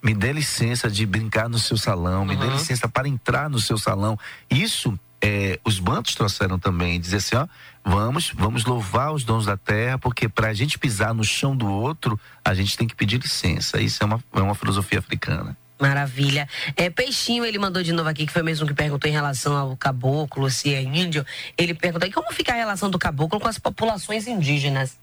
me 0.06 0.14
dê 0.14 0.32
licença 0.32 0.88
de 0.88 1.04
brincar 1.04 1.48
no 1.48 1.58
seu 1.58 1.76
salão, 1.76 2.24
me 2.24 2.36
dê 2.36 2.46
Uhum. 2.46 2.52
licença 2.52 2.88
para 2.88 3.08
entrar 3.08 3.50
no 3.50 3.58
seu 3.58 3.76
salão. 3.76 4.16
Isso 4.48 4.96
é, 5.20 5.58
os 5.64 5.80
bantos 5.80 6.14
trouxeram 6.14 6.60
também, 6.60 7.00
dizer 7.00 7.16
assim, 7.16 7.34
ó, 7.34 7.48
vamos, 7.84 8.30
vamos 8.32 8.64
louvar 8.64 9.12
os 9.12 9.24
dons 9.24 9.46
da 9.46 9.56
terra, 9.56 9.98
porque 9.98 10.28
para 10.28 10.46
a 10.46 10.54
gente 10.54 10.78
pisar 10.78 11.12
no 11.12 11.24
chão 11.24 11.56
do 11.56 11.66
outro, 11.66 12.20
a 12.44 12.54
gente 12.54 12.76
tem 12.76 12.86
que 12.86 12.94
pedir 12.94 13.20
licença. 13.20 13.80
Isso 13.80 14.00
é 14.00 14.06
uma, 14.06 14.22
é 14.32 14.40
uma 14.40 14.54
filosofia 14.54 15.00
africana. 15.00 15.56
Maravilha. 15.80 16.48
É, 16.76 16.88
Peixinho, 16.88 17.44
ele 17.44 17.58
mandou 17.58 17.82
de 17.82 17.92
novo 17.92 18.08
aqui, 18.08 18.26
que 18.26 18.32
foi 18.32 18.44
mesmo 18.44 18.64
que 18.64 18.74
perguntou 18.74 19.10
em 19.10 19.12
relação 19.12 19.56
ao 19.56 19.76
caboclo, 19.76 20.48
se 20.48 20.72
é 20.72 20.82
índio. 20.82 21.26
Ele 21.58 21.74
perguntou 21.74 22.06
aí 22.06 22.12
como 22.12 22.32
fica 22.32 22.52
a 22.52 22.56
relação 22.56 22.88
do 22.88 22.98
caboclo 22.98 23.40
com 23.40 23.48
as 23.48 23.58
populações 23.58 24.28
indígenas. 24.28 24.98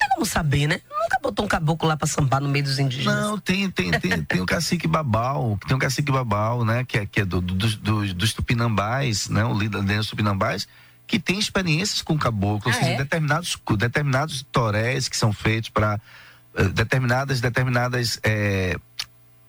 Tem 0.00 0.08
como 0.08 0.24
saber, 0.24 0.66
né? 0.66 0.80
Nunca 0.90 1.18
botou 1.22 1.44
um 1.44 1.48
caboclo 1.48 1.86
lá 1.86 1.94
pra 1.96 2.06
sambar 2.06 2.40
no 2.40 2.48
meio 2.48 2.64
dos 2.64 2.78
indígenas. 2.78 3.14
Não, 3.22 3.38
tem, 3.38 3.70
tem, 3.70 3.90
tem, 3.90 4.22
tem 4.24 4.40
o 4.40 4.46
cacique 4.46 4.88
babau, 4.88 5.58
tem 5.68 5.76
o 5.76 5.78
cacique 5.78 6.10
babau, 6.10 6.64
né? 6.64 6.84
Que 6.84 6.98
é, 6.98 7.06
que 7.06 7.20
é 7.20 7.24
do, 7.24 7.40
do- 7.40 7.54
dos- 7.54 8.12
dos, 8.14 8.32
tupinambás, 8.32 9.28
né? 9.28 9.44
O 9.44 9.52
líder 9.52 9.82
dos 9.82 10.06
tupinambás, 10.08 10.66
que 11.06 11.18
tem 11.18 11.38
experiências 11.38 12.00
com 12.00 12.16
caboclo, 12.18 12.70
Ah, 12.72 12.74
ou 12.74 12.80
seja, 12.80 12.92
é? 12.92 12.96
determinados, 12.96 13.58
determinados 13.76 14.46
torés 14.50 15.06
que 15.08 15.16
são 15.16 15.32
feitos 15.34 15.68
para 15.68 16.00
eh, 16.54 16.64
determinadas, 16.68 17.40
determinadas 17.42 18.18
é, 18.22 18.76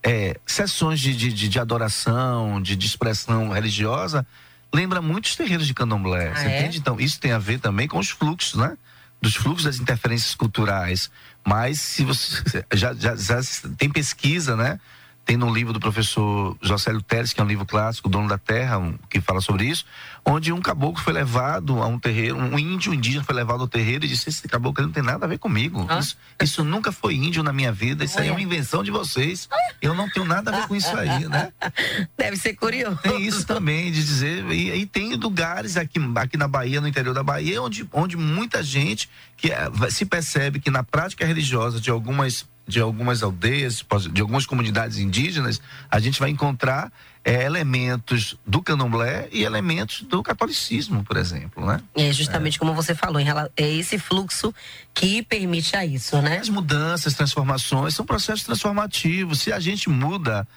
é, 0.03 0.37
sessões 0.45 0.99
de, 0.99 1.15
de, 1.15 1.31
de, 1.49 1.59
adoração, 1.59 2.61
de, 2.61 2.75
de 2.75 2.85
expressão 2.85 3.49
religiosa, 3.49 4.25
lembra 4.73 5.01
muito 5.01 5.25
os 5.25 5.35
terreiros 5.35 5.65
de 5.65 5.73
candomblé. 5.73 6.29
Ah, 6.31 6.35
você 6.35 6.47
é? 6.47 6.59
entende? 6.59 6.77
Então, 6.79 6.99
isso 6.99 7.19
tem 7.19 7.31
a 7.31 7.37
ver 7.37 7.59
também 7.59 7.87
com 7.87 7.99
os 7.99 8.09
fluxos, 8.09 8.55
né? 8.59 8.75
Dos 9.21 9.35
fluxos 9.35 9.65
das 9.65 9.77
interferências 9.77 10.33
culturais. 10.33 11.11
Mas 11.45 11.79
se 11.79 12.03
você. 12.03 12.65
Já, 12.73 12.93
já, 12.93 13.15
já 13.15 13.39
tem 13.77 13.89
pesquisa, 13.89 14.55
né? 14.55 14.79
Tem 15.23 15.37
no 15.37 15.53
livro 15.53 15.71
do 15.71 15.79
professor 15.79 16.57
Jocélio 16.61 17.01
Teres, 17.01 17.31
que 17.31 17.39
é 17.39 17.43
um 17.43 17.47
livro 17.47 17.65
clássico, 17.65 18.09
Dono 18.09 18.27
da 18.27 18.37
Terra, 18.37 18.79
um, 18.79 18.97
que 19.09 19.21
fala 19.21 19.39
sobre 19.39 19.65
isso, 19.65 19.85
onde 20.25 20.51
um 20.51 20.59
caboclo 20.59 21.01
foi 21.01 21.13
levado 21.13 21.81
a 21.81 21.87
um 21.87 21.99
terreiro, 21.99 22.37
um 22.37 22.57
índio 22.57 22.93
indígena 22.93 23.23
foi 23.23 23.35
levado 23.35 23.61
ao 23.61 23.67
terreiro 23.67 24.03
e 24.03 24.07
disse: 24.07 24.29
Esse 24.29 24.47
caboclo 24.47 24.83
não 24.83 24.91
tem 24.91 25.03
nada 25.03 25.25
a 25.25 25.29
ver 25.29 25.37
comigo. 25.37 25.85
Ah. 25.87 25.99
Isso, 25.99 26.17
isso, 26.41 26.63
nunca 26.63 26.91
foi 26.91 27.15
índio 27.15 27.43
na 27.43 27.53
minha 27.53 27.71
vida, 27.71 28.03
isso 28.03 28.19
aí 28.19 28.29
é 28.29 28.31
uma 28.31 28.41
invenção 28.41 28.83
de 28.83 28.91
vocês. 28.91 29.47
Eu 29.81 29.93
não 29.93 30.09
tenho 30.09 30.25
nada 30.25 30.51
a 30.51 30.59
ver 30.61 30.67
com 30.67 30.75
isso 30.75 30.95
aí, 30.97 31.27
né? 31.27 31.53
Deve 32.17 32.37
ser 32.37 32.55
curioso. 32.55 32.97
Tem 32.97 33.21
isso 33.21 33.45
também, 33.45 33.91
de 33.91 34.03
dizer. 34.03 34.45
E, 34.51 34.81
e 34.81 34.85
tem 34.85 35.13
lugares 35.15 35.77
aqui, 35.77 35.99
aqui 36.15 36.37
na 36.37 36.47
Bahia, 36.47 36.81
no 36.81 36.87
interior 36.87 37.13
da 37.13 37.23
Bahia, 37.23 37.61
onde, 37.61 37.87
onde 37.93 38.17
muita 38.17 38.63
gente 38.63 39.09
que 39.37 39.51
é, 39.51 39.69
se 39.89 40.05
percebe 40.05 40.59
que 40.59 40.69
na 40.69 40.83
prática 40.83 41.25
religiosa 41.25 41.79
de 41.79 41.89
algumas 41.89 42.45
de 42.67 42.79
algumas 42.79 43.23
aldeias, 43.23 43.83
de 44.11 44.21
algumas 44.21 44.45
comunidades 44.45 44.97
indígenas, 44.97 45.61
a 45.89 45.99
gente 45.99 46.19
vai 46.19 46.29
encontrar 46.29 46.91
é, 47.23 47.43
elementos 47.43 48.37
do 48.45 48.61
candomblé 48.61 49.27
e 49.31 49.43
elementos 49.43 50.01
do 50.03 50.23
catolicismo, 50.23 51.03
por 51.03 51.17
exemplo, 51.17 51.65
né? 51.65 51.81
É 51.95 52.11
justamente 52.11 52.55
é. 52.55 52.59
como 52.59 52.73
você 52.73 52.95
falou, 52.95 53.21
é 53.21 53.69
esse 53.69 53.97
fluxo 53.97 54.53
que 54.93 55.21
permite 55.23 55.75
a 55.75 55.85
isso, 55.85 56.19
né? 56.21 56.37
As 56.37 56.49
mudanças, 56.49 57.13
transformações, 57.13 57.93
são 57.93 58.05
processos 58.05 58.43
transformativos. 58.43 59.41
Se 59.41 59.53
a 59.53 59.59
gente 59.59 59.89
muda, 59.89 60.47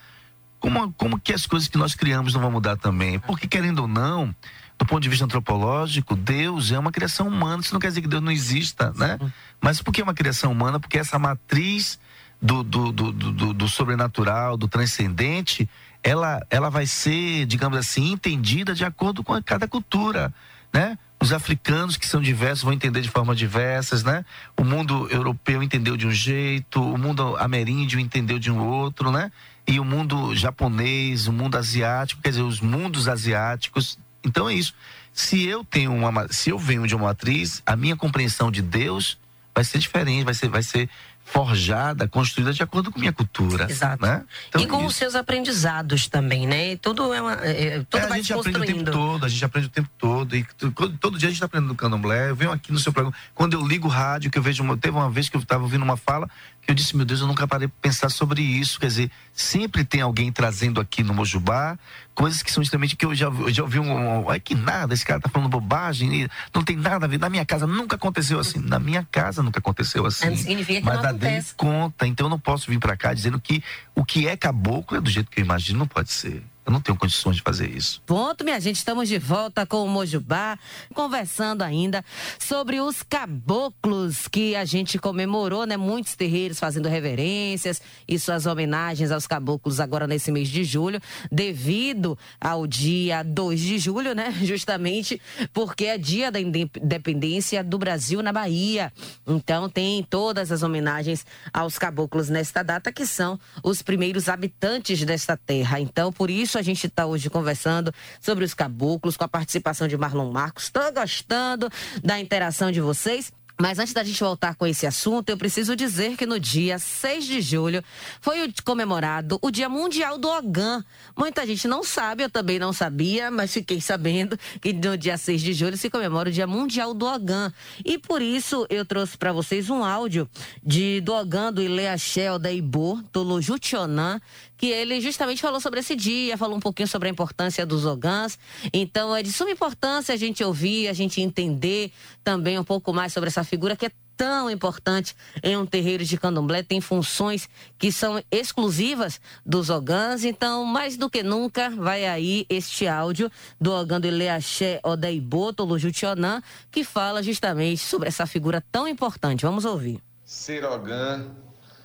como, 0.59 0.91
como 0.93 1.19
que 1.19 1.33
as 1.33 1.45
coisas 1.45 1.67
que 1.67 1.77
nós 1.77 1.93
criamos 1.93 2.33
não 2.33 2.41
vão 2.41 2.51
mudar 2.51 2.77
também? 2.77 3.19
Porque, 3.19 3.47
querendo 3.47 3.79
ou 3.83 3.87
não, 3.87 4.33
do 4.77 4.85
ponto 4.85 5.01
de 5.01 5.09
vista 5.09 5.25
antropológico, 5.25 6.15
Deus 6.15 6.71
é 6.71 6.77
uma 6.77 6.91
criação 6.91 7.27
humana. 7.27 7.61
Isso 7.61 7.73
não 7.73 7.79
quer 7.79 7.87
dizer 7.87 8.01
que 8.01 8.07
Deus 8.07 8.21
não 8.21 8.31
exista, 8.31 8.91
né? 8.95 9.17
Mas 9.61 9.81
por 9.81 9.93
que 9.93 10.01
é 10.01 10.03
uma 10.03 10.13
criação 10.13 10.51
humana? 10.51 10.79
Porque 10.79 10.97
essa 10.97 11.17
matriz 11.17 11.99
do, 12.41 12.61
do, 12.63 12.91
do, 12.91 13.11
do, 13.11 13.53
do 13.53 13.67
sobrenatural, 13.67 14.57
do 14.57 14.67
transcendente, 14.67 15.69
ela, 16.03 16.45
ela 16.49 16.69
vai 16.69 16.85
ser, 16.85 17.45
digamos 17.45 17.77
assim, 17.77 18.11
entendida 18.11 18.75
de 18.75 18.85
acordo 18.85 19.23
com 19.23 19.41
cada 19.41 19.67
cultura, 19.67 20.33
né? 20.71 20.97
Os 21.19 21.31
africanos 21.31 21.97
que 21.97 22.05
são 22.05 22.21
diversos 22.21 22.63
vão 22.63 22.73
entender 22.73 23.01
de 23.01 23.09
formas 23.09 23.37
diversas, 23.37 24.03
né? 24.03 24.23
O 24.55 24.63
mundo 24.63 25.09
europeu 25.09 25.63
entendeu 25.63 25.97
de 25.97 26.05
um 26.05 26.11
jeito, 26.11 26.79
o 26.79 26.97
mundo 26.97 27.35
ameríndio 27.37 27.99
entendeu 27.99 28.37
de 28.37 28.51
um 28.51 28.59
outro, 28.59 29.11
né? 29.11 29.31
E 29.65 29.79
o 29.79 29.85
mundo 29.85 30.35
japonês, 30.35 31.27
o 31.27 31.33
mundo 31.33 31.57
asiático, 31.57 32.21
quer 32.21 32.29
dizer, 32.29 32.43
os 32.43 32.59
mundos 32.61 33.07
asiáticos. 33.07 33.97
Então 34.25 34.49
é 34.49 34.53
isso. 34.53 34.73
Se 35.13 35.45
eu 35.45 35.63
tenho 35.63 35.93
uma, 35.93 36.27
se 36.29 36.49
eu 36.49 36.59
venho 36.59 36.85
de 36.85 36.95
uma 36.95 37.05
matriz, 37.05 37.61
a 37.65 37.75
minha 37.75 37.95
compreensão 37.95 38.51
de 38.51 38.61
Deus 38.61 39.17
vai 39.53 39.63
ser 39.63 39.77
diferente, 39.79 40.25
vai 40.25 40.33
ser, 40.33 40.49
vai 40.49 40.61
ser 40.61 40.89
forjada, 41.25 42.07
construída 42.07 42.53
de 42.53 42.61
acordo 42.61 42.91
com 42.91 42.99
minha 42.99 43.11
cultura. 43.11 43.65
Exato. 43.69 44.05
Né? 44.05 44.23
Então, 44.47 44.61
e 44.61 44.67
com 44.67 44.77
isso. 44.77 44.87
os 44.87 44.95
seus 44.95 45.15
aprendizados 45.15 46.07
também, 46.07 46.45
né? 46.45 46.73
E 46.73 46.77
tudo 46.77 47.11
é 47.13 47.19
uma. 47.19 47.33
É, 47.33 47.79
tudo 47.89 48.01
é, 48.01 48.05
a 48.05 48.07
vai 48.07 48.17
gente 48.19 48.27
se 48.27 48.33
aprende 48.33 48.59
o 48.59 48.65
tempo 48.65 48.91
todo, 48.91 49.25
a 49.25 49.27
gente 49.27 49.43
aprende 49.43 49.67
o 49.67 49.71
tempo 49.71 49.89
todo. 49.97 50.35
E 50.35 50.43
todo, 50.43 50.97
todo 50.99 51.17
dia 51.17 51.27
a 51.27 51.31
gente 51.31 51.37
está 51.37 51.47
aprendendo 51.47 51.73
candomblé. 51.73 52.29
Eu 52.29 52.35
venho 52.35 52.51
aqui 52.51 52.71
no 52.71 52.77
seu 52.77 52.93
programa. 52.93 53.17
Quando 53.33 53.53
eu 53.53 53.67
ligo 53.67 53.87
o 53.87 53.91
rádio, 53.91 54.29
que 54.29 54.37
eu 54.37 54.43
vejo. 54.43 54.63
Uma, 54.63 54.77
teve 54.77 54.95
uma 54.95 55.09
vez 55.09 55.27
que 55.27 55.35
eu 55.35 55.41
estava 55.41 55.63
ouvindo 55.63 55.83
uma 55.83 55.97
fala 55.97 56.29
eu 56.67 56.73
disse, 56.73 56.95
meu 56.95 57.05
Deus, 57.05 57.21
eu 57.21 57.27
nunca 57.27 57.47
parei 57.47 57.67
para 57.67 57.77
pensar 57.81 58.09
sobre 58.09 58.41
isso. 58.41 58.79
Quer 58.79 58.87
dizer, 58.87 59.11
sempre 59.33 59.83
tem 59.83 60.01
alguém 60.01 60.31
trazendo 60.31 60.81
aqui 60.81 61.03
no 61.03 61.13
Mojubá 61.13 61.77
coisas 62.15 62.41
que 62.41 62.51
são 62.51 62.63
extremamente 62.63 62.95
que 62.95 63.05
eu 63.05 63.13
já, 63.13 63.27
eu 63.27 63.53
já 63.53 63.61
ouvi 63.61 63.79
um. 63.79 64.29
Ai, 64.29 64.39
que 64.39 64.55
nada, 64.55 64.93
esse 64.93 65.05
cara 65.05 65.19
tá 65.19 65.29
falando 65.29 65.49
bobagem, 65.49 66.27
não 66.53 66.63
tem 66.63 66.75
nada 66.75 67.05
a 67.05 67.09
ver. 67.09 67.19
Na 67.19 67.29
minha 67.29 67.45
casa 67.45 67.67
nunca 67.67 67.97
aconteceu 67.97 68.39
assim. 68.39 68.59
Na 68.59 68.79
minha 68.79 69.05
casa 69.11 69.43
nunca 69.43 69.59
aconteceu 69.59 70.05
assim. 70.05 70.29
Não 70.29 70.37
significa 70.37 70.79
que 70.79 70.85
Mas 70.85 71.01
não 71.01 71.09
a 71.09 71.43
conta, 71.55 72.07
então 72.07 72.25
eu 72.25 72.29
não 72.29 72.39
posso 72.39 72.71
vir 72.71 72.79
para 72.79 72.97
cá 72.97 73.13
dizendo 73.13 73.39
que 73.39 73.63
o 73.93 74.03
que 74.03 74.27
é 74.27 74.35
caboclo 74.35 74.97
é 74.97 75.01
do 75.01 75.09
jeito 75.09 75.29
que 75.29 75.41
eu 75.41 75.45
imagino, 75.45 75.79
não 75.79 75.87
pode 75.87 76.11
ser. 76.11 76.41
Eu 76.65 76.71
não 76.71 76.81
tenho 76.81 76.97
condições 76.97 77.35
de 77.35 77.43
fazer 77.43 77.69
isso. 77.69 78.01
Ponto, 78.07 78.43
minha 78.43 78.59
gente. 78.59 78.77
Estamos 78.77 79.07
de 79.07 79.19
volta 79.19 79.67
com 79.67 79.85
o 79.85 79.87
Mojubá, 79.87 80.57
conversando 80.95 81.61
ainda 81.61 82.03
sobre 82.39 82.81
os 82.81 83.03
caboclos 83.03 84.27
que 84.27 84.55
a 84.55 84.65
gente 84.65 84.97
comemorou, 84.97 85.65
né? 85.65 85.77
Muitos 85.77 86.15
terreiros 86.15 86.59
fazendo 86.59 86.89
reverências 86.89 87.79
e 88.07 88.17
suas 88.17 88.47
homenagens 88.47 89.11
aos 89.11 89.27
caboclos 89.27 89.79
agora 89.79 90.07
nesse 90.07 90.31
mês 90.31 90.49
de 90.49 90.63
julho, 90.63 90.99
devido 91.31 92.17
ao 92.41 92.65
dia 92.65 93.21
2 93.21 93.59
de 93.59 93.77
julho, 93.77 94.15
né? 94.15 94.33
Justamente 94.41 95.21
porque 95.53 95.85
é 95.85 95.97
dia 95.99 96.31
da 96.31 96.39
independência 96.39 97.63
do 97.63 97.77
Brasil 97.77 98.23
na 98.23 98.33
Bahia. 98.33 98.91
Então 99.27 99.69
tem 99.69 100.01
todas 100.01 100.51
as 100.51 100.63
homenagens 100.63 101.25
aos 101.53 101.77
caboclos 101.77 102.27
nesta 102.29 102.63
data, 102.63 102.91
que 102.91 103.05
são 103.05 103.39
os 103.63 103.83
primeiros 103.83 104.27
habitantes 104.27 105.03
desta 105.03 105.37
terra. 105.37 105.79
Então, 105.79 106.11
por 106.11 106.31
isso, 106.31 106.54
a 106.57 106.61
gente 106.61 106.87
está 106.87 107.05
hoje 107.05 107.29
conversando 107.29 107.93
sobre 108.19 108.43
os 108.43 108.53
caboclos, 108.53 109.17
com 109.17 109.23
a 109.23 109.27
participação 109.27 109.87
de 109.87 109.97
Marlon 109.97 110.31
Marcos. 110.31 110.65
Estou 110.65 110.91
gostando 110.91 111.69
da 112.03 112.19
interação 112.19 112.71
de 112.71 112.81
vocês. 112.81 113.31
Mas 113.57 113.79
antes 113.79 113.93
da 113.93 114.03
gente 114.03 114.19
voltar 114.19 114.53
com 114.55 114.67
esse 114.67 114.85
assunto, 114.85 115.29
eu 115.29 115.37
preciso 115.37 115.77
dizer 115.77 116.17
que 116.17 116.25
no 116.25 116.37
dia 116.37 116.77
6 116.77 117.25
de 117.25 117.39
julho 117.39 117.81
foi 118.19 118.53
comemorado 118.65 119.39
o 119.41 119.49
Dia 119.49 119.69
Mundial 119.69 120.17
do 120.17 120.27
Ogã. 120.27 120.83
Muita 121.17 121.47
gente 121.47 121.65
não 121.65 121.81
sabe, 121.81 122.23
eu 122.23 122.29
também 122.29 122.59
não 122.59 122.73
sabia, 122.73 123.31
mas 123.31 123.53
fiquei 123.53 123.79
sabendo 123.79 124.37
que 124.59 124.73
no 124.73 124.97
dia 124.97 125.17
6 125.17 125.41
de 125.41 125.53
julho 125.53 125.77
se 125.77 125.89
comemora 125.89 126.27
o 126.27 126.31
Dia 126.31 126.45
Mundial 126.45 126.93
do 126.93 127.05
Ogã. 127.05 127.51
E 127.85 127.97
por 127.97 128.21
isso 128.21 128.67
eu 128.69 128.85
trouxe 128.85 129.17
para 129.17 129.31
vocês 129.31 129.69
um 129.69 129.85
áudio 129.85 130.29
de 130.61 130.99
do 130.99 131.13
Ogã 131.13 131.51
do 131.51 131.63
Ileaxel 131.63 132.37
da 132.37 132.51
Ibo, 132.51 133.01
do 133.13 133.41
Jutionã, 133.41 134.19
que 134.65 134.71
ele 134.71 134.99
justamente 134.99 135.43
falou 135.43 135.59
sobre 135.59 135.79
esse 135.79 135.95
dia, 135.95 136.35
falou 136.39 136.57
um 136.57 136.59
pouquinho 136.59 136.87
sobre 136.87 137.07
a 137.07 137.11
importância 137.11 137.63
dos 137.67 137.85
ogãs. 137.85 138.39
Então 138.73 139.15
é 139.15 139.21
de 139.21 139.31
suma 139.31 139.51
importância 139.51 140.11
a 140.11 140.17
gente 140.17 140.43
ouvir, 140.43 140.87
a 140.87 140.93
gente 140.93 141.21
entender 141.21 141.91
também 142.23 142.57
um 142.57 142.63
pouco 142.63 142.91
mais 142.91 143.13
sobre 143.13 143.27
essa 143.29 143.43
figura 143.43 143.75
que 143.75 143.85
é 143.85 143.91
tão 144.17 144.49
importante 144.49 145.15
em 145.43 145.55
um 145.55 145.67
terreiro 145.67 146.03
de 146.03 146.17
candomblé, 146.17 146.63
tem 146.63 146.81
funções 146.81 147.47
que 147.77 147.91
são 147.91 148.23
exclusivas 148.31 149.21
dos 149.45 149.69
ogãs, 149.69 150.23
então 150.23 150.65
mais 150.65 150.97
do 150.97 151.11
que 151.11 151.21
nunca 151.21 151.69
vai 151.69 152.07
aí 152.07 152.47
este 152.49 152.87
áudio 152.87 153.29
do 153.61 153.71
ogã 153.71 154.01
do 154.01 154.07
Ileaxé 154.07 154.79
Odeiboto, 154.83 155.63
Lujutionã, 155.63 156.41
que 156.71 156.83
fala 156.83 157.21
justamente 157.21 157.81
sobre 157.81 158.07
essa 158.07 158.25
figura 158.25 158.63
tão 158.71 158.87
importante. 158.87 159.45
Vamos 159.45 159.63
ouvir. 159.63 160.01
Ser 160.23 160.65
ogã 160.65 161.23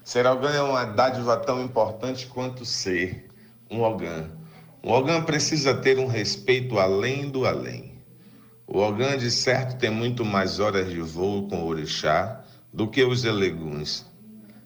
Ser 0.02 0.26
ogã 0.26 0.50
é 0.50 0.62
uma 0.62 0.84
dádiva 0.84 1.36
tão 1.36 1.62
importante 1.62 2.26
quanto 2.26 2.64
ser 2.64 3.28
um 3.70 3.82
ogã. 3.82 4.30
Um 4.82 4.90
ogã 4.92 5.22
precisa 5.22 5.74
ter 5.74 5.98
um 5.98 6.06
respeito 6.06 6.78
além 6.78 7.30
do 7.30 7.46
além. 7.46 8.00
O 8.66 8.78
ogã, 8.78 9.16
de 9.16 9.30
certo, 9.30 9.78
tem 9.78 9.90
muito 9.90 10.24
mais 10.24 10.58
horas 10.58 10.88
de 10.90 11.00
voo 11.00 11.46
com 11.48 11.56
o 11.56 11.66
orixá 11.66 12.42
do 12.72 12.88
que 12.88 13.04
os 13.04 13.24
eleguns. 13.24 14.06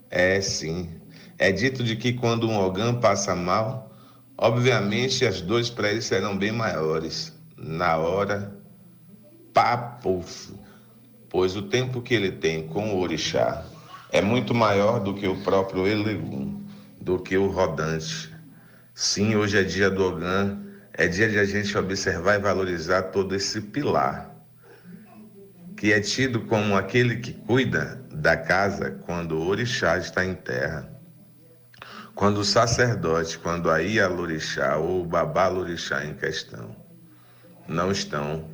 É, 0.09 0.41
sim. 0.41 0.89
É 1.37 1.51
dito 1.51 1.83
de 1.83 1.97
que 1.97 2.13
quando 2.13 2.49
um 2.49 2.57
ogã 2.57 2.95
passa 2.95 3.35
mal, 3.35 3.91
obviamente 4.39 5.27
as 5.27 5.41
dores 5.41 5.69
para 5.69 6.01
serão 6.01 6.39
bem 6.39 6.53
maiores. 6.53 7.33
Na 7.59 7.97
hora, 7.97 8.57
papo, 9.53 10.25
pois 11.29 11.57
o 11.57 11.63
tempo 11.63 12.01
que 12.01 12.15
ele 12.15 12.31
tem 12.31 12.69
com 12.69 12.95
o 12.95 13.01
orixá 13.01 13.65
é 14.15 14.23
muito 14.23 14.55
maior 14.55 15.01
do 15.01 15.13
que 15.13 15.27
o 15.27 15.43
próprio 15.43 15.89
Elegum, 15.89 16.63
do 17.01 17.19
que 17.19 17.37
o 17.37 17.49
rodante. 17.49 18.33
Sim, 18.95 19.35
hoje 19.35 19.59
é 19.59 19.65
dia 19.65 19.91
do 19.91 20.05
Ogã, 20.05 20.57
é 20.93 21.09
dia 21.09 21.29
de 21.29 21.37
a 21.37 21.45
gente 21.45 21.77
observar 21.77 22.37
e 22.37 22.39
valorizar 22.39 23.03
todo 23.11 23.35
esse 23.35 23.61
pilar, 23.61 24.33
que 25.77 25.93
é 25.93 26.01
tido 26.01 26.43
como 26.43 26.77
aquele 26.77 27.17
que 27.17 27.33
cuida 27.33 28.01
da 28.13 28.37
casa 28.37 28.93
quando 29.05 29.37
o 29.37 29.49
orixá 29.49 29.99
está 29.99 30.25
em 30.25 30.37
terra. 30.37 30.89
Quando 32.15 32.39
o 32.39 32.45
sacerdote, 32.45 33.37
quando 33.41 33.69
a 33.69 33.79
Ialorixá 33.79 34.77
ou 34.77 35.03
o 35.03 35.05
Babalorixá 35.05 36.05
em 36.05 36.15
questão 36.15 36.77
não 37.67 37.91
estão 37.91 38.49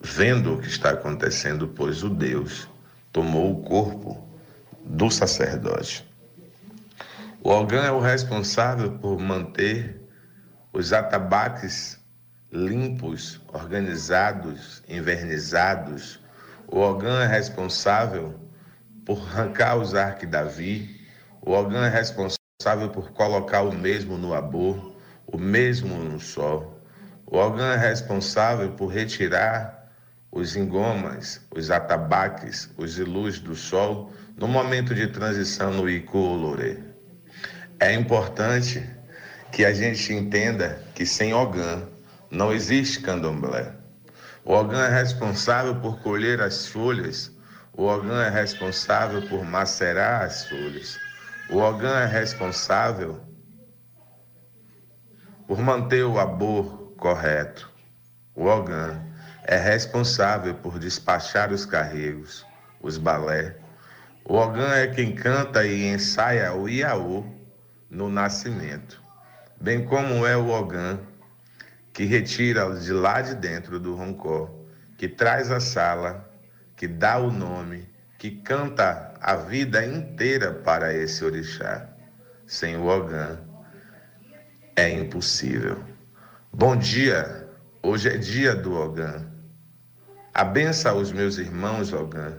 vendo 0.00 0.54
o 0.54 0.58
que 0.58 0.68
está 0.68 0.92
acontecendo, 0.92 1.68
pois 1.68 2.02
o 2.02 2.08
Deus 2.08 2.66
tomou 3.12 3.52
o 3.52 3.62
corpo 3.62 4.27
do 4.88 5.10
sacerdote. 5.10 6.04
O 7.42 7.50
ogã 7.50 7.84
é 7.84 7.92
o 7.92 8.00
responsável 8.00 8.98
por 8.98 9.18
manter 9.18 10.00
os 10.72 10.92
atabaques 10.92 11.98
limpos, 12.50 13.40
organizados, 13.52 14.82
invernizados. 14.88 16.20
O 16.66 16.80
ogã 16.80 17.22
é 17.22 17.26
responsável 17.26 18.48
por 19.08 19.18
arrancar 19.20 19.76
os 19.76 19.94
arques 19.94 20.28
Davi. 20.28 21.00
O 21.40 21.52
Ogã 21.52 21.86
é 21.86 21.88
responsável 21.88 22.90
por 22.92 23.10
colocar 23.12 23.62
o 23.62 23.72
mesmo 23.72 24.18
no 24.18 24.34
abor, 24.34 24.94
o 25.26 25.38
mesmo 25.38 25.96
no 25.96 26.20
sol. 26.20 26.78
O 27.24 27.38
Ogã 27.38 27.72
é 27.72 27.76
responsável 27.78 28.70
por 28.72 28.88
retirar 28.88 29.90
os 30.30 30.56
engomas, 30.56 31.40
os 31.56 31.70
atabaques, 31.70 32.70
os 32.76 32.98
ilus 32.98 33.40
do 33.40 33.54
sol 33.54 34.12
no 34.38 34.46
momento 34.46 34.94
de 34.94 35.08
transição 35.08 35.72
no 35.72 35.90
Icolorê. 35.90 36.78
É 37.80 37.92
importante 37.92 38.88
que 39.50 39.64
a 39.64 39.74
gente 39.74 40.12
entenda 40.12 40.80
que 40.94 41.04
sem 41.04 41.34
Ogã 41.34 41.82
não 42.30 42.52
existe 42.52 43.00
candomblé. 43.00 43.72
O 44.44 44.52
Ogã 44.52 44.84
é 44.84 44.90
responsável 44.90 45.74
por 45.80 46.00
colher 46.00 46.40
as 46.40 46.68
folhas, 46.68 47.32
o 47.72 47.84
Ogã 47.84 48.22
é 48.22 48.30
responsável 48.30 49.22
por 49.28 49.44
macerar 49.44 50.22
as 50.22 50.46
folhas, 50.48 50.96
o 51.50 51.58
Ogã 51.58 51.98
é 51.98 52.06
responsável 52.06 53.20
por 55.48 55.58
manter 55.58 56.04
o 56.04 56.18
abor 56.18 56.92
correto. 56.96 57.68
O 58.36 58.44
Ogã 58.44 59.02
é 59.44 59.56
responsável 59.56 60.54
por 60.54 60.78
despachar 60.78 61.52
os 61.52 61.66
carregos, 61.66 62.46
os 62.80 62.98
balé. 62.98 63.56
O 64.30 64.34
Ogã 64.34 64.74
é 64.74 64.86
quem 64.86 65.14
canta 65.14 65.64
e 65.64 65.86
ensaia 65.86 66.52
o 66.52 66.68
Iaô 66.68 67.24
no 67.88 68.10
nascimento, 68.10 69.02
bem 69.58 69.82
como 69.86 70.26
é 70.26 70.36
o 70.36 70.50
Ogã 70.50 70.98
que 71.94 72.04
retira 72.04 72.78
de 72.78 72.92
lá 72.92 73.22
de 73.22 73.34
dentro 73.34 73.80
do 73.80 73.94
roncó, 73.94 74.54
que 74.98 75.08
traz 75.08 75.50
a 75.50 75.60
sala, 75.60 76.30
que 76.76 76.86
dá 76.86 77.16
o 77.16 77.32
nome, 77.32 77.88
que 78.18 78.30
canta 78.30 79.14
a 79.18 79.34
vida 79.34 79.82
inteira 79.82 80.52
para 80.52 80.92
esse 80.92 81.24
orixá. 81.24 81.88
Sem 82.46 82.76
o 82.76 82.84
Ogã 82.84 83.38
é 84.76 84.90
impossível. 84.90 85.82
Bom 86.52 86.76
dia, 86.76 87.48
hoje 87.82 88.10
é 88.10 88.18
dia 88.18 88.54
do 88.54 88.74
Ogã. 88.74 89.24
Abença 90.34 90.92
os 90.92 91.12
meus 91.12 91.38
irmãos, 91.38 91.94
Ogã. 91.94 92.36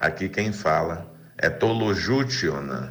Aqui 0.00 0.28
quem 0.28 0.52
fala 0.52 1.09
é 1.42 1.48
Tolojutionã. 1.48 2.90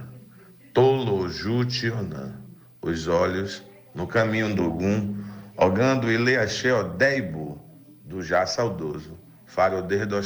Tolojutionã. 0.74 2.34
Os 2.82 3.08
olhos 3.08 3.64
no 3.94 4.08
caminho 4.08 4.56
do 4.56 4.66
Ogum 4.66 5.24
Ogando 5.56 6.12
Ileaxe 6.12 6.72
Odeibo, 6.72 7.62
do 8.06 8.24
já 8.24 8.46
saudoso 8.46 9.20
Faroder 9.46 10.08
do 10.08 10.20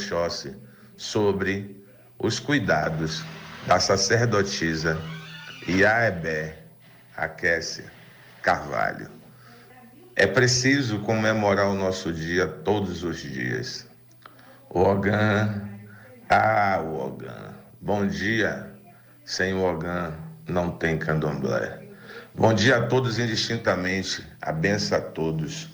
sobre 0.96 1.84
os 2.18 2.38
cuidados 2.38 3.22
da 3.66 3.80
sacerdotisa 3.80 4.96
Iaebé 5.66 6.58
Aquécia 7.16 7.92
Carvalho. 8.42 9.10
É 10.14 10.26
preciso 10.26 11.00
comemorar 11.00 11.68
o 11.68 11.74
nosso 11.74 12.12
dia 12.12 12.46
todos 12.46 13.02
os 13.02 13.18
dias. 13.18 13.88
O 14.70 14.80
Ogã, 14.80 15.62
ah, 16.30 16.80
o 16.84 17.06
Ogã, 17.06 17.53
bom 17.84 18.06
dia. 18.06 18.72
Sem 19.26 19.54
o 19.54 19.62
Ogã 19.62 20.12
não 20.48 20.70
tem 20.70 20.98
candomblé. 20.98 21.82
Bom 22.34 22.52
dia 22.52 22.78
a 22.78 22.86
todos 22.86 23.18
indistintamente, 23.18 24.26
a 24.40 24.50
benção 24.50 24.98
a 24.98 25.00
todos 25.00 25.68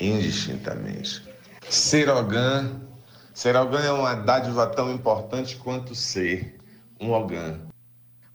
indistintamente. 0.00 1.22
Ser 1.68 2.08
Ogã, 2.08 2.70
ser 3.32 3.56
Ogã 3.56 3.80
é 3.80 3.92
uma 3.92 4.14
dádiva 4.14 4.66
tão 4.66 4.92
importante 4.92 5.56
quanto 5.56 5.94
ser 5.94 6.58
um 7.00 7.12
Ogã. 7.12 7.58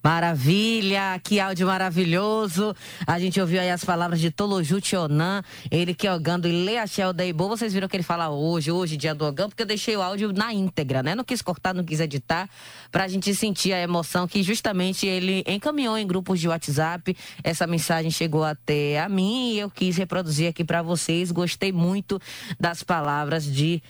Maravilha, 0.02 1.20
que 1.22 1.42
áudio 1.42 1.68
maravilhoso. 1.68 2.74
A 3.06 3.20
gente 3.20 3.40
ouviu 3.40 3.60
aí 3.60 3.70
as 3.70 3.84
palavras 3.84 4.22
de 4.22 4.32
Toloju 4.32 4.80
Tionan, 4.80 5.44
ele 5.70 5.94
que 5.94 6.08
é 6.08 6.14
ogando 6.14 6.48
e 6.48 6.52
Leachel 6.64 7.12
Deibo. 7.12 7.50
Vocês 7.50 7.74
viram 7.74 7.88
que 7.88 7.98
ele 7.98 8.04
fala 8.04 8.30
hoje, 8.30 8.72
hoje, 8.72 8.96
dia 8.96 9.14
do 9.14 9.26
Ogã, 9.26 9.50
porque 9.50 9.64
eu 9.64 9.68
deixei 9.68 9.98
o 9.98 10.02
áudio 10.02 10.32
na 10.32 10.54
íntegra, 10.54 11.04
né? 11.04 11.16
Não 11.16 11.24
quis 11.26 11.42
cortar, 11.42 11.74
não 11.74 11.84
quis 11.84 12.00
editar, 12.00 12.50
pra 12.90 13.10
gente 13.10 13.36
sentir 13.36 13.74
a 13.74 13.82
emoção 13.82 14.26
que 14.26 14.42
justamente 14.42 15.06
ele 15.06 15.44
encaminhou 15.46 15.98
em 15.98 16.08
grupos 16.08 16.40
de 16.40 16.48
WhatsApp. 16.48 17.16
Essa 17.44 17.68
mensagem 17.68 18.10
chegou 18.10 18.46
até 18.46 19.02
a 19.02 19.10
mim 19.10 19.52
e 19.52 19.60
eu 19.60 19.70
quis 19.70 19.98
reproduzir 19.98 20.48
aqui 20.48 20.64
para 20.64 20.82
vocês. 20.82 21.30
Gostei 21.30 21.74
muito 21.74 22.22
das 22.58 22.84
palavras 22.84 23.44
de 23.44 23.84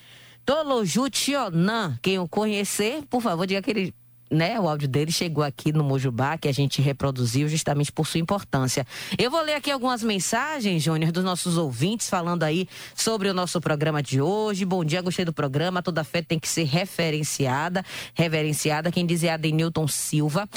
Toloju 0.44 1.08
Tionan. 1.12 2.00
Quem 2.02 2.18
o 2.18 2.28
conhecer, 2.28 3.04
por 3.08 3.22
favor, 3.22 3.46
diga 3.46 3.62
que 3.62 3.70
ele 3.70 3.94
né, 4.30 4.60
o 4.60 4.68
áudio 4.68 4.88
dele 4.88 5.12
chegou 5.12 5.44
aqui 5.44 5.72
no 5.72 5.84
Mojubá, 5.84 6.38
que 6.38 6.48
a 6.48 6.52
gente 6.52 6.82
reproduziu 6.82 7.48
justamente 7.48 7.92
por 7.92 8.06
sua 8.06 8.20
importância. 8.20 8.86
Eu 9.18 9.32
vou 9.32 9.42
ler 9.42 9.56
aqui 9.56 9.72
algumas 9.72 10.04
mensagens, 10.04 10.84
Júnior, 10.84 11.12
dos 11.12 11.24
nossos 11.24 11.58
ouvintes, 11.58 12.10
falando 12.10 12.44
aí 12.44 12.68
sobre 12.96 13.30
o 13.30 13.34
nosso 13.34 13.60
programa 13.60 14.04
de 14.04 14.22
hoje. 14.22 14.66
Bom 14.66 14.84
dia, 14.84 15.02
gostei 15.02 15.26
do 15.26 15.34
programa. 15.34 15.82
Toda 15.82 16.04
fé 16.04 16.22
tem 16.22 16.38
que 16.38 16.48
ser 16.48 16.66
referenciada, 16.66 17.84
reverenciada. 18.14 18.92
Quem 18.92 19.06
diz 19.06 19.24
é 19.24 19.38
Denilton 19.38 19.88
Silva. 19.88 20.48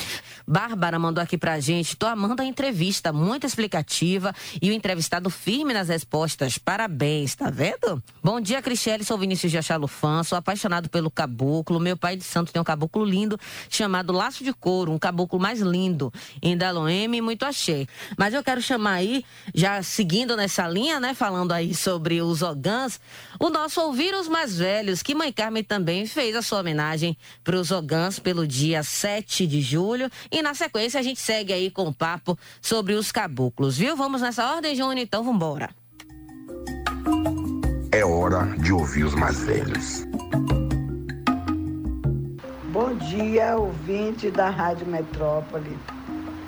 Bárbara 0.47 0.99
mandou 0.99 1.23
aqui 1.23 1.39
pra 1.39 1.61
gente. 1.61 1.97
Tô 1.97 2.07
amando 2.07 2.43
a 2.43 2.45
entrevista, 2.45 3.13
muito 3.13 3.47
explicativa 3.47 4.35
e 4.61 4.71
o 4.71 4.73
entrevistado 4.73 5.31
firme 5.31 5.73
nas 5.73 5.89
respostas. 5.89 6.59
Parabéns, 6.59 7.35
tá 7.35 7.51
vendo? 7.51 8.03
Bom 8.23 8.41
dia, 8.41 8.61
Cristiane. 8.61 9.05
Sou 9.05 9.17
Vinícius 9.17 9.51
de 9.51 9.59
Achalufã, 9.59 10.23
sou 10.23 10.37
apaixonado 10.37 10.89
pelo 10.89 11.11
caboclo. 11.11 11.81
Meu 11.81 11.97
pai 11.97 12.17
de 12.17 12.25
santo 12.25 12.53
tem 12.53 12.61
um 12.61 12.65
caboclo 12.65 13.05
lindo 13.05 13.39
chamado 13.71 14.13
Laço 14.13 14.45
de 14.45 14.53
Couro, 14.53 14.93
um 14.93 14.99
caboclo 14.99 15.39
mais 15.39 15.61
lindo 15.61 16.13
em 16.43 16.57
Daloeme 16.57 17.21
muito 17.21 17.45
achei. 17.45 17.87
Mas 18.19 18.35
eu 18.35 18.43
quero 18.43 18.61
chamar 18.61 18.95
aí, 18.95 19.25
já 19.55 19.83
seguindo 19.83 20.37
nessa 20.37 20.67
linha, 20.69 21.01
né, 21.01 21.15
falando 21.15 21.53
aí 21.53 21.75
sobre 21.75 22.21
os 22.21 22.43
ogãs, 22.43 23.01
o 23.39 23.49
nosso 23.49 23.81
Ouvir 23.81 24.15
os 24.15 24.29
Mais 24.29 24.57
Velhos, 24.57 25.03
que 25.03 25.15
Mãe 25.15 25.33
Carmen 25.33 25.65
também 25.65 26.07
fez 26.07 26.37
a 26.37 26.43
sua 26.43 26.61
homenagem 26.61 27.17
para 27.43 27.57
os 27.57 27.71
ogãs 27.71 28.19
pelo 28.19 28.47
dia 28.47 28.83
7 28.83 29.47
de 29.47 29.61
julho. 29.61 30.11
E 30.31 30.43
na 30.43 30.55
sequência 30.55 31.01
a 31.01 31.03
gente 31.03 31.21
segue 31.21 31.53
aí 31.53 31.71
com 31.71 31.89
o 31.89 31.95
papo 31.95 32.39
sobre 32.61 32.95
os 32.95 33.11
caboclos, 33.11 33.77
viu? 33.77 33.97
Vamos 33.97 34.21
nessa 34.21 34.55
ordem, 34.55 34.75
Júnior? 34.75 34.99
Então 34.99 35.23
vambora. 35.23 35.71
É 37.91 38.05
hora 38.05 38.45
de 38.59 38.73
ouvir 38.73 39.05
os 39.05 39.15
mais 39.15 39.45
velhos. 39.45 40.07
Bom 42.73 42.95
dia, 42.95 43.55
ouvinte 43.55 44.31
da 44.31 44.49
Rádio 44.49 44.87
Metrópole. 44.87 45.79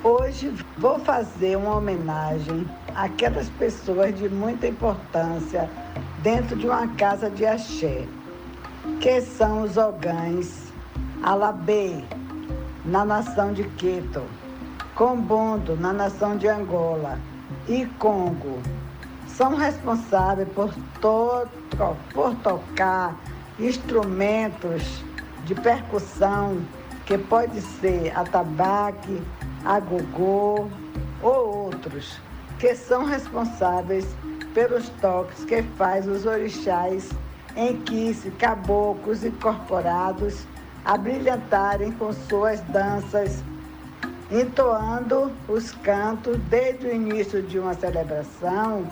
Hoje 0.03 0.51
vou 0.75 0.97
fazer 0.97 1.55
uma 1.55 1.75
homenagem 1.75 2.67
àquelas 2.95 3.47
pessoas 3.59 4.17
de 4.17 4.27
muita 4.27 4.65
importância 4.65 5.69
dentro 6.23 6.55
de 6.55 6.65
uma 6.65 6.87
casa 6.95 7.29
de 7.29 7.45
axé, 7.45 8.07
que 8.99 9.21
são 9.21 9.61
os 9.61 9.77
ogães, 9.77 10.73
Alabê, 11.21 12.03
na 12.83 13.05
nação 13.05 13.53
de 13.53 13.63
Quito, 13.77 14.23
Combondo, 14.95 15.75
na 15.75 15.93
nação 15.93 16.37
de 16.37 16.47
Angola, 16.47 17.19
e 17.67 17.85
Congo. 17.99 18.63
São 19.27 19.55
responsáveis 19.55 20.49
por, 20.55 20.73
to 20.99 21.47
por 22.15 22.33
tocar 22.37 23.15
instrumentos 23.59 25.03
de 25.45 25.55
percussão, 25.55 26.57
que 27.05 27.17
pode 27.17 27.61
ser 27.61 28.11
atabaque, 28.17 29.21
agogô 29.63 30.67
ou 31.21 31.65
outros, 31.65 32.19
que 32.59 32.75
são 32.75 33.05
responsáveis 33.05 34.05
pelos 34.53 34.89
toques 35.01 35.45
que 35.45 35.61
faz 35.77 36.07
os 36.07 36.25
orixás 36.25 37.09
em 37.55 38.13
se 38.13 38.31
caboclos 38.31 39.23
incorporados 39.23 40.45
a 40.83 40.97
brilhantarem 40.97 41.91
com 41.93 42.11
suas 42.11 42.61
danças, 42.61 43.43
entoando 44.31 45.31
os 45.47 45.71
cantos 45.71 46.37
desde 46.49 46.87
o 46.87 46.93
início 46.93 47.41
de 47.41 47.59
uma 47.59 47.73
celebração 47.73 48.87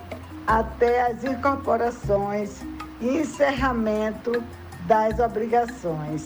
até 0.45 1.03
as 1.03 1.23
incorporações 1.23 2.61
e 3.01 3.17
encerramento 3.19 4.43
das 4.85 5.19
obrigações. 5.19 6.23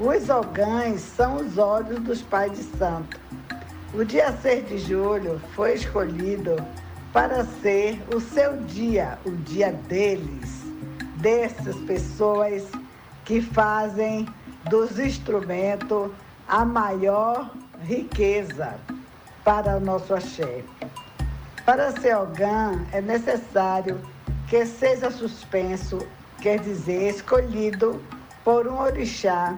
Os 0.00 0.28
ogãs 0.28 1.00
são 1.00 1.36
os 1.36 1.58
olhos 1.58 2.00
dos 2.00 2.22
pais 2.22 2.52
de 2.52 2.64
santo. 2.76 3.18
O 3.92 4.04
dia 4.04 4.32
6 4.32 4.68
de 4.68 4.78
julho 4.78 5.40
foi 5.54 5.74
escolhido 5.74 6.56
para 7.12 7.44
ser 7.44 8.02
o 8.12 8.20
seu 8.20 8.56
dia, 8.62 9.18
o 9.24 9.30
dia 9.30 9.72
deles, 9.88 10.64
dessas 11.16 11.76
pessoas 11.82 12.64
que 13.24 13.40
fazem 13.40 14.26
dos 14.68 14.98
instrumentos 14.98 16.10
a 16.48 16.64
maior 16.64 17.50
riqueza 17.82 18.74
para 19.44 19.76
o 19.76 19.80
nosso 19.80 20.14
axé. 20.14 20.64
Para 21.64 21.92
ser 21.92 22.16
ogã 22.16 22.84
é 22.92 23.00
necessário 23.00 24.00
que 24.48 24.66
seja 24.66 25.10
suspenso 25.10 25.98
quer 26.44 26.58
dizer 26.58 27.08
escolhido 27.08 28.02
por 28.44 28.68
um 28.68 28.78
orixá 28.78 29.56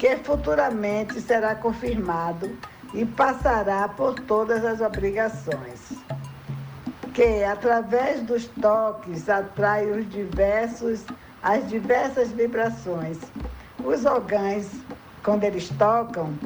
que 0.00 0.16
futuramente 0.16 1.20
será 1.20 1.54
confirmado 1.54 2.50
e 2.92 3.06
passará 3.06 3.86
por 3.86 4.18
todas 4.18 4.64
as 4.64 4.80
obrigações. 4.80 5.92
Que, 7.14 7.44
através 7.44 8.20
dos 8.22 8.48
toques, 8.60 9.28
atrai 9.28 9.88
os 9.88 10.10
diversos, 10.10 11.04
as 11.40 11.68
diversas 11.68 12.32
vibrações. 12.32 13.18
Os 13.84 14.04
órgãos, 14.04 14.66
quando 15.22 15.44
eles 15.44 15.68
tocam, 15.78 16.36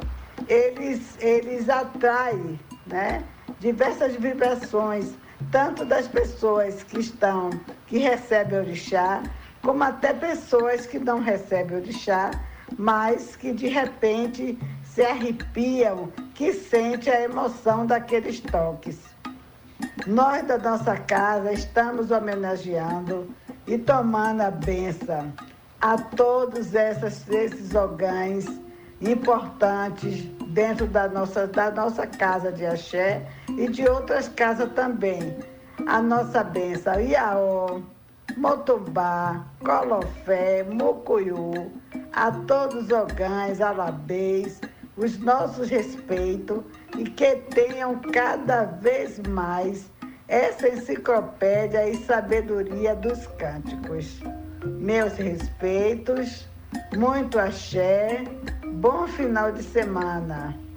eles, 0.46 1.16
eles 1.18 1.66
atraem 1.70 2.60
né, 2.86 3.24
diversas 3.58 4.16
vibrações, 4.16 5.14
tanto 5.50 5.86
das 5.86 6.06
pessoas 6.06 6.82
que 6.82 7.00
estão, 7.00 7.48
que 7.86 7.96
recebem 7.96 8.58
orixá, 8.58 9.22
como 9.62 9.82
até 9.82 10.12
pessoas 10.12 10.86
que 10.86 10.98
não 10.98 11.20
recebem 11.20 11.78
orixá, 11.78 12.30
mas 12.76 13.36
que 13.36 13.52
de 13.52 13.68
repente 13.68 14.58
se 14.84 15.02
arrepiam, 15.02 16.12
que 16.34 16.52
sente 16.52 17.10
a 17.10 17.20
emoção 17.20 17.86
daqueles 17.86 18.40
toques. 18.40 18.98
Nós 20.06 20.46
da 20.46 20.58
nossa 20.58 20.96
casa 20.96 21.52
estamos 21.52 22.10
homenageando 22.10 23.28
e 23.66 23.78
tomando 23.78 24.40
a 24.40 24.50
benção 24.50 25.32
a 25.80 25.96
todos 25.96 26.74
essas, 26.74 27.28
esses 27.28 27.74
órgãos 27.74 28.46
importantes 29.00 30.24
dentro 30.48 30.86
da 30.86 31.08
nossa, 31.08 31.46
da 31.46 31.70
nossa 31.70 32.06
casa 32.06 32.50
de 32.50 32.66
axé 32.66 33.24
e 33.50 33.68
de 33.68 33.88
outras 33.88 34.28
casas 34.28 34.72
também. 34.72 35.36
A 35.86 36.02
nossa 36.02 36.42
benção 36.42 37.00
Iaó, 37.00 37.80
Motobá, 38.36 39.46
Colofé, 39.64 40.62
Mocoiú, 40.64 41.72
a 42.12 42.30
todos 42.30 42.84
os 42.84 42.90
órgãos, 42.92 43.60
alabês, 43.60 44.60
os 44.96 45.18
nossos 45.18 45.68
respeitos 45.68 46.62
e 46.96 47.04
que 47.04 47.36
tenham 47.36 47.98
cada 48.12 48.64
vez 48.64 49.18
mais 49.28 49.90
essa 50.26 50.68
enciclopédia 50.68 51.88
e 51.88 51.96
sabedoria 52.04 52.94
dos 52.94 53.26
cânticos. 53.38 54.20
Meus 54.64 55.14
respeitos, 55.14 56.46
muito 56.96 57.38
axé, 57.38 58.24
bom 58.74 59.06
final 59.06 59.52
de 59.52 59.62
semana. 59.62 60.67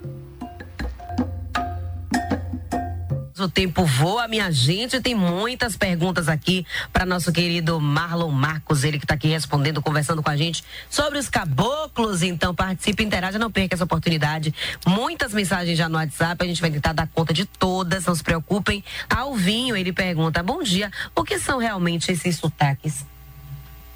O 3.42 3.48
tempo 3.48 3.84
voa, 3.84 4.28
minha 4.28 4.52
gente. 4.52 5.00
Tem 5.00 5.16
muitas 5.16 5.76
perguntas 5.76 6.28
aqui 6.28 6.64
para 6.92 7.04
nosso 7.04 7.32
querido 7.32 7.80
Marlon 7.80 8.30
Marcos, 8.30 8.84
ele 8.84 8.98
que 8.98 9.04
está 9.04 9.14
aqui 9.14 9.26
respondendo, 9.26 9.82
conversando 9.82 10.22
com 10.22 10.30
a 10.30 10.36
gente 10.36 10.62
sobre 10.88 11.18
os 11.18 11.28
caboclos. 11.28 12.22
Então, 12.22 12.54
participe, 12.54 13.02
interaja, 13.02 13.40
não 13.40 13.50
perca 13.50 13.74
essa 13.74 13.82
oportunidade. 13.82 14.54
Muitas 14.86 15.34
mensagens 15.34 15.76
já 15.76 15.88
no 15.88 15.96
WhatsApp, 15.96 16.44
a 16.44 16.46
gente 16.46 16.60
vai 16.60 16.70
tentar 16.70 16.92
dar 16.92 17.08
conta 17.08 17.32
de 17.32 17.44
todas, 17.44 18.06
não 18.06 18.14
se 18.14 18.22
preocupem. 18.22 18.84
Alvinho, 19.10 19.76
ele 19.76 19.92
pergunta: 19.92 20.40
Bom 20.40 20.62
dia, 20.62 20.88
o 21.12 21.24
que 21.24 21.36
são 21.40 21.58
realmente 21.58 22.12
esses 22.12 22.36
sotaques? 22.36 23.04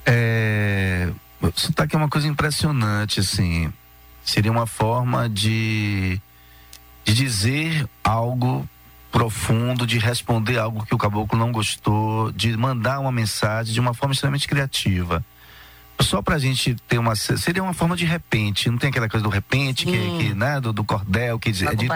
É. 0.05 1.09
Sotaque 1.55 1.95
é 1.95 1.99
uma 1.99 2.09
coisa 2.09 2.27
impressionante, 2.27 3.21
assim. 3.21 3.73
Seria 4.25 4.51
uma 4.51 4.67
forma 4.67 5.29
de, 5.29 6.21
de 7.05 7.15
dizer 7.15 7.89
algo 8.03 8.69
profundo, 9.17 9.87
de 9.87 9.97
responder 9.97 10.59
algo 10.59 10.85
que 10.85 10.95
o 10.95 10.99
caboclo 10.99 11.39
não 11.39 11.51
gostou, 11.51 12.31
de 12.33 12.55
mandar 12.55 13.01
uma 13.01 13.11
mensagem 13.11 13.73
de 13.73 13.81
uma 13.81 13.95
forma 13.95 14.13
extremamente 14.13 14.47
criativa. 14.47 15.25
Só 15.99 16.21
pra 16.21 16.39
gente 16.39 16.77
ter 16.87 16.99
uma. 16.99 17.17
Seria 17.17 17.63
uma 17.63 17.73
forma 17.73 17.97
de 17.97 18.05
repente, 18.05 18.69
não 18.69 18.77
tem 18.77 18.91
aquela 18.91 19.09
coisa 19.09 19.25
do 19.25 19.31
repente, 19.31 19.87
que, 19.87 20.19
que, 20.19 20.35
né, 20.35 20.61
do, 20.61 20.71
do, 20.71 20.85
cordel, 20.85 21.39
que, 21.39 21.49
é 21.49 21.53
de, 21.53 21.89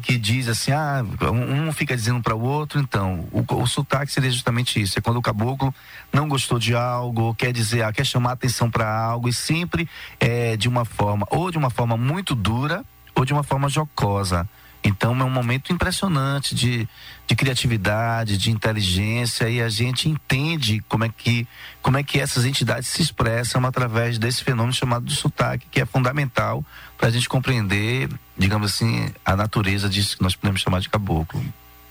que 0.00 0.16
diz 0.16 0.48
assim, 0.48 0.72
ah, 0.72 1.04
um, 1.30 1.68
um 1.68 1.72
fica 1.74 1.94
dizendo 1.94 2.22
para 2.22 2.34
o 2.34 2.40
outro, 2.40 2.80
então. 2.80 3.28
O, 3.30 3.44
o 3.54 3.66
sotaque 3.66 4.10
seria 4.10 4.30
justamente 4.30 4.80
isso. 4.80 4.98
É 4.98 5.02
quando 5.02 5.18
o 5.18 5.22
caboclo 5.22 5.74
não 6.10 6.26
gostou 6.26 6.58
de 6.58 6.74
algo, 6.74 7.34
quer 7.34 7.52
dizer, 7.52 7.82
ah, 7.82 7.92
quer 7.92 8.06
chamar 8.06 8.32
atenção 8.32 8.70
para 8.70 8.90
algo, 8.90 9.28
e 9.28 9.34
sempre 9.34 9.86
é 10.18 10.56
de 10.56 10.70
uma 10.70 10.86
forma, 10.86 11.26
ou 11.30 11.50
de 11.50 11.58
uma 11.58 11.68
forma 11.68 11.98
muito 11.98 12.34
dura, 12.34 12.82
ou 13.14 13.26
de 13.26 13.34
uma 13.34 13.42
forma 13.42 13.68
jocosa. 13.68 14.48
Então 14.84 15.18
é 15.20 15.24
um 15.24 15.30
momento 15.30 15.72
impressionante 15.72 16.54
de, 16.54 16.88
de 17.26 17.36
criatividade, 17.36 18.36
de 18.36 18.50
inteligência 18.50 19.48
e 19.48 19.62
a 19.62 19.68
gente 19.68 20.08
entende 20.08 20.82
como 20.88 21.04
é 21.04 21.08
que 21.08 21.46
como 21.80 21.96
é 21.96 22.02
que 22.02 22.18
essas 22.18 22.44
entidades 22.44 22.88
se 22.88 23.02
expressam 23.02 23.64
através 23.64 24.18
desse 24.18 24.42
fenômeno 24.42 24.72
chamado 24.72 25.04
do 25.04 25.12
sotaque, 25.12 25.66
que 25.70 25.80
é 25.80 25.86
fundamental 25.86 26.64
para 26.98 27.08
a 27.08 27.10
gente 27.10 27.28
compreender, 27.28 28.08
digamos 28.36 28.72
assim, 28.72 29.12
a 29.24 29.36
natureza 29.36 29.88
disso 29.88 30.16
que 30.16 30.22
nós 30.22 30.34
podemos 30.34 30.60
chamar 30.60 30.80
de 30.80 30.88
caboclo. 30.88 31.42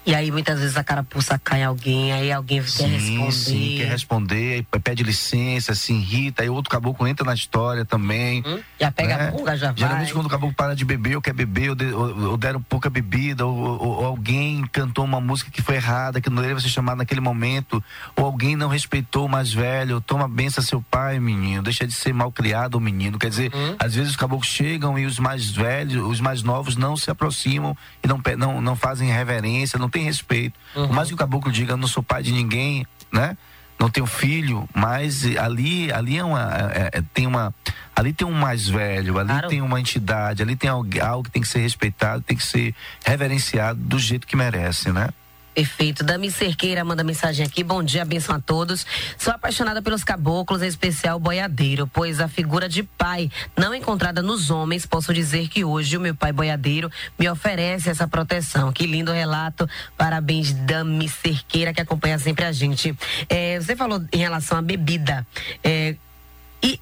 E 0.04 0.16
aí 0.16 0.32
muitas 0.32 0.60
vezes 0.60 0.76
a 0.78 0.84
carapuça 0.84 1.38
cai 1.38 1.62
em 1.62 1.64
alguém, 1.64 2.12
aí 2.12 2.32
alguém 2.32 2.62
sim, 2.64 2.84
quer 2.84 2.90
responder. 2.90 3.32
Sim, 3.32 3.76
quer 3.78 3.90
responder, 3.90 4.66
pede 4.84 5.04
licença, 5.04 5.76
se 5.76 5.94
irrita, 5.94 6.42
aí 6.42 6.50
outro 6.50 6.72
caboclo 6.72 7.08
entra 7.08 7.24
na 7.24 7.36
história 7.36 7.86
também. 7.86 8.44
Hum, 8.46 8.60
já 8.80 8.92
pega 8.92 9.16
né? 9.16 9.28
a 9.28 9.32
pulga, 9.32 9.56
já 9.56 9.72
Geralmente 9.76 10.08
vai. 10.08 10.14
quando 10.14 10.26
o 10.26 10.30
caboclo 10.30 10.56
para 10.56 10.76
de 10.76 10.84
beber, 10.84 11.18
ou 11.18 11.22
quer 11.22 11.34
beber, 11.34 11.70
ou, 11.70 11.76
de, 11.76 11.94
ou, 11.94 12.32
ou 12.32 12.38
deram 12.38 12.60
pouca 12.64 12.90
bebida, 12.90 13.46
ou, 13.46 13.56
ou, 13.56 13.80
ou, 13.80 14.06
alguém 14.06 14.66
cantou 14.72 15.06
uma 15.06 15.22
música 15.22 15.52
que 15.52 15.62
foi 15.62 15.76
errada, 15.76 16.20
que 16.20 16.32
não 16.32 16.42
deveria 16.42 16.60
ser 16.60 16.70
chamada 16.70 16.98
naquele 16.98 17.22
momento, 17.22 17.84
ou 18.16 18.26
alguém 18.26 18.56
não 18.56 18.70
respeitou 18.70 19.28
o 19.28 19.30
mais 19.30 19.54
velho, 19.54 20.02
toma 20.02 20.28
benção 20.28 20.64
seu 20.64 20.82
pai, 20.82 21.20
menino, 21.20 21.62
deixa 21.62 21.86
de 21.86 21.94
ser 21.94 22.12
mal 22.12 22.32
criado 22.32 22.76
o 22.76 22.82
menino. 22.82 23.20
Quer 23.20 23.30
dizer, 23.30 23.52
hum. 23.54 23.76
às 23.78 23.94
vezes 23.94 24.12
os 24.12 24.16
caboclos 24.16 24.48
chegam 24.48 24.98
e 24.98 25.06
os 25.06 25.20
mais 25.20 25.52
velhos, 25.52 26.10
os 26.10 26.20
mais 26.20 26.42
novos 26.42 26.76
não 26.76 26.98
se 26.98 27.12
aproximam 27.12 27.78
e 28.04 28.08
não, 28.08 28.20
não, 28.36 28.62
não 28.62 28.76
fazem 28.76 29.12
reverência, 29.12 29.78
não 29.78 29.91
tem 29.92 30.04
respeito. 30.04 30.58
Uhum. 30.76 30.88
Por 30.88 30.96
mais 30.96 31.08
que 31.08 31.14
o 31.14 31.18
caboclo 31.18 31.52
diga, 31.52 31.74
eu 31.74 31.78
não 31.78 31.88
sou 31.88 32.02
pai 32.02 32.24
de 32.24 32.32
ninguém, 32.32 32.86
né? 33.12 33.38
Não 33.80 33.90
tenho 33.90 34.06
filho, 34.06 34.70
mas 34.76 35.26
ali, 35.38 35.92
ali 35.92 36.18
é 36.18 36.24
uma, 36.24 36.72
é, 36.72 36.90
é, 36.94 37.04
tem 37.14 37.26
uma, 37.26 37.54
ali 37.96 38.14
tem 38.14 38.28
um 38.28 38.32
mais 38.32 38.68
velho, 38.68 39.18
ali 39.18 39.30
claro. 39.30 39.48
tem 39.48 39.60
uma 39.60 39.80
entidade, 39.80 40.44
ali 40.44 40.56
tem 40.56 40.70
algo, 40.70 40.88
algo 41.02 41.24
que 41.24 41.32
tem 41.32 41.42
que 41.42 41.48
ser 41.48 41.60
respeitado, 41.62 42.22
tem 42.22 42.38
que 42.38 42.44
ser 42.44 42.76
reverenciado 43.04 43.80
do 43.80 43.98
jeito 43.98 44.28
que 44.28 44.36
merece, 44.36 44.92
né? 44.92 45.10
Perfeito. 45.54 46.04
Dami 46.04 46.32
Cerqueira 46.32 46.84
manda 46.84 47.04
mensagem 47.04 47.46
aqui. 47.46 47.64
Bom 47.64 47.84
dia, 47.84 48.06
benção 48.06 48.36
a 48.36 48.40
todos. 48.40 48.86
Sou 49.18 49.34
apaixonada 49.34 49.82
pelos 49.82 50.04
caboclos, 50.04 50.62
em 50.62 50.68
especial 50.68 51.20
boiadeiro, 51.20 51.88
pois 51.88 52.22
a 52.22 52.28
figura 52.28 52.70
de 52.70 52.84
pai 52.84 53.30
não 53.58 53.76
encontrada 53.76 54.22
nos 54.22 54.50
homens, 54.50 54.86
posso 54.86 55.14
dizer 55.14 55.50
que 55.50 55.66
hoje 55.66 55.98
o 55.98 56.02
meu 56.02 56.16
pai 56.16 56.32
boiadeiro 56.32 56.90
me 57.20 57.30
oferece 57.30 57.90
essa 57.90 58.08
proteção. 58.08 58.72
Que 58.72 58.88
lindo 58.88 59.12
relato. 59.12 59.70
Parabéns, 59.98 60.54
Dami 60.54 61.10
Cerqueira, 61.10 61.74
que 61.74 61.82
acompanha 61.82 62.18
sempre 62.18 62.46
a 62.46 62.52
gente. 62.52 62.96
É, 63.28 63.60
você 63.60 63.76
falou 63.76 64.02
em 64.12 64.18
relação 64.18 64.58
à 64.58 64.62
bebida. 64.62 65.28
É, 65.64 65.96
e 66.64 66.80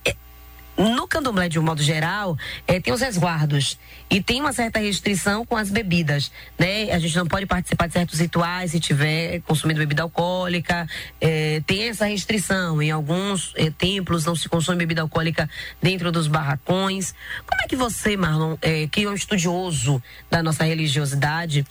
no 0.80 1.06
candomblé, 1.06 1.50
de 1.50 1.60
um 1.60 1.62
modo 1.62 1.84
geral, 1.84 2.38
é, 2.66 2.80
tem 2.80 2.94
os 2.94 3.02
resguardos 3.02 3.78
e 4.10 4.24
tem 4.24 4.40
uma 4.40 4.54
certa 4.54 4.80
restrição 4.80 5.46
com 5.46 5.58
as 5.58 5.70
bebidas, 5.70 6.32
né? 6.58 6.90
A 6.92 7.00
gente 7.00 7.18
não 7.18 7.28
pode 7.28 7.46
participar 7.46 7.88
de 7.88 7.94
certos 7.94 8.20
rituais 8.20 8.72
se 8.72 8.80
tiver 8.80 9.42
consumindo 9.42 9.80
bebida 9.80 10.04
alcoólica. 10.04 10.88
É, 11.20 11.62
tem 11.68 11.90
essa 11.90 12.06
restrição. 12.06 12.82
Em 12.82 12.92
alguns 12.92 13.54
é, 13.58 13.70
templos 13.70 14.24
não 14.24 14.38
se 14.38 14.48
consome 14.48 14.78
bebida 14.78 15.02
alcoólica 15.02 15.50
dentro 15.82 16.14
dos 16.14 16.28
barracões. 16.28 17.14
Como 17.46 17.62
é 17.62 17.68
que 17.68 17.76
você, 17.76 18.16
Marlon, 18.16 18.56
que 18.92 19.04
é 19.04 19.10
um 19.10 19.14
estudioso 19.14 20.02
da 20.32 20.42
nossa 20.42 20.64
religiosidade, 20.64 21.66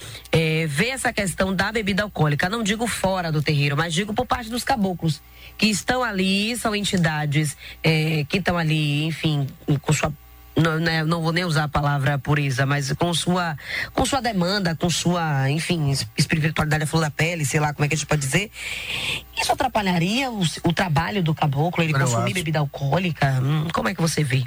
vê 0.68 0.88
essa 0.90 1.12
questão 1.12 1.54
da 1.54 1.72
bebida 1.72 2.02
alcoólica? 2.02 2.48
Não 2.48 2.62
digo 2.62 2.86
fora 2.86 3.32
do 3.32 3.42
terreiro, 3.42 3.76
mas 3.76 3.94
digo 3.94 4.12
por 4.12 4.26
parte 4.26 4.50
dos 4.50 4.64
caboclos 4.64 5.20
que 5.58 5.66
estão 5.66 6.02
ali, 6.02 6.56
são 6.56 6.74
entidades 6.74 7.56
é, 7.82 8.24
que 8.28 8.38
estão 8.38 8.56
ali, 8.56 9.04
enfim, 9.04 9.46
com 9.82 9.92
sua 9.92 10.12
não, 10.58 10.78
né, 10.80 11.04
não, 11.04 11.22
vou 11.22 11.32
nem 11.32 11.44
usar 11.44 11.64
a 11.64 11.68
palavra 11.68 12.18
pureza, 12.18 12.66
mas 12.66 12.92
com 12.92 13.14
sua, 13.14 13.56
com 13.92 14.04
sua 14.04 14.20
demanda, 14.20 14.74
com 14.74 14.90
sua, 14.90 15.48
enfim, 15.48 15.94
espiritualidade 16.16 16.82
à 16.82 16.86
flor 16.86 17.02
da 17.02 17.10
pele, 17.10 17.46
sei 17.46 17.60
lá 17.60 17.72
como 17.72 17.84
é 17.84 17.88
que 17.88 17.94
a 17.94 17.96
gente 17.96 18.06
pode 18.06 18.20
dizer. 18.20 18.50
Isso 19.40 19.52
atrapalharia 19.52 20.30
o, 20.30 20.42
o 20.64 20.72
trabalho 20.72 21.22
do 21.22 21.32
caboclo, 21.32 21.84
ele 21.84 21.92
consumir 21.92 22.24
acho. 22.24 22.34
bebida 22.34 22.58
alcoólica? 22.58 23.40
Hum, 23.40 23.68
como 23.72 23.88
é 23.88 23.94
que 23.94 24.00
você 24.00 24.24
vê? 24.24 24.42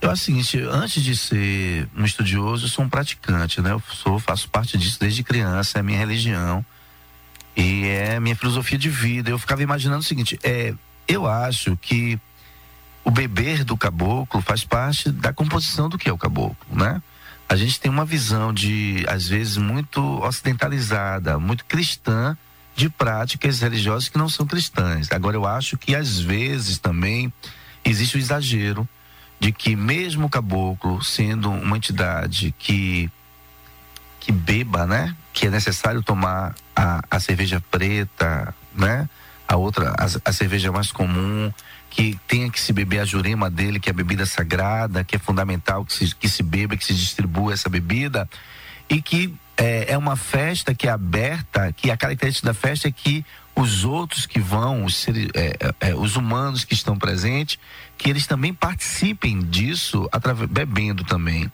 Eu 0.00 0.16
seguinte, 0.16 0.60
antes 0.60 1.02
de 1.02 1.16
ser 1.16 1.88
um 1.96 2.04
estudioso, 2.04 2.66
eu 2.66 2.68
sou 2.68 2.84
um 2.84 2.88
praticante, 2.88 3.60
né? 3.60 3.72
Eu 3.72 3.82
sou, 3.92 4.20
faço 4.20 4.48
parte 4.48 4.78
disso 4.78 5.00
desde 5.00 5.24
criança, 5.24 5.78
é 5.78 5.80
a 5.80 5.82
minha 5.82 5.98
religião. 5.98 6.64
E 7.56 7.86
é 7.86 8.20
minha 8.20 8.36
filosofia 8.36 8.76
de 8.76 8.90
vida. 8.90 9.30
Eu 9.30 9.38
ficava 9.38 9.62
imaginando 9.62 10.00
o 10.00 10.04
seguinte: 10.04 10.38
é, 10.42 10.74
eu 11.08 11.26
acho 11.26 11.76
que 11.76 12.20
o 13.02 13.10
beber 13.10 13.64
do 13.64 13.76
caboclo 13.76 14.42
faz 14.42 14.64
parte 14.64 15.10
da 15.10 15.32
composição 15.32 15.88
do 15.88 15.96
que 15.96 16.08
é 16.08 16.12
o 16.12 16.18
caboclo, 16.18 16.56
né? 16.70 17.00
A 17.48 17.54
gente 17.54 17.78
tem 17.78 17.90
uma 17.90 18.04
visão 18.04 18.52
de, 18.52 19.04
às 19.08 19.28
vezes, 19.28 19.56
muito 19.56 20.00
ocidentalizada, 20.22 21.38
muito 21.38 21.64
cristã, 21.64 22.36
de 22.74 22.90
práticas 22.90 23.60
religiosas 23.60 24.08
que 24.08 24.18
não 24.18 24.28
são 24.28 24.44
cristãs. 24.44 25.10
Agora, 25.12 25.36
eu 25.36 25.46
acho 25.46 25.78
que, 25.78 25.94
às 25.94 26.18
vezes, 26.18 26.78
também 26.78 27.32
existe 27.84 28.16
o 28.16 28.18
exagero 28.18 28.86
de 29.38 29.52
que 29.52 29.76
mesmo 29.76 30.26
o 30.26 30.30
caboclo 30.30 31.02
sendo 31.04 31.50
uma 31.50 31.76
entidade 31.76 32.54
que 32.58 33.10
que 34.26 34.32
beba, 34.32 34.86
né? 34.86 35.14
Que 35.32 35.46
é 35.46 35.50
necessário 35.50 36.02
tomar 36.02 36.52
a, 36.74 37.00
a 37.08 37.20
cerveja 37.20 37.62
preta, 37.70 38.52
né? 38.74 39.08
A 39.46 39.54
outra, 39.54 39.94
a, 39.96 40.28
a, 40.28 40.32
cerveja 40.32 40.72
mais 40.72 40.90
comum, 40.90 41.52
que 41.88 42.18
tenha 42.26 42.50
que 42.50 42.60
se 42.60 42.72
beber 42.72 42.98
a 42.98 43.04
jurema 43.04 43.48
dele, 43.48 43.78
que 43.78 43.88
é 43.88 43.92
a 43.92 43.94
bebida 43.94 44.26
sagrada, 44.26 45.04
que 45.04 45.14
é 45.14 45.18
fundamental 45.20 45.84
que 45.84 45.92
se, 45.92 46.12
que 46.12 46.28
se 46.28 46.42
beba, 46.42 46.76
que 46.76 46.84
se 46.84 46.92
distribua 46.92 47.52
essa 47.52 47.68
bebida, 47.68 48.28
e 48.90 49.00
que 49.00 49.32
é, 49.56 49.92
é 49.92 49.96
uma 49.96 50.16
festa 50.16 50.74
que 50.74 50.88
é 50.88 50.90
aberta, 50.90 51.72
que 51.72 51.88
a 51.88 51.96
característica 51.96 52.48
da 52.48 52.54
festa 52.54 52.88
é 52.88 52.90
que 52.90 53.24
os 53.54 53.84
outros 53.84 54.26
que 54.26 54.40
vão, 54.40 54.84
os, 54.84 55.06
é, 55.06 55.12
é, 55.60 55.90
é, 55.90 55.94
os 55.94 56.16
humanos 56.16 56.64
que 56.64 56.74
estão 56.74 56.98
presentes, 56.98 57.60
que 57.96 58.10
eles 58.10 58.26
também 58.26 58.52
participem 58.52 59.38
disso 59.38 60.08
através, 60.10 60.50
bebendo 60.50 61.04
também. 61.04 61.48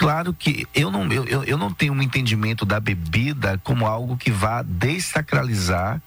Claro 0.00 0.32
que 0.32 0.66
eu 0.74 0.90
não, 0.90 1.12
eu, 1.12 1.44
eu 1.44 1.58
não 1.58 1.70
tenho 1.70 1.92
um 1.92 2.00
entendimento 2.00 2.64
da 2.64 2.80
bebida 2.80 3.60
como 3.62 3.86
algo 3.86 4.16
que 4.16 4.30
vá 4.30 4.62
desacralizar 4.62 6.00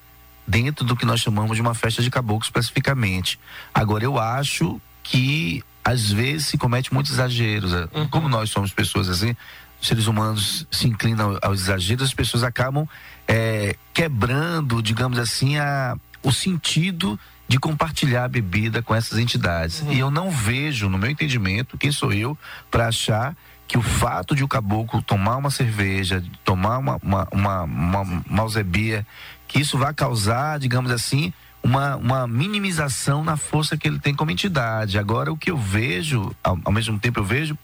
dentro 0.47 0.83
do 0.83 0.95
que 0.95 1.05
nós 1.05 1.19
chamamos 1.19 1.57
de 1.57 1.61
uma 1.61 1.75
festa 1.75 2.01
de 2.01 2.09
caboclo 2.09 2.43
especificamente. 2.43 3.39
Agora, 3.71 4.03
eu 4.03 4.17
acho 4.17 4.81
que 5.03 5.61
às 5.85 6.11
vezes 6.11 6.47
se 6.47 6.57
comete 6.57 6.91
muitos 6.91 7.11
exageros. 7.11 7.71
Uhum. 7.93 8.07
Como 8.09 8.27
nós 8.27 8.49
somos 8.49 8.73
pessoas 8.73 9.07
assim, 9.09 9.35
seres 9.79 10.07
humanos 10.07 10.65
se 10.71 10.87
inclinam 10.87 11.37
aos 11.39 11.61
exageros, 11.61 12.07
as 12.07 12.15
pessoas 12.15 12.43
acabam 12.43 12.89
é, 13.27 13.75
quebrando, 13.93 14.81
digamos 14.81 15.19
assim, 15.19 15.57
a, 15.57 15.95
o 16.23 16.31
sentido 16.31 17.19
de 17.47 17.59
compartilhar 17.59 18.23
a 18.23 18.27
bebida 18.27 18.81
com 18.81 18.95
essas 18.95 19.19
entidades. 19.19 19.81
Uhum. 19.83 19.93
E 19.93 19.99
eu 19.99 20.09
não 20.09 20.31
vejo, 20.31 20.89
no 20.89 20.97
meu 20.97 21.11
entendimento, 21.11 21.77
quem 21.77 21.91
sou 21.91 22.11
eu 22.11 22.35
para 22.71 22.87
achar 22.87 23.37
que 23.74 23.78
o 23.80 23.82
fato 23.82 24.36
de 24.36 24.43
o 24.43 24.47
caboclo 24.47 25.01
tomar 25.01 25.36
uma 25.36 25.49
cerveja, 25.49 26.24
tomar 26.43 26.78
uma, 26.78 26.99
uma, 27.01 27.28
uma, 27.32 27.63
uma 27.63 28.24
malzebia, 28.30 29.03
que 29.47 29.59
isso 29.59 29.80
vai 29.80 29.91
causar, 29.91 30.59
digamos 30.59 30.91
assim, 30.91 31.34
uma, 31.63 31.95
uma 31.95 32.28
minimização 32.28 33.24
na 33.24 33.36
força 33.36 33.76
que 33.76 33.88
ele 33.88 33.97
tem 33.97 34.13
como 34.13 34.30
entidade. 34.30 34.99
Agora, 34.99 35.34
o 35.34 35.36
que 35.36 35.49
eu 35.49 35.57
vejo, 35.57 36.36
ao, 36.43 36.59
ao 36.63 36.71
mesmo 36.71 36.99
tempo 36.99 37.19
eu 37.19 37.24
vejo 37.24 37.57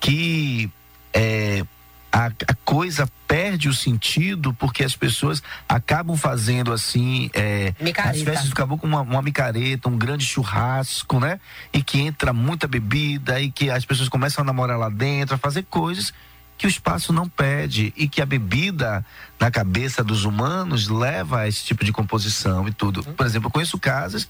que 0.00 0.68
é, 1.12 1.64
a, 2.14 2.26
a, 2.26 2.54
coisa 2.64 3.08
perde 3.26 3.68
o 3.68 3.74
sentido 3.74 4.54
porque 4.54 4.84
as 4.84 4.94
pessoas 4.94 5.42
acabam 5.68 6.16
fazendo 6.16 6.72
assim 6.72 7.28
é, 7.34 7.74
as 8.04 8.22
festas 8.22 8.52
acabam 8.52 8.78
com 8.78 8.86
uma, 8.86 9.00
uma 9.00 9.20
micareta, 9.20 9.88
um 9.88 9.98
grande 9.98 10.24
churrasco, 10.24 11.18
né? 11.18 11.40
E 11.72 11.82
que 11.82 12.00
entra 12.00 12.32
muita 12.32 12.68
bebida 12.68 13.40
e 13.40 13.50
que 13.50 13.68
as 13.68 13.84
pessoas 13.84 14.08
começam 14.08 14.42
a 14.42 14.44
namorar 14.44 14.78
lá 14.78 14.88
dentro, 14.88 15.34
a 15.34 15.38
fazer 15.38 15.64
coisas 15.64 16.14
que 16.56 16.66
o 16.66 16.68
espaço 16.68 17.12
não 17.12 17.28
pede 17.28 17.92
e 17.96 18.06
que 18.06 18.22
a 18.22 18.26
bebida 18.26 19.04
na 19.40 19.50
cabeça 19.50 20.04
dos 20.04 20.24
humanos 20.24 20.86
leva 20.86 21.40
a 21.40 21.48
esse 21.48 21.64
tipo 21.64 21.84
de 21.84 21.92
composição 21.92 22.68
e 22.68 22.72
tudo. 22.72 23.02
Por 23.02 23.26
exemplo, 23.26 23.48
eu 23.48 23.50
conheço 23.50 23.76
casas 23.76 24.28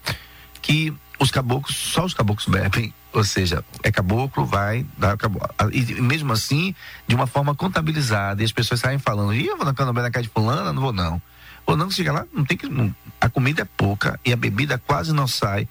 que 0.65 0.95
os 1.21 1.31
caboclos, 1.31 1.77
só 1.77 2.05
os 2.07 2.15
caboclos 2.15 2.49
bebem 2.49 2.93
ou 3.13 3.23
seja, 3.23 3.65
é 3.85 3.93
caboclo, 3.93 4.45
vai 4.45 4.85
dar 4.99 5.17
caboclo. 5.17 5.49
E 5.73 6.03
mesmo 6.03 6.33
assim, 6.33 6.75
de 7.07 7.15
uma 7.15 7.29
forma 7.29 7.55
contabilizada. 7.55 8.43
E 8.43 8.45
as 8.45 8.51
pessoas 8.51 8.81
saem 8.81 8.99
falando, 8.99 9.33
Ih, 9.33 9.47
eu 9.47 9.57
vou 9.57 9.65
na 9.65 9.73
canobé 9.73 10.03
na 10.03 10.11
casa 10.11 10.25
de 10.25 10.31
fulana, 10.31 10.73
não 10.73 10.83
vou 10.83 10.93
não. 10.93 11.23
Ou 11.65 11.77
não, 11.77 11.89
chega 11.89 12.13
lá, 12.13 12.27
não 12.33 12.45
tem 12.45 12.57
que. 12.57 12.69
Não, 12.69 12.93
a 13.21 13.29
comida 13.29 13.63
é 13.63 13.65
pouca 13.65 14.19
e 14.25 14.33
a 14.33 14.37
bebida 14.37 14.83
quase 14.85 15.13
não 15.13 15.29
sai. 15.29 15.69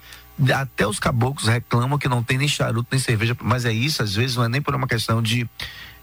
Até 0.55 0.87
os 0.87 0.99
caboclos 0.99 1.47
reclamam 1.47 1.99
que 1.99 2.07
não 2.07 2.23
tem 2.23 2.37
nem 2.37 2.47
charuto 2.47 2.87
nem 2.89 2.99
cerveja, 2.99 3.35
mas 3.41 3.65
é 3.65 3.73
isso, 3.73 4.01
às 4.01 4.15
vezes 4.15 4.37
não 4.37 4.45
é 4.45 4.49
nem 4.49 4.61
por 4.61 4.73
uma 4.73 4.87
questão 4.87 5.21
de 5.21 5.47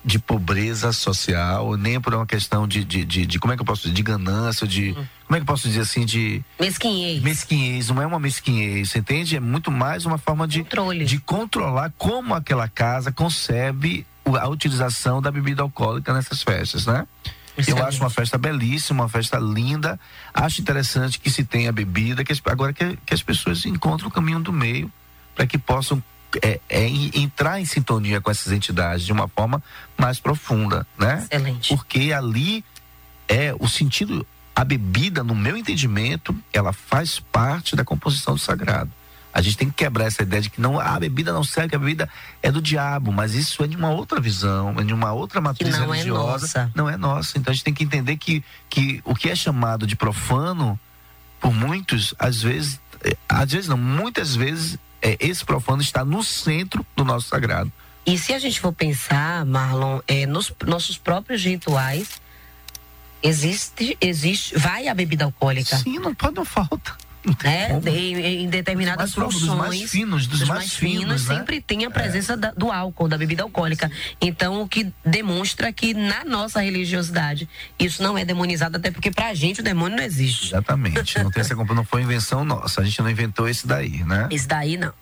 de 0.04 0.18
pobreza 0.18 0.92
social, 0.92 1.76
nem 1.76 2.00
por 2.00 2.14
uma 2.14 2.26
questão 2.26 2.66
de, 2.66 2.84
de, 2.84 3.04
de, 3.04 3.26
de, 3.26 3.38
como 3.38 3.52
é 3.52 3.56
que 3.56 3.62
eu 3.62 3.66
posso 3.66 3.82
dizer, 3.82 3.94
de 3.94 4.02
ganância, 4.02 4.66
de 4.66 4.90
uhum. 4.90 5.06
como 5.26 5.36
é 5.36 5.36
que 5.36 5.42
eu 5.42 5.46
posso 5.46 5.68
dizer 5.68 5.80
assim, 5.80 6.06
de 6.06 6.42
mesquinhez. 6.58 7.22
Mesquinhez, 7.22 7.88
não 7.90 8.00
é 8.00 8.06
uma 8.06 8.18
mesquinhez, 8.18 8.90
você 8.90 8.98
entende? 8.98 9.36
É 9.36 9.40
muito 9.40 9.70
mais 9.70 10.06
uma 10.06 10.16
forma 10.16 10.48
de 10.48 10.60
Controle. 10.64 11.04
de 11.04 11.18
controlar 11.20 11.92
como 11.98 12.34
aquela 12.34 12.66
casa 12.66 13.12
concebe 13.12 14.06
a 14.24 14.48
utilização 14.48 15.20
da 15.20 15.30
bebida 15.30 15.62
alcoólica 15.62 16.14
nessas 16.14 16.42
festas, 16.42 16.86
né? 16.86 17.06
Excelente. 17.56 17.80
Eu 17.80 17.86
acho 17.86 18.00
uma 18.00 18.10
festa 18.10 18.38
belíssima, 18.38 19.02
uma 19.02 19.08
festa 19.08 19.38
linda. 19.38 19.98
Acho 20.32 20.60
interessante 20.60 21.18
que 21.18 21.30
se 21.30 21.44
tenha 21.44 21.72
bebida, 21.72 22.24
que 22.24 22.32
agora 22.46 22.72
que, 22.72 22.96
que 23.04 23.12
as 23.12 23.22
pessoas 23.22 23.64
encontrem 23.66 24.08
o 24.08 24.10
caminho 24.10 24.40
do 24.40 24.52
meio 24.52 24.90
para 25.34 25.46
que 25.46 25.58
possam 25.58 26.02
é, 26.42 26.60
é, 26.68 26.86
entrar 27.14 27.60
em 27.60 27.64
sintonia 27.64 28.20
com 28.20 28.30
essas 28.30 28.52
entidades 28.52 29.04
de 29.04 29.12
uma 29.12 29.28
forma 29.28 29.62
mais 29.98 30.20
profunda, 30.20 30.86
né? 30.98 31.26
Excelente. 31.30 31.68
Porque 31.68 32.12
ali 32.12 32.64
é 33.28 33.54
o 33.58 33.68
sentido, 33.68 34.26
a 34.54 34.64
bebida, 34.64 35.22
no 35.22 35.34
meu 35.34 35.56
entendimento, 35.56 36.36
ela 36.52 36.72
faz 36.72 37.20
parte 37.20 37.74
da 37.76 37.84
composição 37.84 38.34
do 38.34 38.40
sagrado. 38.40 38.90
A 39.32 39.40
gente 39.40 39.56
tem 39.56 39.68
que 39.68 39.74
quebrar 39.74 40.06
essa 40.06 40.22
ideia 40.22 40.42
de 40.42 40.50
que 40.50 40.60
não 40.60 40.80
a 40.80 40.98
bebida 40.98 41.32
não 41.32 41.44
serve, 41.44 41.70
que 41.70 41.76
a 41.76 41.78
bebida 41.78 42.08
é 42.42 42.50
do 42.50 42.60
diabo, 42.60 43.12
mas 43.12 43.34
isso 43.34 43.62
é 43.62 43.68
de 43.68 43.76
uma 43.76 43.90
outra 43.90 44.20
visão, 44.20 44.74
é 44.78 44.82
de 44.82 44.92
uma 44.92 45.12
outra 45.12 45.40
matriz 45.40 45.78
não 45.78 45.94
é 45.94 45.98
religiosa. 45.98 46.46
É 46.46 46.60
nossa. 46.60 46.72
Não 46.74 46.90
é 46.90 46.96
nossa. 46.96 47.38
Então 47.38 47.52
a 47.52 47.54
gente 47.54 47.64
tem 47.64 47.74
que 47.74 47.84
entender 47.84 48.16
que, 48.16 48.44
que 48.68 49.00
o 49.04 49.14
que 49.14 49.30
é 49.30 49.36
chamado 49.36 49.86
de 49.86 49.94
profano, 49.94 50.78
por 51.40 51.54
muitos, 51.54 52.12
às 52.18 52.42
vezes, 52.42 52.80
é, 53.04 53.16
às 53.28 53.52
vezes 53.52 53.68
não, 53.68 53.76
muitas 53.76 54.34
vezes 54.34 54.76
é, 55.02 55.16
esse 55.20 55.44
profano 55.44 55.82
está 55.82 56.04
no 56.04 56.22
centro 56.22 56.84
do 56.96 57.04
nosso 57.04 57.28
sagrado. 57.28 57.72
E 58.06 58.16
se 58.18 58.32
a 58.32 58.38
gente 58.38 58.58
for 58.58 58.72
pensar, 58.72 59.44
Marlon, 59.44 60.00
é, 60.08 60.26
nos 60.26 60.52
nossos 60.66 60.96
próprios 60.96 61.44
rituais, 61.44 62.20
existe, 63.22 63.96
existe, 64.00 64.56
vai 64.56 64.88
a 64.88 64.94
bebida 64.94 65.24
alcoólica. 65.24 65.76
Sim, 65.76 65.98
não 65.98 66.14
pode, 66.14 66.36
não 66.36 66.44
falta 66.44 66.96
né? 67.42 67.80
Em, 67.90 68.44
em, 68.44 68.48
determinadas 68.48 69.12
funções. 69.12 69.40
Dos 69.40 69.54
mais 69.54 69.90
finos, 69.90 70.26
dos, 70.26 70.40
dos 70.40 70.48
mais, 70.48 70.60
mais, 70.60 70.74
finos, 70.74 70.98
finos 71.00 71.26
né? 71.26 71.36
sempre 71.36 71.60
tem 71.60 71.84
a 71.84 71.90
presença 71.90 72.34
é. 72.34 72.36
da, 72.36 72.50
do 72.52 72.70
álcool, 72.70 73.08
da 73.08 73.18
bebida 73.18 73.42
alcoólica. 73.42 73.90
Então, 74.20 74.62
o 74.62 74.68
que 74.68 74.92
demonstra 75.04 75.72
que 75.72 75.92
na 75.92 76.24
nossa 76.24 76.60
religiosidade 76.60 77.48
isso 77.78 78.02
não 78.02 78.16
é 78.16 78.24
demonizado, 78.24 78.76
até 78.76 78.90
porque 78.90 79.10
pra 79.10 79.34
gente 79.34 79.60
o 79.60 79.62
demônio 79.62 79.96
não 79.96 80.04
existe. 80.04 80.48
Exatamente. 80.48 81.18
Não 81.22 81.30
tem 81.30 81.40
essa 81.40 81.54
não 81.54 81.84
foi 81.84 82.02
invenção 82.02 82.44
nossa. 82.44 82.80
A 82.80 82.84
gente 82.84 83.00
não 83.02 83.10
inventou 83.10 83.48
esse 83.48 83.66
daí, 83.66 84.02
né? 84.04 84.28
Esse 84.30 84.46
daí 84.46 84.76
não. 84.76 84.92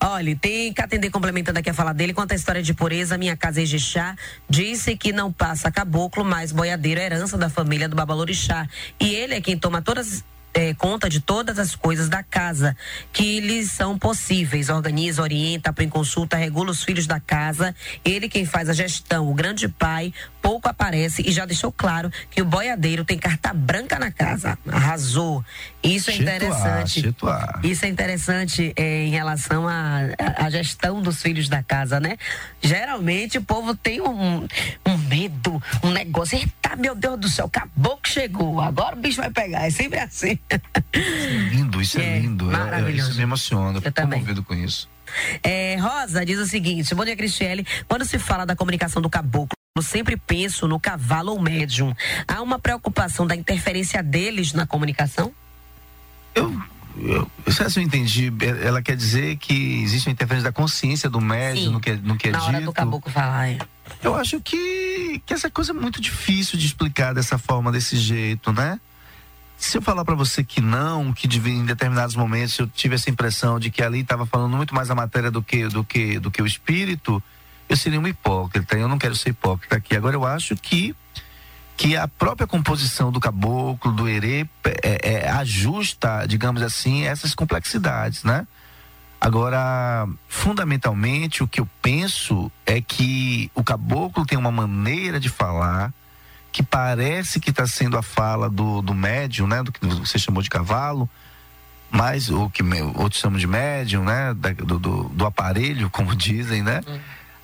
Olha, 0.00 0.34
tem 0.36 0.72
que 0.72 0.80
atender 0.80 1.10
complementando 1.10 1.58
aqui 1.58 1.70
a 1.70 1.74
fala 1.74 1.92
dele, 1.92 2.12
quanto 2.12 2.32
à 2.32 2.34
história 2.34 2.62
de 2.62 2.72
pureza, 2.74 3.18
minha 3.18 3.36
casa 3.36 3.60
é 3.60 3.62
Ejixá 3.62 4.16
disse 4.48 4.96
que 4.96 5.12
não 5.12 5.32
passa 5.32 5.70
caboclo, 5.70 6.24
mas 6.24 6.52
boiadeiro 6.52 7.00
é 7.00 7.04
herança 7.04 7.36
da 7.36 7.48
família 7.48 7.88
do 7.88 7.96
Babalorixá. 7.96 8.66
E 8.98 9.14
ele 9.14 9.34
é 9.34 9.40
quem 9.40 9.58
toma 9.58 9.82
todas 9.82 10.24
é, 10.58 10.74
conta 10.74 11.08
de 11.08 11.20
todas 11.20 11.56
as 11.56 11.76
coisas 11.76 12.08
da 12.08 12.20
casa 12.20 12.76
que 13.12 13.38
lhes 13.38 13.70
são 13.70 13.96
possíveis. 13.96 14.68
Organiza, 14.68 15.22
orienta, 15.22 15.72
põe 15.72 15.88
consulta, 15.88 16.36
regula 16.36 16.72
os 16.72 16.82
filhos 16.82 17.06
da 17.06 17.20
casa. 17.20 17.72
Ele 18.04 18.28
quem 18.28 18.44
faz 18.44 18.68
a 18.68 18.72
gestão, 18.72 19.30
o 19.30 19.34
grande 19.34 19.68
pai, 19.68 20.12
pouco 20.48 20.66
aparece 20.66 21.22
e 21.28 21.30
já 21.30 21.44
deixou 21.44 21.70
claro 21.70 22.10
que 22.30 22.40
o 22.40 22.44
boiadeiro 22.46 23.04
tem 23.04 23.18
carta 23.18 23.52
branca 23.52 23.98
na 23.98 24.10
casa. 24.10 24.58
Arrasou. 24.66 25.44
Isso 25.82 26.10
é 26.10 26.16
interessante. 26.16 27.14
Isso 27.62 27.84
é 27.84 27.88
interessante 27.88 28.72
é, 28.74 29.04
em 29.04 29.10
relação 29.10 29.66
à 29.68 30.48
gestão 30.48 31.02
dos 31.02 31.20
filhos 31.20 31.50
da 31.50 31.62
casa, 31.62 32.00
né? 32.00 32.16
Geralmente 32.62 33.36
o 33.36 33.42
povo 33.42 33.76
tem 33.76 34.00
um, 34.00 34.48
um 34.86 34.96
medo, 35.06 35.62
um 35.84 35.90
negócio. 35.90 36.38
Eita, 36.38 36.76
meu 36.76 36.94
Deus 36.94 37.20
do 37.20 37.28
céu, 37.28 37.44
acabou 37.44 37.98
que 37.98 38.08
chegou. 38.08 38.58
Agora 38.58 38.96
o 38.96 38.98
bicho 38.98 39.20
vai 39.20 39.30
pegar. 39.30 39.66
É 39.66 39.70
sempre 39.70 39.98
assim. 39.98 40.38
É 40.48 40.58
lindo, 41.78 41.82
isso 41.82 42.00
é, 42.00 42.16
é 42.16 42.18
lindo. 42.20 42.44
Maravilhoso. 42.46 43.10
isso 43.10 43.18
me 43.18 43.22
emociona. 43.24 43.80
Eu 43.82 43.92
também. 43.92 44.20
comovido 44.20 44.42
com 44.42 44.54
isso. 44.54 44.88
É, 45.42 45.76
Rosa 45.76 46.24
diz 46.24 46.38
o 46.38 46.46
seguinte: 46.46 46.94
Bom 46.94 47.04
dia, 47.04 47.16
Cristiane. 47.16 47.66
Quando 47.86 48.04
se 48.04 48.18
fala 48.18 48.44
da 48.44 48.54
comunicação 48.54 49.00
do 49.00 49.08
caboclo, 49.08 49.56
eu 49.76 49.82
sempre 49.82 50.16
penso 50.16 50.66
no 50.66 50.78
cavalo 50.78 51.32
ou 51.32 51.40
médium. 51.40 51.94
Há 52.26 52.42
uma 52.42 52.58
preocupação 52.58 53.26
da 53.26 53.34
interferência 53.34 54.02
deles 54.02 54.52
na 54.52 54.66
comunicação? 54.66 55.32
Eu, 56.34 56.54
eu, 56.96 57.30
se 57.52 57.78
eu 57.78 57.82
entendi, 57.82 58.32
ela 58.62 58.82
quer 58.82 58.96
dizer 58.96 59.36
que 59.36 59.82
existe 59.82 60.08
uma 60.08 60.12
interferência 60.12 60.50
da 60.50 60.52
consciência 60.52 61.08
do 61.08 61.20
médium 61.20 61.72
no 61.72 61.80
que, 61.80 61.92
no 61.92 62.16
que 62.16 62.28
é 62.28 62.32
na 62.32 62.38
dito. 62.38 62.48
hora 62.48 62.60
do 62.60 62.72
caboclo 62.72 63.10
falar, 63.10 63.48
é. 63.48 63.58
Eu 64.02 64.14
acho 64.14 64.40
que, 64.40 65.22
que 65.24 65.32
essa 65.32 65.50
coisa 65.50 65.72
é 65.72 65.74
muito 65.74 66.00
difícil 66.00 66.58
de 66.58 66.66
explicar 66.66 67.14
dessa 67.14 67.38
forma, 67.38 67.72
desse 67.72 67.96
jeito, 67.96 68.52
né? 68.52 68.78
Se 69.58 69.76
eu 69.76 69.82
falar 69.82 70.04
para 70.04 70.14
você 70.14 70.44
que 70.44 70.60
não, 70.60 71.12
que 71.12 71.26
em 71.26 71.64
determinados 71.66 72.14
momentos 72.14 72.56
eu 72.58 72.68
tive 72.68 72.94
essa 72.94 73.10
impressão 73.10 73.58
de 73.58 73.72
que 73.72 73.82
ali 73.82 74.00
estava 74.00 74.24
falando 74.24 74.56
muito 74.56 74.72
mais 74.72 74.88
a 74.88 74.94
matéria 74.94 75.32
do 75.32 75.42
que 75.42 75.66
do 75.66 75.82
que 75.82 76.20
do 76.20 76.30
que 76.30 76.40
o 76.40 76.46
espírito, 76.46 77.20
eu 77.68 77.76
seria 77.76 78.00
um 78.00 78.06
hipócrita. 78.06 78.78
Eu 78.78 78.86
não 78.86 78.98
quero 78.98 79.16
ser 79.16 79.30
hipócrita 79.30 79.76
aqui. 79.76 79.96
Agora 79.96 80.14
eu 80.14 80.24
acho 80.24 80.54
que 80.56 80.94
que 81.76 81.96
a 81.96 82.08
própria 82.08 82.46
composição 82.46 83.12
do 83.12 83.20
caboclo, 83.20 83.92
do 83.92 84.08
herê, 84.08 84.48
é, 84.82 85.26
é, 85.26 85.30
ajusta, 85.30 86.24
digamos 86.26 86.62
assim, 86.62 87.04
essas 87.04 87.34
complexidades, 87.34 88.24
né? 88.24 88.46
Agora, 89.20 90.08
fundamentalmente, 90.28 91.42
o 91.42 91.48
que 91.48 91.60
eu 91.60 91.68
penso 91.82 92.50
é 92.64 92.80
que 92.80 93.50
o 93.54 93.64
caboclo 93.64 94.24
tem 94.24 94.38
uma 94.38 94.50
maneira 94.50 95.18
de 95.18 95.28
falar 95.28 95.92
que 96.50 96.62
parece 96.62 97.40
que 97.40 97.50
está 97.50 97.66
sendo 97.66 97.96
a 97.96 98.02
fala 98.02 98.48
do, 98.48 98.82
do 98.82 98.94
médium, 98.94 99.46
né? 99.46 99.62
Do 99.62 99.72
que 99.72 99.84
você 99.86 100.18
chamou 100.18 100.42
de 100.42 100.50
cavalo, 100.50 101.08
mas 101.90 102.30
o 102.30 102.48
que 102.50 102.62
outros 102.94 103.20
chamam 103.20 103.38
de 103.38 103.46
médium, 103.46 104.04
né? 104.04 104.34
Da, 104.34 104.52
do, 104.52 104.78
do, 104.78 105.04
do, 105.08 105.26
aparelho, 105.26 105.88
como 105.90 106.14
dizem, 106.14 106.62
né? 106.62 106.80
Hum. 106.86 106.98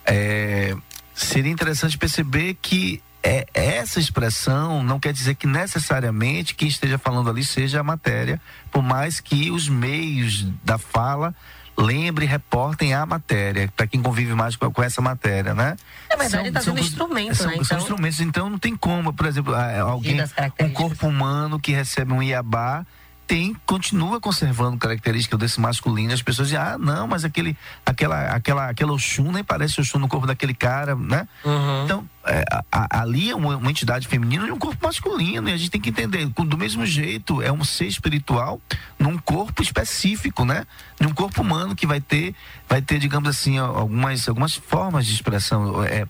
É, 0.07 0.77
seria 1.15 1.53
interessante 1.53 1.97
perceber 1.97 2.57
que 2.61 3.03
é, 3.23 3.47
essa 3.55 3.99
expressão 3.99 4.83
não 4.83 5.01
quer 5.01 5.13
dizer 5.13 5.35
que 5.35 5.47
necessariamente 5.47 6.55
quem 6.55 6.69
esteja 6.69 6.99
falando 6.99 7.31
ali 7.31 7.43
seja 7.43 7.81
a 7.81 7.83
matéria, 7.83 8.41
por 8.71 8.83
mais 8.83 9.19
que 9.19 9.51
os 9.51 9.69
meios 9.69 10.47
da 10.63 10.77
fala 10.77 11.35
lembre, 11.77 12.27
reportem 12.27 12.95
a 12.95 13.05
matéria, 13.05 13.71
para 13.77 13.87
quem 13.87 14.01
convive 14.03 14.35
mais 14.35 14.57
com, 14.57 14.71
com, 14.71 14.83
essa 14.83 15.01
matéria, 15.01 15.55
né? 15.55 15.77
Na 16.09 16.17
verdade, 16.17 16.49
está 16.49 16.61
sendo 16.61 16.79
instrumento, 16.79 17.35
são, 17.35 17.47
né? 17.47 17.53
Então... 17.55 17.65
São 17.65 17.79
instrumentos, 17.79 18.21
então 18.21 18.51
não 18.51 18.59
tem 18.59 18.77
como, 18.77 19.13
por 19.13 19.27
exemplo, 19.27 19.55
alguém, 19.55 20.19
um 20.61 20.71
corpo 20.71 21.07
humano 21.07 21.59
que 21.59 21.73
recebe 21.73 22.13
um 22.13 22.23
iabá 22.23 22.87
tem 23.27 23.55
continua 23.67 24.21
conservando 24.21 24.77
características 24.77 25.39
desse 25.39 25.61
masculino. 25.61 26.13
As 26.13 26.23
pessoas 26.23 26.49
dizem, 26.49 26.63
ah, 26.63 26.77
não, 26.79 27.07
mas 27.07 27.25
aquele, 27.25 27.57
aquela, 27.85 28.29
aquela, 28.29 28.69
aquela 28.69 28.93
Oxum 28.93 29.33
nem 29.33 29.43
parece 29.43 29.81
Oxum 29.81 29.99
no 29.99 30.09
corpo 30.09 30.27
daquele 30.27 30.55
cara, 30.55 30.95
né? 30.95 31.27
Uhum. 31.45 31.85
Então, 31.85 32.09
é, 32.27 32.45
a, 32.71 33.01
ali 33.01 33.31
é 33.31 33.37
uma, 33.37 33.57
uma, 33.57 33.71
entidade 33.71 34.09
feminina 34.09 34.47
e 34.47 34.53
um 34.53 34.59
corpo 34.59 34.87
masculino. 34.87 35.49
E 35.49 35.53
a 35.53 35.57
gente 35.57 35.71
tem 35.71 35.81
que 35.81 35.91
entender, 35.91 36.27
do 36.27 36.59
mesmo 36.59 36.85
jeito, 36.87 37.43
é 37.43 37.51
um 37.51 37.65
ser 37.65 37.87
espiritual 37.87 38.61
num 38.99 39.19
corpo 39.19 39.63
específico, 39.63 40.45
né? 40.45 40.67
Num 41.01 41.13
corpo 41.13 41.43
humano 41.43 41.75
que 41.75 41.87
vai 41.87 42.01
ter, 42.01 42.35
vai 42.69 42.81
ter, 42.81 42.99
digamos 42.99 43.29
assim, 43.29 43.59
algumas, 43.59 44.29
algumas 44.29 44.55
formas 44.55 45.07
de 45.07 45.15
expressão. 45.15 45.83
É, 45.85 46.07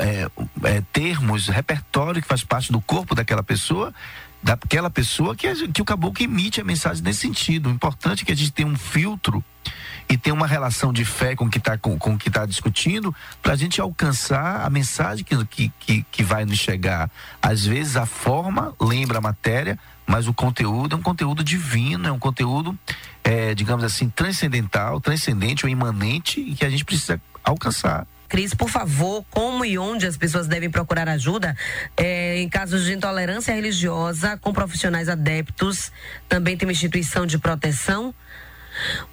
é, 0.00 0.30
é, 0.64 0.82
termos, 0.92 1.46
repertório 1.46 2.20
que 2.20 2.26
faz 2.26 2.42
parte 2.42 2.72
do 2.72 2.80
corpo 2.80 3.14
daquela 3.14 3.44
pessoa 3.44 3.94
daquela 4.42 4.90
pessoa 4.90 5.36
que, 5.36 5.68
que 5.68 5.82
o 5.82 5.84
caboclo 5.84 6.24
emite 6.24 6.60
a 6.60 6.64
mensagem 6.64 7.02
nesse 7.02 7.20
sentido. 7.20 7.68
O 7.68 7.72
importante 7.72 8.22
é 8.22 8.26
que 8.26 8.32
a 8.32 8.36
gente 8.36 8.52
tenha 8.52 8.68
um 8.68 8.76
filtro 8.76 9.44
e 10.08 10.16
tenha 10.16 10.34
uma 10.34 10.46
relação 10.46 10.92
de 10.92 11.04
fé 11.04 11.36
com 11.36 11.44
o 11.44 11.50
que 11.50 11.58
está 11.58 11.78
com, 11.78 11.98
com 11.98 12.18
que 12.18 12.30
tá 12.30 12.44
discutindo 12.44 13.14
para 13.40 13.52
a 13.52 13.56
gente 13.56 13.80
alcançar 13.80 14.64
a 14.64 14.68
mensagem 14.68 15.24
que, 15.24 15.72
que, 15.78 16.06
que 16.10 16.22
vai 16.22 16.44
nos 16.44 16.58
chegar. 16.58 17.10
Às 17.40 17.64
vezes 17.64 17.96
a 17.96 18.04
forma 18.04 18.74
lembra 18.80 19.18
a 19.18 19.20
matéria, 19.20 19.78
mas 20.06 20.26
o 20.26 20.34
conteúdo 20.34 20.94
é 20.94 20.98
um 20.98 21.02
conteúdo 21.02 21.44
divino, 21.44 22.08
é 22.08 22.12
um 22.12 22.18
conteúdo, 22.18 22.76
é, 23.22 23.54
digamos 23.54 23.84
assim, 23.84 24.10
transcendental, 24.10 25.00
transcendente 25.00 25.64
ou 25.64 25.70
imanente 25.70 26.40
e 26.40 26.54
que 26.54 26.64
a 26.64 26.70
gente 26.70 26.84
precisa 26.84 27.20
alcançar. 27.44 28.06
Cris, 28.32 28.54
por 28.54 28.70
favor, 28.70 29.22
como 29.30 29.62
e 29.62 29.76
onde 29.76 30.06
as 30.06 30.16
pessoas 30.16 30.48
devem 30.48 30.70
procurar 30.70 31.06
ajuda 31.06 31.54
é, 31.94 32.40
em 32.40 32.48
casos 32.48 32.86
de 32.86 32.94
intolerância 32.94 33.54
religiosa 33.54 34.38
com 34.38 34.54
profissionais 34.54 35.06
adeptos? 35.10 35.92
Também 36.30 36.56
tem 36.56 36.66
uma 36.66 36.72
instituição 36.72 37.26
de 37.26 37.36
proteção? 37.36 38.14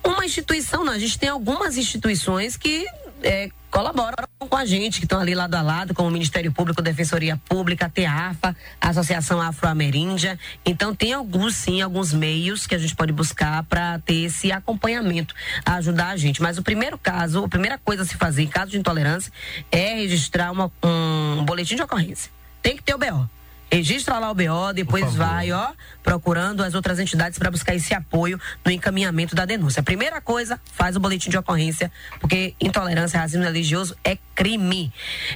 Uma 0.02 0.26
instituição, 0.26 0.86
não, 0.86 0.94
a 0.94 0.98
gente 0.98 1.20
tem 1.20 1.28
algumas 1.28 1.76
instituições 1.76 2.56
que 2.56 2.86
é, 3.24 3.50
colaboram 3.70 4.28
com 4.40 4.56
a 4.56 4.66
gente, 4.66 5.00
que 5.00 5.06
estão 5.06 5.20
ali 5.20 5.36
lado 5.36 5.56
a 5.56 5.62
lado, 5.62 5.94
como 5.94 6.10
o 6.10 6.12
Ministério 6.12 6.52
Público, 6.52 6.82
Defensoria 6.82 7.38
Pública, 7.48 7.86
a 7.86 7.90
TEAFA, 7.90 8.56
a 8.80 8.90
Associação 8.90 9.42
Afro-Ameríndia. 9.42 10.40
Então, 10.66 10.96
tem 10.96 11.14
alguns, 11.14 11.56
sim, 11.56 11.82
alguns 11.82 12.14
meios 12.14 12.66
que 12.66 12.76
a 12.76 12.78
gente 12.78 12.96
pode 12.96 13.12
buscar 13.12 13.64
para 13.64 14.00
ter 14.00 14.26
esse 14.26 14.52
acompanhamento, 14.52 15.36
ajudar 15.66 16.10
a 16.10 16.18
gente. 16.18 16.42
Mas 16.42 16.58
o 16.58 16.64
primeiro 16.64 16.98
caso, 16.98 17.44
a 17.44 17.50
primeira 17.50 17.78
coisa 17.78 18.04
a 18.04 18.06
se 18.06 18.16
fazer 18.16 18.44
em 18.44 18.48
caso 18.48 18.72
de 18.72 18.78
intolerância 18.78 19.32
é 19.72 19.96
registrar 19.96 20.52
uma, 20.52 20.72
um 20.84 21.44
boletim 21.46 21.76
de 21.76 21.82
ocorrência. 21.82 22.32
Tem 22.62 22.76
que 22.76 22.84
ter 22.84 22.94
o 22.94 22.98
BO 22.98 23.30
registra 23.72 24.18
lá 24.20 24.32
o 24.32 24.36
BO, 24.36 24.74
depois 24.74 25.16
vai, 25.16 25.52
ó, 25.52 25.72
procurando 26.04 26.64
as 26.64 26.74
outras 26.74 27.00
entidades 27.00 27.38
para 27.38 27.52
buscar 27.52 27.76
esse 27.76 27.94
apoio 27.94 28.40
no 28.66 28.72
encaminhamento 28.72 29.36
da 29.36 29.46
denúncia. 29.46 29.84
Primeira 29.84 30.20
coisa, 30.20 30.60
faz 30.74 30.96
o 30.96 31.00
boletim 31.00 31.30
de 31.30 31.38
ocorrência, 31.38 31.92
porque 32.20 32.56
intolerância, 32.60 33.20
racismo 33.20 33.44
religioso 33.44 33.96
é 34.04 34.18
crime. 34.36 34.92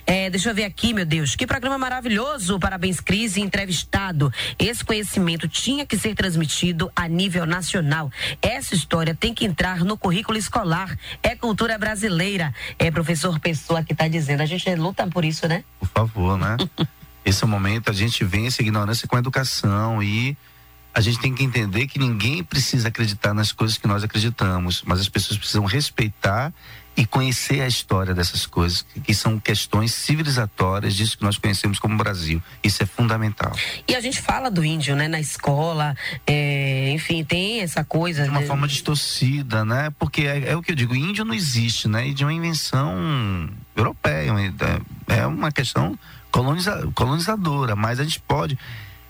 É, 0.05 0.29
deixa 0.29 0.49
eu 0.49 0.55
ver 0.55 0.63
aqui, 0.63 0.93
meu 0.93 1.05
Deus, 1.05 1.35
que 1.35 1.45
programa 1.45 1.77
maravilhoso, 1.77 2.59
parabéns 2.59 2.99
Cris, 2.99 3.37
entrevistado. 3.37 4.31
Esse 4.57 4.83
conhecimento 4.83 5.47
tinha 5.47 5.85
que 5.85 5.97
ser 5.97 6.15
transmitido 6.15 6.91
a 6.95 7.07
nível 7.07 7.45
nacional. 7.45 8.11
Essa 8.41 8.73
história 8.75 9.13
tem 9.13 9.33
que 9.33 9.45
entrar 9.45 9.83
no 9.83 9.97
currículo 9.97 10.37
escolar. 10.37 10.97
É 11.21 11.35
cultura 11.35 11.77
brasileira. 11.77 12.53
É 12.79 12.89
professor 12.89 13.39
Pessoa 13.39 13.83
que 13.83 13.93
está 13.93 14.07
dizendo. 14.07 14.41
A 14.41 14.45
gente 14.45 14.73
luta 14.75 15.05
por 15.07 15.25
isso, 15.25 15.47
né? 15.47 15.63
Por 15.79 15.89
favor, 15.89 16.37
né? 16.37 16.57
Esse 17.25 17.43
é 17.43 17.45
o 17.45 17.49
momento, 17.49 17.89
a 17.89 17.93
gente 17.93 18.23
vence 18.23 18.61
a 18.61 18.63
ignorância 18.63 19.07
com 19.07 19.15
a 19.15 19.19
educação 19.19 20.01
e 20.01 20.37
a 20.93 21.01
gente 21.01 21.19
tem 21.19 21.33
que 21.33 21.43
entender 21.43 21.87
que 21.87 21.97
ninguém 21.97 22.43
precisa 22.43 22.89
acreditar 22.89 23.33
nas 23.33 23.51
coisas 23.51 23.77
que 23.77 23.87
nós 23.87 24.03
acreditamos, 24.03 24.83
mas 24.85 24.99
as 24.99 25.09
pessoas 25.09 25.39
precisam 25.39 25.65
respeitar 25.65 26.53
e 26.95 27.05
conhecer 27.07 27.61
a 27.61 27.67
história 27.67 28.13
dessas 28.13 28.45
coisas, 28.45 28.85
que 29.03 29.15
são 29.15 29.39
questões 29.39 29.91
civilizatórias 29.93 30.93
disso 30.93 31.17
que 31.17 31.23
nós 31.23 31.39
conhecemos 31.39 31.79
como 31.79 31.97
Brasil. 31.97 32.41
Isso 32.63 32.83
é 32.83 32.85
fundamental. 32.85 33.51
E 33.87 33.95
a 33.95 34.01
gente 34.01 34.21
fala 34.21 34.51
do 34.51 34.63
índio, 34.63 34.95
né, 34.95 35.07
na 35.07 35.19
escola, 35.19 35.95
é, 36.27 36.91
enfim, 36.91 37.23
tem 37.23 37.61
essa 37.61 37.83
coisa. 37.83 38.23
De 38.23 38.29
uma 38.29 38.41
de... 38.41 38.47
forma 38.47 38.67
distorcida, 38.67 39.65
né? 39.65 39.91
Porque 39.97 40.21
é, 40.21 40.51
é, 40.51 40.55
o 40.55 40.61
que 40.61 40.71
eu 40.71 40.75
digo, 40.75 40.95
índio 40.95 41.25
não 41.25 41.33
existe, 41.33 41.87
né? 41.87 42.07
E 42.07 42.13
de 42.13 42.23
uma 42.23 42.33
invenção 42.33 43.49
europeia, 43.75 44.31
é 45.07 45.25
uma 45.25 45.51
questão 45.51 45.97
coloniza, 46.33 46.89
colonizadora, 46.95 47.75
mas 47.75 47.99
a 47.99 48.03
gente 48.03 48.19
pode, 48.19 48.57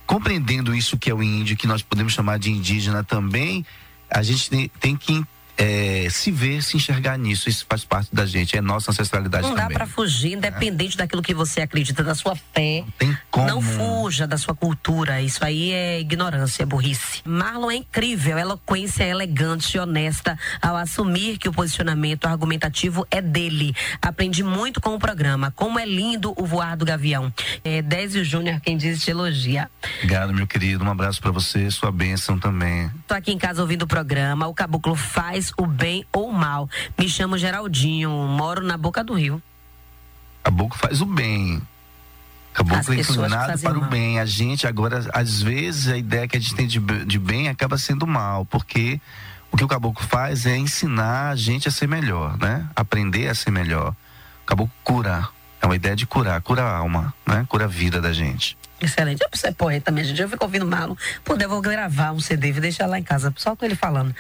compreendendo 0.06 0.76
isso 0.76 0.98
que 0.98 1.10
é 1.10 1.14
o 1.14 1.24
índio, 1.24 1.56
que 1.56 1.66
nós 1.66 1.82
podemos 1.82 2.12
chamar 2.12 2.38
de 2.38 2.52
indígena 2.52 3.02
também, 3.02 3.66
a 4.10 4.22
gente 4.22 4.50
tem, 4.50 4.70
tem 4.80 4.96
que 4.98 5.26
é, 5.58 6.08
se 6.10 6.32
ver, 6.32 6.62
se 6.64 6.78
enxergar 6.78 7.18
nisso. 7.18 7.50
Isso 7.50 7.66
faz 7.70 7.84
parte 7.84 8.14
da 8.14 8.26
gente, 8.26 8.58
é 8.58 8.62
nossa 8.62 8.92
ancestralidade 8.92 9.44
não 9.44 9.52
também. 9.52 9.64
Não 9.64 9.70
dá 9.70 9.76
para 9.76 9.88
fugir, 9.88 10.34
independente 10.34 10.96
é. 10.96 10.98
daquilo 10.98 11.22
que 11.22 11.34
você 11.34 11.62
acredita, 11.62 12.04
da 12.04 12.16
sua 12.16 12.36
fé. 12.36 12.82
Não 12.82 12.92
tem 12.98 13.18
como. 13.30 13.48
Não 13.48 13.62
fuja 13.62 14.26
da 14.26 14.38
sua 14.38 14.56
cultura. 14.56 15.22
Isso 15.22 15.44
aí 15.44 15.72
é 15.72 16.00
ignorância, 16.00 16.64
é 16.64 16.66
burrice. 16.66 17.22
Marlon 17.26 17.72
é 17.72 17.76
incrível, 17.76 18.38
eloquência 18.38 19.04
elegante 19.04 19.78
e 19.78 19.80
honesta 19.80 20.38
ao 20.62 20.76
assumir 20.76 21.38
que 21.38 21.48
o 21.48 21.54
posicionamento 21.54 22.26
argumentativo 22.26 23.06
é 23.12 23.22
dele. 23.22 23.76
Aprendi 24.02 24.44
muito 24.44 24.82
com 24.82 24.96
o 24.96 25.00
programa. 25.00 25.52
Como 25.52 25.80
é 25.80 25.86
lindo 25.86 26.34
o 26.38 26.46
voar 26.46 26.76
do 26.76 26.86
gavião. 26.86 27.32
É 27.64 27.82
Désio 27.82 28.24
Júnior 28.24 28.60
quem 28.62 28.78
diz 28.78 29.04
te 29.04 29.12
elogia. 29.12 29.70
Obrigado, 29.98 30.34
meu 30.34 30.48
querido. 30.48 30.84
Um 30.84 30.90
abraço 30.90 31.22
para 31.22 31.32
você, 31.32 31.70
sua 31.70 31.92
bênção 31.92 32.40
também. 32.40 32.90
Tô 33.08 33.14
aqui 33.14 33.32
em 33.32 33.38
casa 33.38 33.62
ouvindo 33.62 33.84
o 33.84 33.88
programa. 33.88 34.48
O 34.48 34.54
Caboclo 34.54 34.96
faz 34.96 35.43
faz 35.44 35.52
o 35.58 35.66
bem 35.66 36.06
ou 36.14 36.30
o 36.30 36.34
mal. 36.34 36.70
Me 36.98 37.10
chamo 37.10 37.38
Geraldinho, 37.38 38.10
moro 38.10 38.64
na 38.64 38.78
boca 38.78 39.04
do 39.04 39.14
rio. 39.14 39.42
Caboclo 40.44 40.78
faz 40.78 41.02
o 41.02 41.06
bem. 41.06 41.62
Caboclo 42.54 42.94
é 42.94 42.98
inclinado 42.98 43.60
para 43.60 43.78
o 43.78 43.82
mal. 43.82 43.90
bem. 43.90 44.20
A 44.20 44.26
gente 44.26 44.68
agora, 44.68 45.06
às 45.14 45.42
vezes, 45.42 45.88
a 45.88 45.98
ideia 45.98 46.28
que 46.28 46.38
a 46.38 46.40
gente 46.40 46.56
tem 46.56 46.68
de, 46.68 46.80
de 46.80 47.20
bem 47.20 47.50
acaba 47.50 47.78
sendo 47.78 48.06
mal, 48.06 48.46
porque 48.46 49.02
o 49.52 49.58
que 49.58 49.64
o 49.64 49.68
caboclo 49.68 50.06
faz 50.06 50.46
é 50.46 50.56
ensinar 50.56 51.30
a 51.30 51.36
gente 51.36 51.68
a 51.68 51.72
ser 51.72 51.88
melhor, 51.88 52.38
né? 52.38 52.68
Aprender 52.76 53.28
a 53.28 53.36
ser 53.36 53.52
melhor. 53.52 53.96
O 54.44 54.46
caboclo 54.46 54.74
cura. 54.84 55.28
É 55.62 55.66
uma 55.66 55.76
ideia 55.76 55.96
de 55.96 56.06
curar, 56.06 56.42
cura 56.42 56.62
a 56.62 56.78
alma, 56.78 57.14
né? 57.26 57.46
Cura 57.48 57.66
a 57.66 57.68
vida 57.68 58.02
da 58.02 58.12
gente. 58.12 58.58
Excelente. 58.84 59.22
Eu 59.24 59.30
preciso 59.30 59.50
ser 59.50 59.56
poeta 59.56 59.92
gente. 60.04 60.22
Eu 60.22 60.28
fico 60.28 60.44
ouvindo 60.44 60.66
Marlon. 60.66 60.96
Poder, 61.24 61.48
vou 61.48 61.62
gravar 61.62 62.12
um 62.12 62.20
CD, 62.20 62.52
vou 62.52 62.62
deixar 62.62 62.86
lá 62.86 63.00
em 63.00 63.04
casa, 63.04 63.34
só 63.38 63.56
com 63.56 63.64
ele 63.64 63.76
falando. 63.76 64.14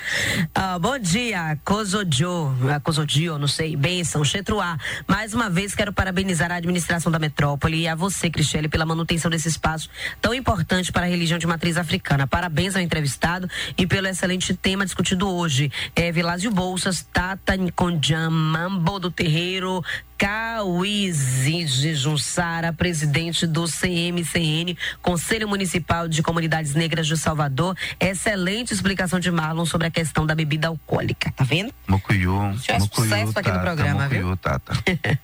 Ah, 0.55 0.79
bom 0.79 0.97
dia, 0.97 1.57
Cozodio, 1.65 2.55
Cozodio, 2.81 3.37
não 3.37 3.47
sei, 3.47 3.75
benção, 3.75 4.23
Chetruá. 4.23 4.77
Mais 5.05 5.33
uma 5.33 5.49
vez 5.49 5.75
quero 5.75 5.91
parabenizar 5.91 6.49
a 6.51 6.55
administração 6.55 7.11
da 7.11 7.19
metrópole 7.19 7.81
e 7.81 7.87
a 7.87 7.95
você, 7.95 8.29
Cristiane, 8.29 8.69
pela 8.69 8.85
manutenção 8.85 9.29
desse 9.29 9.49
espaço 9.49 9.89
tão 10.21 10.33
importante 10.33 10.91
para 10.91 11.05
a 11.05 11.09
religião 11.09 11.37
de 11.37 11.45
matriz 11.45 11.77
africana. 11.77 12.25
Parabéns 12.25 12.75
ao 12.75 12.81
entrevistado 12.81 13.49
e 13.77 13.85
pelo 13.85 14.07
excelente 14.07 14.53
tema 14.53 14.85
discutido 14.85 15.29
hoje. 15.29 15.69
É 15.93 16.11
Vilásio 16.11 16.51
Bolsas, 16.51 17.05
Tata 17.11 17.57
Nkonjam, 17.57 18.31
Mambo 18.31 18.99
do 18.99 19.11
Terreiro, 19.11 19.83
Cauíze 20.17 21.65
Junsara, 21.95 22.71
presidente 22.73 23.47
do 23.47 23.65
CMCN, 23.65 24.77
Conselho 25.01 25.47
Municipal 25.47 26.07
de 26.07 26.21
Comunidades 26.21 26.73
Negras 26.75 27.07
de 27.07 27.17
Salvador. 27.17 27.75
Excelente 27.99 28.73
explicação 28.73 29.19
de 29.19 29.31
Marlon 29.31 29.65
sobre 29.65 29.87
a 29.87 29.91
questão 29.91 30.25
da 30.25 30.35
bebida 30.35 30.67
alcoólica, 30.67 31.31
tá 31.35 31.43
vendo? 31.43 31.73
Mocuyu, 31.87 32.33
é 32.67 32.79
sucesso 32.79 33.37
aqui 33.37 33.51
no 33.51 33.59
programa, 33.59 34.03
Mocuyu, 34.03 34.27
viu? 34.27 34.37
Tata. 34.37 34.73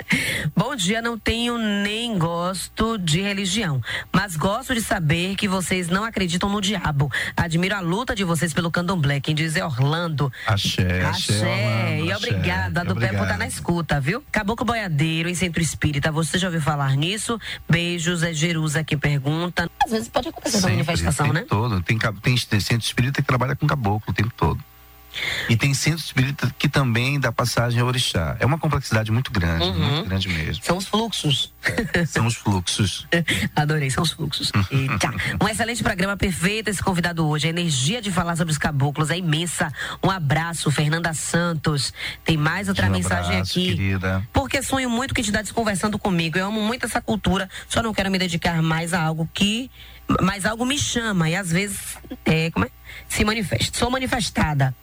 Bom 0.55 0.75
dia, 0.75 1.01
não 1.01 1.17
tenho 1.17 1.57
nem 1.57 2.17
gosto 2.17 2.97
de 2.97 3.21
religião, 3.21 3.81
mas 4.13 4.35
gosto 4.35 4.73
de 4.73 4.81
saber 4.81 5.35
que 5.35 5.47
vocês 5.47 5.89
não 5.89 6.03
acreditam 6.03 6.49
no 6.49 6.61
diabo. 6.61 7.11
Admiro 7.35 7.75
a 7.75 7.79
luta 7.81 8.15
de 8.15 8.23
vocês 8.23 8.53
pelo 8.53 8.71
candomblé. 8.71 9.19
Quem 9.19 9.35
diz 9.35 9.55
é 9.55 9.65
Orlando. 9.65 10.31
Axé, 10.47 11.03
axé, 11.05 11.33
Axé. 11.33 11.97
E 11.97 12.01
Orlando, 12.01 12.17
obrigada 12.17 12.81
axé. 12.81 12.93
do 12.93 12.95
pé 12.99 13.07
por 13.07 13.13
estar 13.13 13.23
Obrigado. 13.23 13.39
na 13.39 13.47
escuta, 13.47 13.99
viu? 13.99 14.23
Caboclo 14.31 14.78
Boiadeiro 14.80 15.27
em 15.27 15.36
Centro 15.36 15.61
Espírita. 15.61 16.11
Você 16.11 16.38
já 16.38 16.47
ouviu 16.47 16.61
falar 16.61 16.95
nisso? 16.95 17.38
Beijos, 17.67 18.23
é 18.23 18.34
Jerusa 18.34 18.84
que 18.84 18.95
pergunta. 18.95 19.69
Às 19.84 19.91
vezes 19.91 20.07
pode 20.07 20.30
acontecer 20.30 20.57
Sempre, 20.57 20.71
manifestação, 20.71 21.30
o 21.30 21.34
né? 21.34 21.41
tempo 21.41 21.49
todo. 21.49 21.82
Tem, 21.82 21.97
tem, 21.97 22.36
tem 22.38 22.59
centro 22.59 22.86
espírita 22.86 23.21
que 23.21 23.27
trabalha 23.27 23.55
com 23.55 23.67
caboclo 23.67 24.11
o 24.11 24.13
tempo 24.13 24.32
todo. 24.38 24.63
E 25.49 25.55
tem 25.57 25.74
centro 25.74 25.99
espírita 25.99 26.53
que 26.57 26.70
também 26.70 27.20
dá 27.20 27.32
passagem 27.32 27.80
ao 27.82 27.88
orixá. 27.88 28.38
É 28.39 28.45
uma 28.45 28.57
complexidade 28.57 29.12
muito 29.12 29.32
grande, 29.32 29.66
Uhum. 29.66 29.74
muito 29.95 30.07
grande 30.10 30.30
mesmo. 30.30 30.64
São 30.64 30.78
os 30.78 30.88
fluxos. 30.88 31.53
São 32.07 32.26
os 32.28 32.36
fluxos. 32.36 33.07
Adorei, 33.55 33.89
são 33.89 34.03
os 34.03 34.12
fluxos. 34.12 34.51
Eita. 34.72 35.10
Um 35.43 35.47
excelente 35.47 35.84
programa, 35.84 36.16
perfeito 36.16 36.70
esse 36.70 36.82
convidado 36.84 37.26
hoje. 37.28 37.47
A 37.47 37.49
energia 37.49 38.01
de 38.01 38.12
falar 38.12 38.36
sobre 38.36 38.51
os 38.51 38.57
caboclos 38.57 39.10
é 39.10 39.18
imensa. 39.18 39.72
Um 40.03 40.10
abraço, 40.10 40.70
Fernanda 40.72 41.14
Santos. 41.14 41.91
Tem 42.24 42.38
mais 42.38 42.68
outra 42.70 42.88
Um 42.88 42.91
mensagem 42.91 43.34
abraço, 43.34 43.51
aqui. 43.60 43.68
querida. 43.76 44.24
Porque 44.32 44.62
sonho 44.62 44.89
muito 44.89 45.14
com 45.14 45.22
entidades 45.22 45.51
conversando 45.51 45.97
comigo. 45.99 46.38
Eu 46.38 46.47
amo 46.47 46.62
muito 46.62 46.86
essa 46.86 47.01
cultura, 47.01 47.49
só 47.68 47.82
não 47.82 47.93
quero 47.93 48.10
me 48.12 48.18
dedicar 48.20 48.62
mais 48.62 48.93
a 48.93 49.01
algo 49.01 49.30
que. 49.34 49.70
Mas 50.22 50.43
algo 50.45 50.66
me 50.66 50.78
chama 50.78 51.30
e 51.30 51.36
às 51.36 51.51
vezes 51.51 51.78
é, 52.26 52.49
como 52.49 52.66
é? 52.66 52.70
se 53.07 53.24
manifesta. 53.24 53.78
Sou 53.78 53.91
manifestada. 53.91 54.74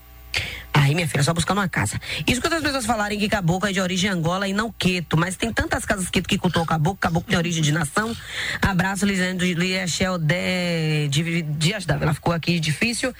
Aí, 0.73 0.95
minha 0.95 1.09
filha, 1.09 1.23
só 1.23 1.33
buscando 1.33 1.59
uma 1.59 1.69
casa. 1.69 1.99
Escuta 2.27 2.57
as 2.57 2.63
pessoas 2.63 2.87
falarem 2.87 3.19
que 3.19 3.29
caboclo 3.29 3.69
é 3.69 3.73
de 3.73 3.81
origem 3.81 4.11
Angola 4.11 4.47
e 4.47 4.53
não 4.53 4.71
queto, 4.71 5.17
mas 5.17 5.35
tem 5.37 5.53
tantas 5.53 5.85
casas 5.85 6.09
queto 6.11 6.29
que 6.29 6.39
cultuam 6.39 6.63
o 6.65 6.67
caboclo, 6.67 6.99
caboclo 6.99 7.29
tem 7.29 7.37
origem 7.39 7.63
de 7.63 7.73
nação. 7.73 8.15
Abraço, 8.63 9.05
Lisandro 9.07 9.45
de 9.47 9.55
Liachel 9.55 10.19
de, 10.19 11.09
de 11.09 11.43
Dias 11.43 11.87
Dávila. 11.87 12.15
Ficou 12.15 12.33
aqui 12.33 12.61
difícil. 12.61 13.13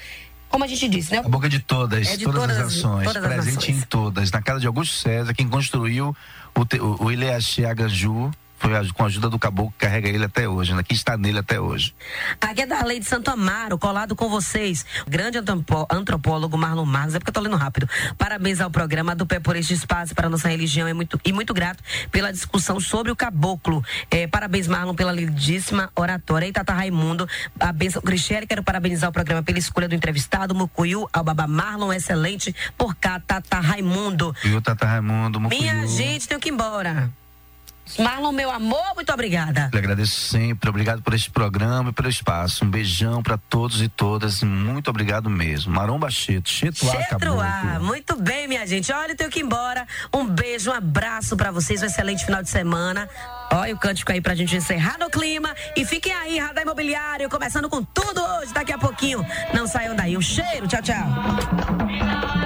Como 0.49 0.63
a 0.63 0.67
gente 0.69 0.89
disse, 0.89 1.11
né? 1.11 1.19
A 1.19 1.29
boca 1.29 1.49
de 1.49 1.59
todas, 1.59 2.07
É 2.07 2.17
de 2.17 2.25
todas, 2.25 2.41
todas 2.41 2.57
as 2.59 2.67
as- 2.67 2.77
ações, 2.77 3.05
todas 3.05 3.25
as 3.25 3.33
presente 3.35 3.55
nações. 3.57 3.79
em 3.79 3.81
todas. 3.83 4.31
Na 4.31 4.41
casa 4.43 4.61
de 4.61 4.67
Augusto 4.69 4.95
César, 4.95 5.35
quem 5.35 5.49
construiu 5.49 6.17
o, 6.55 6.65
te- 6.65 6.79
o, 6.81 6.97
o 7.03 7.11
Ileaxé 7.11 7.65
Agaju 7.65 8.31
foi 8.67 8.93
com 8.93 9.05
a 9.05 9.07
ajuda 9.07 9.31
do 9.31 9.39
caboclo 9.39 9.73
que 9.79 9.87
carrega 9.87 10.09
ele 10.09 10.25
até 10.25 10.49
hoje, 10.49 10.75
né? 10.75 10.83
que 10.83 10.93
está 10.93 11.17
nele 11.17 11.39
até 11.39 11.61
hoje. 11.61 11.95
Aqui 12.41 12.63
é 12.63 12.67
Darley 12.67 12.99
de 12.99 13.07
Santo 13.07 13.31
Amaro, 13.31 13.79
colado 13.79 14.17
com 14.17 14.29
vocês. 14.29 14.85
Grande 15.07 15.39
antropólogo 15.39 16.59
Marlon 16.59 16.85
Marcos, 16.85 17.15
é 17.15 17.19
porque 17.19 17.31
eu 17.31 17.35
tô 17.35 17.41
lendo 17.41 17.57
rápido. 17.57 17.89
Parabéns 18.19 18.61
ao 18.61 18.71
programa 18.71 19.15
do 19.15 19.25
Pé 19.25 19.39
por 19.39 19.55
este 19.55 19.75
espaço 19.75 20.15
para 20.15 20.27
a 20.27 20.31
nossa 20.31 20.49
religião 20.49 20.89
é 20.89 20.93
muito, 20.93 21.21
e 21.25 21.33
muito 21.33 21.55
grato 21.55 21.83
pela 22.11 22.33
discussão 22.33 22.81
sobre 22.81 23.13
o 23.13 23.17
caboclo. 23.17 23.85
É, 24.11 24.27
parabéns, 24.27 24.67
Marlon, 24.67 24.95
pela 24.95 25.13
lindíssima 25.13 25.91
oratória. 25.95 26.47
E 26.47 26.53
Tata 26.53 26.73
Raimundo, 26.73 27.29
a 27.61 27.73
benção 27.73 28.03
Cristiane, 28.03 28.47
quero 28.47 28.65
parabenizar 28.65 29.11
o 29.11 29.13
programa 29.13 29.43
pela 29.43 29.59
escolha 29.59 29.89
do 29.89 29.95
entrevistado, 29.95 30.55
Mucuyu, 30.55 31.09
ao 31.13 31.23
Baba 31.23 31.47
Marlon, 31.47 31.93
excelente, 31.93 32.55
por 32.77 32.97
cá, 32.97 33.21
Tata 33.21 33.61
Raimundo. 33.61 34.35
E 34.45 34.55
o 34.55 34.61
Tata 34.61 34.87
Raimundo, 34.87 35.41
Mucuyu. 35.41 35.61
Minha 35.61 35.87
gente, 35.87 36.27
tenho 36.27 36.41
que 36.41 36.49
ir 36.49 36.53
embora. 36.53 37.13
Marlon, 37.99 38.33
meu 38.33 38.51
amor, 38.51 38.95
muito 38.95 39.13
obrigada. 39.13 39.71
Eu 39.73 39.79
agradeço 39.79 40.13
sempre, 40.21 40.69
obrigado 40.69 41.03
por 41.03 41.15
este 41.15 41.31
programa 41.31 41.91
e 41.91 41.93
pelo 41.93 42.09
espaço. 42.09 42.65
Um 42.65 42.71
beijão 42.71 43.23
para 43.23 43.39
todos 43.39 43.81
e 43.81 43.89
todas, 43.89 44.43
muito 44.43 44.91
obrigado 44.91 45.31
mesmo. 45.31 45.73
Maromba 45.73 46.11
Cheto, 46.11 46.49
Chetuá, 46.49 46.93
Chetruá, 47.03 47.47
caboclo. 47.61 47.87
muito 47.87 48.17
bem, 48.17 48.49
minha 48.49 48.67
gente. 48.67 48.93
Olha, 48.93 49.13
eu 49.13 49.17
tenho 49.17 49.31
que 49.31 49.39
ir 49.39 49.43
embora. 49.43 49.87
Um 50.15 50.27
beijo, 50.27 50.71
um 50.71 50.75
abraço 50.75 51.37
pra 51.37 51.51
vocês, 51.51 51.83
um 51.83 51.87
excelente 51.87 52.25
final 52.25 52.43
de 52.43 52.51
semana. 52.51 53.09
Olha 53.53 53.75
o 53.75 53.79
cântico 53.79 54.11
aí 54.13 54.21
pra 54.21 54.35
gente 54.35 54.57
encerrar 54.57 54.99
no 54.99 55.09
clima. 55.09 55.55
E 55.77 55.85
fiquem 55.85 56.13
aí, 56.13 56.39
Radar 56.39 56.63
Imobiliário, 56.65 57.29
começando 57.31 57.69
com 57.69 57.83
tudo 57.83 58.21
hoje, 58.21 58.53
daqui 58.53 58.73
a 58.73 58.79
pouquinho. 58.79 59.25
Não 59.55 59.67
saiam 59.67 59.95
daí. 59.95 60.17
Um 60.17 60.23
cheiro, 60.23 60.67
tchau, 60.67 60.83
tchau. 60.83 62.46